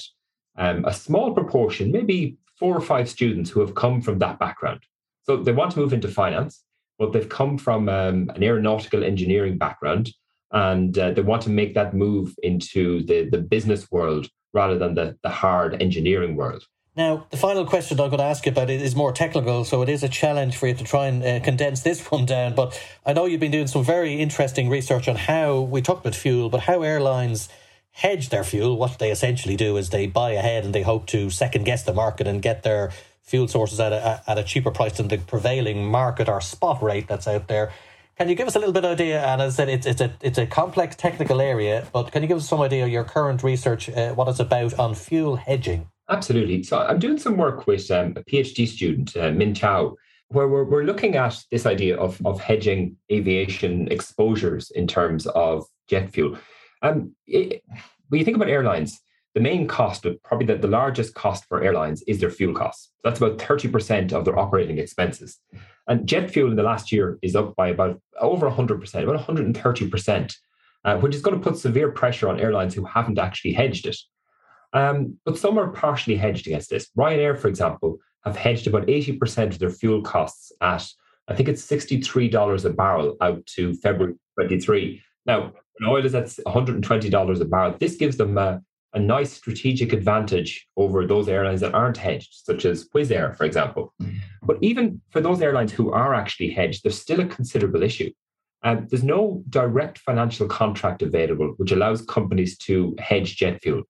um, 0.56 0.84
a 0.84 0.92
small 0.92 1.32
proportion, 1.32 1.90
maybe 1.90 2.36
four 2.56 2.76
or 2.76 2.80
five 2.80 3.08
students 3.08 3.50
who 3.50 3.60
have 3.60 3.74
come 3.74 4.00
from 4.00 4.18
that 4.18 4.38
background. 4.38 4.80
So 5.22 5.36
they 5.36 5.52
want 5.52 5.72
to 5.72 5.78
move 5.78 5.92
into 5.92 6.08
finance, 6.08 6.64
but 6.98 7.12
they've 7.12 7.28
come 7.28 7.58
from 7.58 7.88
um, 7.88 8.30
an 8.34 8.42
aeronautical 8.42 9.04
engineering 9.04 9.58
background 9.58 10.10
and 10.50 10.98
uh, 10.98 11.10
they 11.12 11.22
want 11.22 11.42
to 11.42 11.50
make 11.50 11.74
that 11.74 11.94
move 11.94 12.34
into 12.42 13.04
the, 13.04 13.28
the 13.28 13.38
business 13.38 13.90
world 13.90 14.28
rather 14.54 14.78
than 14.78 14.94
the, 14.94 15.16
the 15.22 15.28
hard 15.28 15.80
engineering 15.82 16.36
world. 16.36 16.64
Now, 16.98 17.28
the 17.30 17.36
final 17.36 17.64
question 17.64 18.00
I'm 18.00 18.08
going 18.08 18.18
to 18.18 18.24
ask 18.24 18.44
you 18.44 18.50
about 18.50 18.68
is 18.68 18.96
more 18.96 19.12
technical, 19.12 19.64
so 19.64 19.82
it 19.82 19.88
is 19.88 20.02
a 20.02 20.08
challenge 20.08 20.56
for 20.56 20.66
you 20.66 20.74
to 20.74 20.82
try 20.82 21.06
and 21.06 21.24
uh, 21.24 21.38
condense 21.38 21.82
this 21.82 22.04
one 22.10 22.26
down. 22.26 22.56
But 22.56 22.76
I 23.06 23.12
know 23.12 23.24
you've 23.24 23.38
been 23.38 23.52
doing 23.52 23.68
some 23.68 23.84
very 23.84 24.14
interesting 24.14 24.68
research 24.68 25.06
on 25.06 25.14
how 25.14 25.60
we 25.60 25.80
talked 25.80 26.00
about 26.00 26.16
fuel, 26.16 26.50
but 26.50 26.58
how 26.58 26.82
airlines 26.82 27.48
hedge 27.92 28.30
their 28.30 28.42
fuel. 28.42 28.76
What 28.76 28.98
they 28.98 29.12
essentially 29.12 29.54
do 29.54 29.76
is 29.76 29.90
they 29.90 30.08
buy 30.08 30.32
ahead 30.32 30.64
and 30.64 30.74
they 30.74 30.82
hope 30.82 31.06
to 31.08 31.30
second 31.30 31.66
guess 31.66 31.84
the 31.84 31.94
market 31.94 32.26
and 32.26 32.42
get 32.42 32.64
their 32.64 32.90
fuel 33.22 33.46
sources 33.46 33.78
at 33.78 33.92
a, 33.92 34.20
at 34.26 34.36
a 34.36 34.42
cheaper 34.42 34.72
price 34.72 34.96
than 34.96 35.06
the 35.06 35.18
prevailing 35.18 35.86
market 35.86 36.28
or 36.28 36.40
spot 36.40 36.82
rate 36.82 37.06
that's 37.06 37.28
out 37.28 37.46
there. 37.46 37.70
Can 38.16 38.28
you 38.28 38.34
give 38.34 38.48
us 38.48 38.56
a 38.56 38.58
little 38.58 38.74
bit 38.74 38.84
of 38.84 38.90
idea? 38.90 39.24
And 39.24 39.40
as 39.40 39.54
I 39.54 39.56
said, 39.58 39.68
it's, 39.68 39.86
it's 39.86 40.00
a 40.00 40.12
it's 40.20 40.38
a 40.38 40.46
complex 40.46 40.96
technical 40.96 41.40
area, 41.40 41.86
but 41.92 42.10
can 42.10 42.22
you 42.22 42.28
give 42.28 42.38
us 42.38 42.48
some 42.48 42.60
idea 42.60 42.82
of 42.82 42.90
your 42.90 43.04
current 43.04 43.44
research, 43.44 43.88
uh, 43.88 44.14
what 44.14 44.26
it's 44.26 44.40
about 44.40 44.76
on 44.80 44.96
fuel 44.96 45.36
hedging? 45.36 45.86
Absolutely. 46.10 46.62
So 46.62 46.78
I'm 46.78 46.98
doing 46.98 47.18
some 47.18 47.36
work 47.36 47.66
with 47.66 47.90
um, 47.90 48.14
a 48.16 48.24
PhD 48.24 48.66
student, 48.66 49.14
uh, 49.16 49.30
Min 49.30 49.54
Chao, 49.54 49.94
where 50.28 50.48
we're, 50.48 50.64
we're 50.64 50.84
looking 50.84 51.16
at 51.16 51.42
this 51.50 51.66
idea 51.66 51.96
of, 51.96 52.24
of 52.24 52.40
hedging 52.40 52.96
aviation 53.12 53.88
exposures 53.88 54.70
in 54.70 54.86
terms 54.86 55.26
of 55.28 55.66
jet 55.88 56.10
fuel. 56.10 56.38
Um, 56.82 57.14
it, 57.26 57.62
when 58.08 58.18
you 58.18 58.24
think 58.24 58.36
about 58.36 58.48
airlines, 58.48 59.00
the 59.34 59.40
main 59.40 59.68
cost, 59.68 60.02
but 60.02 60.22
probably 60.22 60.46
the, 60.46 60.56
the 60.56 60.68
largest 60.68 61.14
cost 61.14 61.44
for 61.46 61.62
airlines 61.62 62.02
is 62.02 62.20
their 62.20 62.30
fuel 62.30 62.54
costs. 62.54 62.90
That's 63.04 63.20
about 63.20 63.38
30% 63.38 64.12
of 64.12 64.24
their 64.24 64.38
operating 64.38 64.78
expenses. 64.78 65.38
And 65.86 66.06
jet 66.06 66.30
fuel 66.30 66.50
in 66.50 66.56
the 66.56 66.62
last 66.62 66.90
year 66.90 67.18
is 67.22 67.36
up 67.36 67.54
by 67.54 67.68
about 67.68 68.00
over 68.20 68.50
100%, 68.50 69.02
about 69.02 69.26
130%, 69.26 70.34
uh, 70.84 70.96
which 70.98 71.14
is 71.14 71.22
going 71.22 71.38
to 71.38 71.42
put 71.42 71.58
severe 71.58 71.92
pressure 71.92 72.28
on 72.28 72.40
airlines 72.40 72.74
who 72.74 72.84
haven't 72.84 73.18
actually 73.18 73.52
hedged 73.52 73.86
it. 73.86 73.96
Um, 74.72 75.16
but 75.24 75.38
some 75.38 75.58
are 75.58 75.68
partially 75.68 76.16
hedged 76.16 76.46
against 76.46 76.70
this. 76.70 76.88
Ryanair, 76.96 77.38
for 77.38 77.48
example, 77.48 77.98
have 78.24 78.36
hedged 78.36 78.66
about 78.66 78.86
80% 78.86 79.52
of 79.52 79.58
their 79.58 79.70
fuel 79.70 80.02
costs 80.02 80.52
at, 80.60 80.86
I 81.28 81.34
think 81.34 81.48
it's 81.48 81.66
$63 81.66 82.64
a 82.64 82.70
barrel 82.70 83.16
out 83.20 83.44
to 83.46 83.74
February 83.74 84.14
23. 84.36 85.02
Now, 85.26 85.52
when 85.78 85.90
oil 85.90 86.04
is 86.04 86.14
at 86.14 86.26
$120 86.26 87.40
a 87.40 87.44
barrel, 87.44 87.76
this 87.78 87.96
gives 87.96 88.16
them 88.16 88.36
a, 88.36 88.60
a 88.94 88.98
nice 88.98 89.32
strategic 89.32 89.92
advantage 89.92 90.66
over 90.76 91.06
those 91.06 91.28
airlines 91.28 91.60
that 91.60 91.74
aren't 91.74 91.96
hedged, 91.96 92.34
such 92.44 92.64
as 92.64 92.88
Wizz 92.94 93.10
Air, 93.10 93.34
for 93.34 93.44
example. 93.44 93.94
But 94.42 94.58
even 94.62 95.00
for 95.10 95.20
those 95.20 95.40
airlines 95.40 95.72
who 95.72 95.92
are 95.92 96.14
actually 96.14 96.50
hedged, 96.50 96.82
there's 96.82 97.00
still 97.00 97.20
a 97.20 97.26
considerable 97.26 97.82
issue. 97.82 98.10
Um, 98.64 98.86
there's 98.90 99.04
no 99.04 99.44
direct 99.50 99.98
financial 99.98 100.48
contract 100.48 101.02
available 101.02 101.54
which 101.58 101.70
allows 101.70 102.02
companies 102.02 102.58
to 102.58 102.96
hedge 102.98 103.36
jet 103.36 103.62
fuel. 103.62 103.82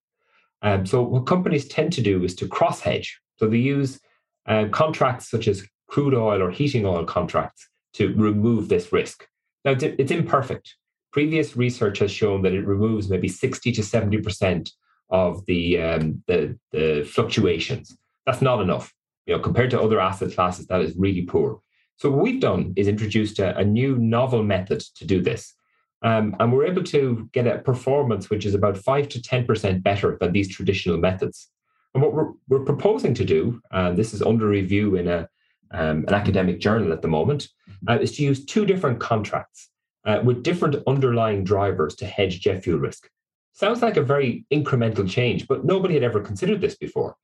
Um, 0.62 0.86
so 0.86 1.02
what 1.02 1.26
companies 1.26 1.68
tend 1.68 1.92
to 1.94 2.00
do 2.00 2.24
is 2.24 2.34
to 2.36 2.48
cross 2.48 2.80
hedge. 2.80 3.20
So 3.36 3.48
they 3.48 3.58
use 3.58 4.00
uh, 4.46 4.66
contracts 4.70 5.30
such 5.30 5.46
as 5.48 5.66
crude 5.88 6.14
oil 6.14 6.42
or 6.42 6.50
heating 6.50 6.84
oil 6.84 7.04
contracts 7.04 7.68
to 7.94 8.14
remove 8.14 8.68
this 8.68 8.92
risk. 8.92 9.26
Now 9.64 9.72
it's 9.78 10.12
imperfect. 10.12 10.76
Previous 11.12 11.56
research 11.56 11.98
has 12.00 12.10
shown 12.10 12.42
that 12.42 12.52
it 12.52 12.66
removes 12.66 13.08
maybe 13.08 13.28
60 13.28 13.72
to 13.72 13.82
70 13.82 14.18
percent 14.18 14.70
of 15.10 15.44
the, 15.46 15.80
um, 15.80 16.22
the 16.26 16.58
the 16.72 17.08
fluctuations. 17.10 17.96
That's 18.26 18.42
not 18.42 18.60
enough. 18.60 18.92
You 19.26 19.36
know, 19.36 19.40
compared 19.40 19.70
to 19.70 19.80
other 19.80 20.00
asset 20.00 20.34
classes, 20.34 20.66
that 20.66 20.82
is 20.82 20.94
really 20.96 21.22
poor. 21.22 21.60
So 21.96 22.10
what 22.10 22.22
we've 22.22 22.40
done 22.40 22.72
is 22.76 22.88
introduced 22.88 23.38
a, 23.38 23.56
a 23.56 23.64
new 23.64 23.96
novel 23.96 24.42
method 24.42 24.80
to 24.96 25.04
do 25.04 25.20
this. 25.20 25.54
Um, 26.02 26.36
and 26.38 26.52
we're 26.52 26.66
able 26.66 26.84
to 26.84 27.28
get 27.32 27.46
a 27.46 27.58
performance 27.58 28.30
which 28.30 28.46
is 28.46 28.54
about 28.54 28.78
5 28.78 29.08
to 29.08 29.18
10% 29.20 29.82
better 29.82 30.16
than 30.20 30.32
these 30.32 30.48
traditional 30.48 30.96
methods. 30.96 31.50
And 31.94 32.02
what 32.02 32.12
we're, 32.12 32.32
we're 32.48 32.64
proposing 32.64 33.14
to 33.14 33.24
do, 33.24 33.60
and 33.72 33.96
this 33.96 34.14
is 34.14 34.22
under 34.22 34.46
review 34.46 34.94
in 34.94 35.08
a, 35.08 35.28
um, 35.72 36.04
an 36.06 36.14
academic 36.14 36.60
journal 36.60 36.92
at 36.92 37.02
the 37.02 37.08
moment, 37.08 37.48
uh, 37.88 37.98
is 38.00 38.16
to 38.16 38.22
use 38.22 38.44
two 38.44 38.64
different 38.64 39.00
contracts 39.00 39.70
uh, 40.06 40.20
with 40.22 40.42
different 40.42 40.76
underlying 40.86 41.44
drivers 41.44 41.94
to 41.96 42.06
hedge 42.06 42.40
jet 42.40 42.62
fuel 42.62 42.78
risk. 42.78 43.08
Sounds 43.52 43.82
like 43.82 43.96
a 43.96 44.02
very 44.02 44.44
incremental 44.52 45.08
change, 45.08 45.48
but 45.48 45.64
nobody 45.64 45.94
had 45.94 46.04
ever 46.04 46.20
considered 46.20 46.60
this 46.60 46.76
before. 46.76 47.16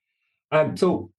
Um, 0.51 0.77
so, 0.77 1.11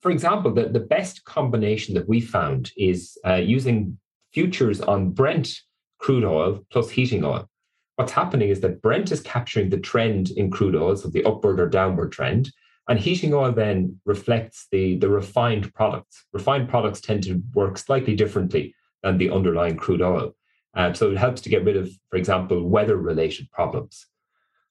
for 0.00 0.12
example, 0.12 0.54
the, 0.54 0.68
the 0.68 0.80
best 0.80 1.24
combination 1.24 1.94
that 1.94 2.08
we 2.08 2.20
found 2.20 2.70
is 2.76 3.18
uh, 3.26 3.34
using 3.34 3.98
futures 4.32 4.80
on 4.80 5.10
Brent 5.10 5.60
crude 6.00 6.24
oil 6.24 6.64
plus 6.70 6.90
heating 6.90 7.24
oil. 7.24 7.48
What's 7.96 8.12
happening 8.12 8.48
is 8.48 8.60
that 8.60 8.80
Brent 8.82 9.12
is 9.12 9.20
capturing 9.20 9.68
the 9.68 9.78
trend 9.78 10.30
in 10.30 10.50
crude 10.50 10.74
oil, 10.74 10.96
so 10.96 11.08
the 11.08 11.24
upward 11.24 11.60
or 11.60 11.68
downward 11.68 12.12
trend, 12.12 12.50
and 12.88 12.98
heating 12.98 13.34
oil 13.34 13.52
then 13.52 14.00
reflects 14.04 14.66
the, 14.72 14.96
the 14.96 15.08
refined 15.08 15.72
products. 15.74 16.24
Refined 16.32 16.68
products 16.68 17.00
tend 17.00 17.22
to 17.24 17.42
work 17.54 17.78
slightly 17.78 18.16
differently 18.16 18.74
than 19.02 19.18
the 19.18 19.30
underlying 19.30 19.76
crude 19.76 20.02
oil. 20.02 20.34
Um, 20.74 20.94
so 20.94 21.10
it 21.10 21.18
helps 21.18 21.40
to 21.42 21.48
get 21.48 21.64
rid 21.64 21.76
of, 21.76 21.90
for 22.08 22.16
example, 22.16 22.66
weather 22.66 22.96
related 22.96 23.50
problems. 23.50 24.06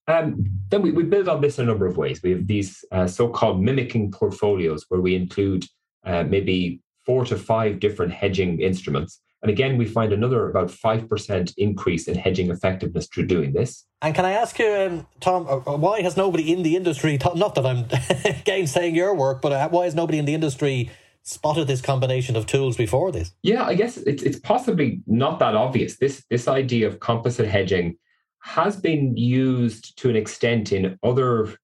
Um, 0.08 0.44
then 0.70 0.82
we, 0.82 0.92
we 0.92 1.04
build 1.04 1.30
on 1.30 1.40
this 1.40 1.60
in 1.60 1.66
a 1.66 1.68
number 1.68 1.86
of 1.86 1.98
ways. 1.98 2.22
We 2.24 2.32
have 2.32 2.48
these 2.48 2.84
uh, 2.92 3.06
so 3.06 3.30
called 3.30 3.62
mimicking 3.62 4.12
portfolios 4.12 4.86
where 4.90 5.02
we 5.02 5.16
include 5.16 5.66
uh, 6.04 6.24
maybe 6.24 6.82
four 7.06 7.26
to 7.26 7.38
five 7.38 7.80
different 7.80 8.12
hedging 8.12 8.60
instruments 8.60 9.22
And 9.42 9.50
again, 9.50 9.78
we 9.78 9.86
find 9.86 10.12
another 10.12 10.50
about 10.50 10.68
5% 10.68 11.54
increase 11.58 12.08
in 12.08 12.16
hedging 12.16 12.50
effectiveness 12.50 13.08
through 13.08 13.28
doing 13.28 13.54
this. 13.54 13.86
And 14.02 14.14
can 14.14 14.26
I 14.26 14.32
ask 14.32 14.60
you, 14.60 14.74
um, 14.74 15.08
Tom, 15.22 15.48
uh, 15.48 15.58
uh, 15.58 15.78
why 15.78 16.02
has 16.02 16.18
nobody 16.18 16.52
in 16.52 16.64
the 16.64 16.76
industry, 16.76 17.18
not 17.36 17.56
that 17.56 17.66
I'm 17.66 17.86
gainsaying 18.46 18.96
your 18.96 19.16
work, 19.16 19.42
but 19.42 19.52
uh, 19.52 19.70
why 19.70 19.86
has 19.86 19.96
nobody 19.96 20.20
in 20.20 20.26
the 20.26 20.34
industry 20.34 20.90
spotted 21.24 21.68
this 21.68 21.82
combination 21.82 22.36
of 22.36 22.46
tools 22.46 22.76
before 22.76 23.12
this? 23.12 23.32
Yeah, 23.44 23.64
I 23.64 23.76
guess 23.76 23.98
it's, 23.98 24.24
it's 24.24 24.40
possibly 24.40 25.02
not 25.08 25.40
that 25.40 25.56
obvious. 25.56 25.98
This, 25.98 26.24
this 26.30 26.48
idea 26.48 26.88
of 26.88 27.00
composite 27.00 27.48
hedging 27.48 27.98
has 28.42 28.76
been 28.76 29.16
used 29.16 29.98
to 30.00 30.10
an 30.10 30.16
extent 30.16 30.72
in 30.72 30.98
other 31.04 31.56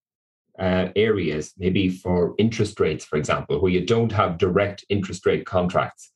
uh, 0.60 0.90
areas, 0.96 1.54
maybe 1.58 1.90
for 1.90 2.36
interest 2.38 2.80
rates, 2.80 3.04
for 3.04 3.18
example, 3.18 3.60
where 3.60 3.72
you 3.72 3.86
don't 3.86 4.12
have 4.12 4.38
direct 4.38 4.86
interest 4.90 5.26
rate 5.26 5.46
contracts. 5.46 6.12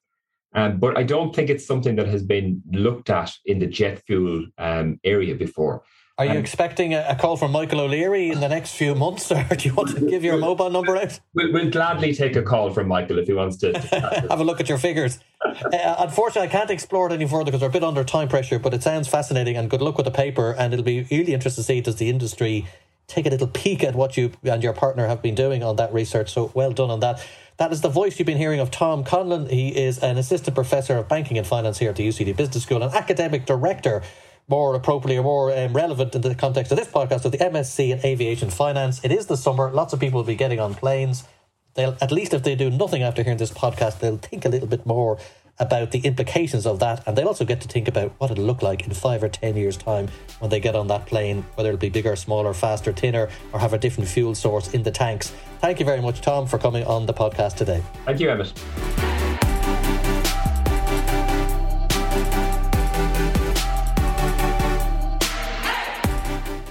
Um, 0.54 0.80
but 0.80 0.98
I 0.98 1.04
don't 1.04 1.36
think 1.36 1.50
it's 1.50 1.66
something 1.66 1.96
that 1.98 2.08
has 2.08 2.24
been 2.24 2.62
looked 2.72 3.10
at 3.10 3.36
in 3.46 3.60
the 3.60 3.68
jet 3.68 4.02
fuel 4.06 4.46
um, 4.58 5.00
area 5.04 5.36
before. 5.36 5.84
Are 6.20 6.26
you 6.26 6.32
um, 6.32 6.38
expecting 6.38 6.94
a, 6.94 7.16
call 7.18 7.38
from 7.38 7.54
Michael 7.54 7.80
O'Leary 7.80 8.30
in 8.30 8.42
the 8.42 8.50
next 8.50 8.76
few 8.76 8.94
months, 8.94 9.32
or 9.32 9.42
do 9.56 9.70
you 9.70 9.74
want 9.74 9.96
to 9.96 10.06
give 10.06 10.22
your 10.22 10.38
mobile 10.38 10.70
number 10.70 10.98
out? 10.98 11.18
We'll, 11.34 11.54
we'll 11.54 11.72
gladly 11.72 12.14
take 12.14 12.36
a 12.36 12.42
call 12.42 12.72
from 12.72 12.90
Michael 12.90 13.20
if 13.20 13.28
he 13.28 13.34
wants 13.34 13.56
to. 13.58 13.78
Have 14.30 14.42
a 14.42 14.44
look 14.44 14.60
at 14.60 14.68
your 14.68 14.78
figures. 14.78 15.20
uh, 15.46 15.96
unfortunately, 16.00 16.50
I 16.50 16.52
can't 16.52 16.70
explore 16.70 17.10
it 17.10 17.14
any 17.14 17.26
further 17.26 17.46
because 17.46 17.62
we're 17.62 17.70
a 17.70 17.72
bit 17.72 17.86
under 17.86 18.04
time 18.04 18.28
pressure, 18.28 18.60
but 18.60 18.74
it 18.74 18.84
sounds 18.84 19.08
fascinating 19.08 19.56
and 19.56 19.70
good 19.70 19.82
luck 19.82 19.96
with 19.96 20.06
the 20.06 20.12
paper. 20.12 20.54
And 20.58 20.74
it'll 20.74 20.84
be 20.84 21.08
really 21.10 21.34
interesting 21.34 21.64
to 21.64 21.68
see 21.68 21.80
does 21.80 21.96
the 21.96 22.10
industry 22.10 22.68
take 23.08 23.26
a 23.26 23.30
little 23.30 23.48
peek 23.48 23.82
at 23.86 23.96
what 23.96 24.18
you 24.18 24.34
and 24.44 24.62
your 24.62 24.74
partner 24.74 25.08
have 25.08 25.22
been 25.22 25.36
doing 25.36 25.64
on 25.64 25.78
that 25.78 25.94
research. 25.94 26.34
So 26.34 26.52
well 26.54 26.74
done 26.74 26.92
on 26.92 27.00
that. 27.00 27.26
That 27.60 27.74
is 27.74 27.82
the 27.82 27.90
voice 27.90 28.18
you've 28.18 28.26
been 28.26 28.38
hearing 28.38 28.62
of 28.62 28.72
Tom 28.72 29.04
Conlon. 29.04 29.52
He 29.52 29.68
is 29.68 30.00
an 30.00 30.18
assistant 30.18 30.56
professor 30.56 30.96
of 30.96 31.10
banking 31.10 31.38
and 31.38 31.46
finance 31.46 31.78
here 31.78 31.90
at 31.90 31.98
the 31.98 32.08
UCD 32.08 32.34
Business 32.38 32.64
School, 32.64 32.82
an 32.82 32.94
academic 32.94 33.46
director, 33.46 34.02
more 34.48 34.76
appropriately 34.76 35.18
or 35.18 35.24
more 35.24 35.52
um, 35.52 35.74
relevant 35.74 36.16
in 36.16 36.22
the 36.22 36.36
context 36.36 36.72
of 36.72 36.78
this 36.78 36.88
podcast, 36.88 37.26
of 37.26 37.34
the 37.34 37.38
MSc 37.38 37.92
in 37.92 38.00
Aviation 38.06 38.50
Finance. 38.50 39.04
It 39.04 39.12
is 39.12 39.26
the 39.26 39.36
summer. 39.36 39.70
Lots 39.72 39.92
of 39.92 40.00
people 40.00 40.22
will 40.22 40.26
be 40.26 40.36
getting 40.36 40.62
on 40.62 40.74
planes. 40.74 41.26
They'll, 41.74 41.98
at 42.00 42.14
least 42.14 42.34
if 42.34 42.44
they 42.44 42.56
do 42.56 42.70
nothing 42.70 43.04
after 43.04 43.24
hearing 43.24 43.38
this 43.38 43.52
podcast, 43.52 44.00
they'll 44.00 44.16
think 44.16 44.46
a 44.46 44.50
little 44.50 44.68
bit 44.70 44.86
more 44.86 45.20
about 45.60 45.92
the 45.92 46.00
implications 46.00 46.66
of 46.66 46.80
that, 46.80 47.06
and 47.06 47.18
they'll 47.18 47.28
also 47.28 47.46
get 47.46 47.62
to 47.62 47.68
think 47.68 47.88
about 47.88 48.12
what 48.18 48.32
it'll 48.32 48.46
look 48.46 48.62
like 48.62 48.88
in 48.88 48.94
five 48.94 49.24
or 49.24 49.30
ten 49.30 49.56
years' 49.56 49.78
time 49.78 50.08
when 50.40 50.50
they 50.50 50.60
get 50.60 50.76
on 50.76 50.88
that 50.88 51.06
plane, 51.06 51.46
whether 51.56 51.70
it'll 51.70 51.80
be 51.80 51.90
bigger, 51.90 52.16
smaller, 52.16 52.54
faster, 52.54 52.94
thinner, 52.94 53.30
or 53.52 53.60
have 53.60 53.74
a 53.74 53.78
different 53.78 54.10
fuel 54.10 54.34
source 54.34 54.74
in 54.74 54.84
the 54.84 54.92
tanks. 54.92 55.34
Thank 55.60 55.80
you 55.80 55.86
very 55.86 56.02
much, 56.02 56.22
Tom, 56.22 56.48
for 56.48 56.58
coming 56.58 56.86
on 56.86 57.06
the 57.06 57.14
podcast 57.14 57.56
today. 57.56 57.84
Thank 58.06 58.20
you, 58.20 58.30
Emmett. 58.30 58.54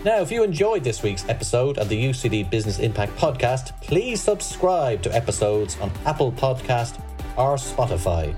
Now, 0.04 0.22
if 0.22 0.32
you 0.32 0.42
enjoyed 0.42 0.84
this 0.84 1.02
week's 1.02 1.28
episode 1.28 1.76
of 1.76 1.90
the 1.90 2.02
UCD 2.02 2.48
Business 2.48 2.78
Impact 2.78 3.14
Podcast, 3.16 3.78
please 3.82 4.22
subscribe 4.22 5.02
to 5.02 5.14
episodes 5.14 5.78
on 5.80 5.90
Apple 6.06 6.32
Podcast 6.32 6.98
or 7.38 7.54
Spotify. 7.54 8.34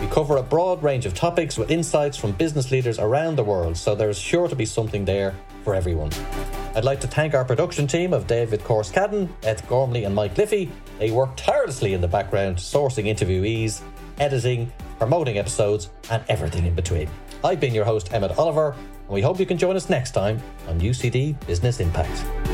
We 0.00 0.06
cover 0.08 0.36
a 0.36 0.42
broad 0.42 0.82
range 0.82 1.06
of 1.06 1.14
topics 1.14 1.56
with 1.56 1.70
insights 1.70 2.16
from 2.16 2.32
business 2.32 2.70
leaders 2.70 2.98
around 2.98 3.36
the 3.36 3.44
world, 3.44 3.76
so 3.76 3.94
there's 3.94 4.18
sure 4.18 4.48
to 4.48 4.54
be 4.54 4.66
something 4.66 5.04
there 5.04 5.34
for 5.64 5.74
everyone. 5.74 6.10
I'd 6.76 6.84
like 6.84 7.00
to 7.00 7.06
thank 7.06 7.34
our 7.34 7.44
production 7.44 7.86
team 7.86 8.12
of 8.12 8.26
David 8.26 8.60
Corskadden, 8.60 9.30
Ed 9.42 9.62
Gormley, 9.66 10.04
and 10.04 10.14
Mike 10.14 10.36
Liffey. 10.36 10.70
They 10.98 11.10
work 11.10 11.30
tirelessly 11.36 11.94
in 11.94 12.02
the 12.02 12.08
background, 12.08 12.58
sourcing 12.58 13.06
interviewees, 13.06 13.80
editing, 14.18 14.70
promoting 14.98 15.38
episodes, 15.38 15.90
and 16.10 16.22
everything 16.28 16.66
in 16.66 16.74
between. 16.74 17.08
I've 17.42 17.60
been 17.60 17.74
your 17.74 17.84
host, 17.84 18.12
Emmett 18.12 18.38
Oliver, 18.38 18.72
and 18.72 19.08
we 19.08 19.22
hope 19.22 19.40
you 19.40 19.46
can 19.46 19.58
join 19.58 19.74
us 19.74 19.88
next 19.88 20.10
time 20.10 20.42
on 20.68 20.80
UCD 20.80 21.46
Business 21.46 21.80
Impact. 21.80 22.53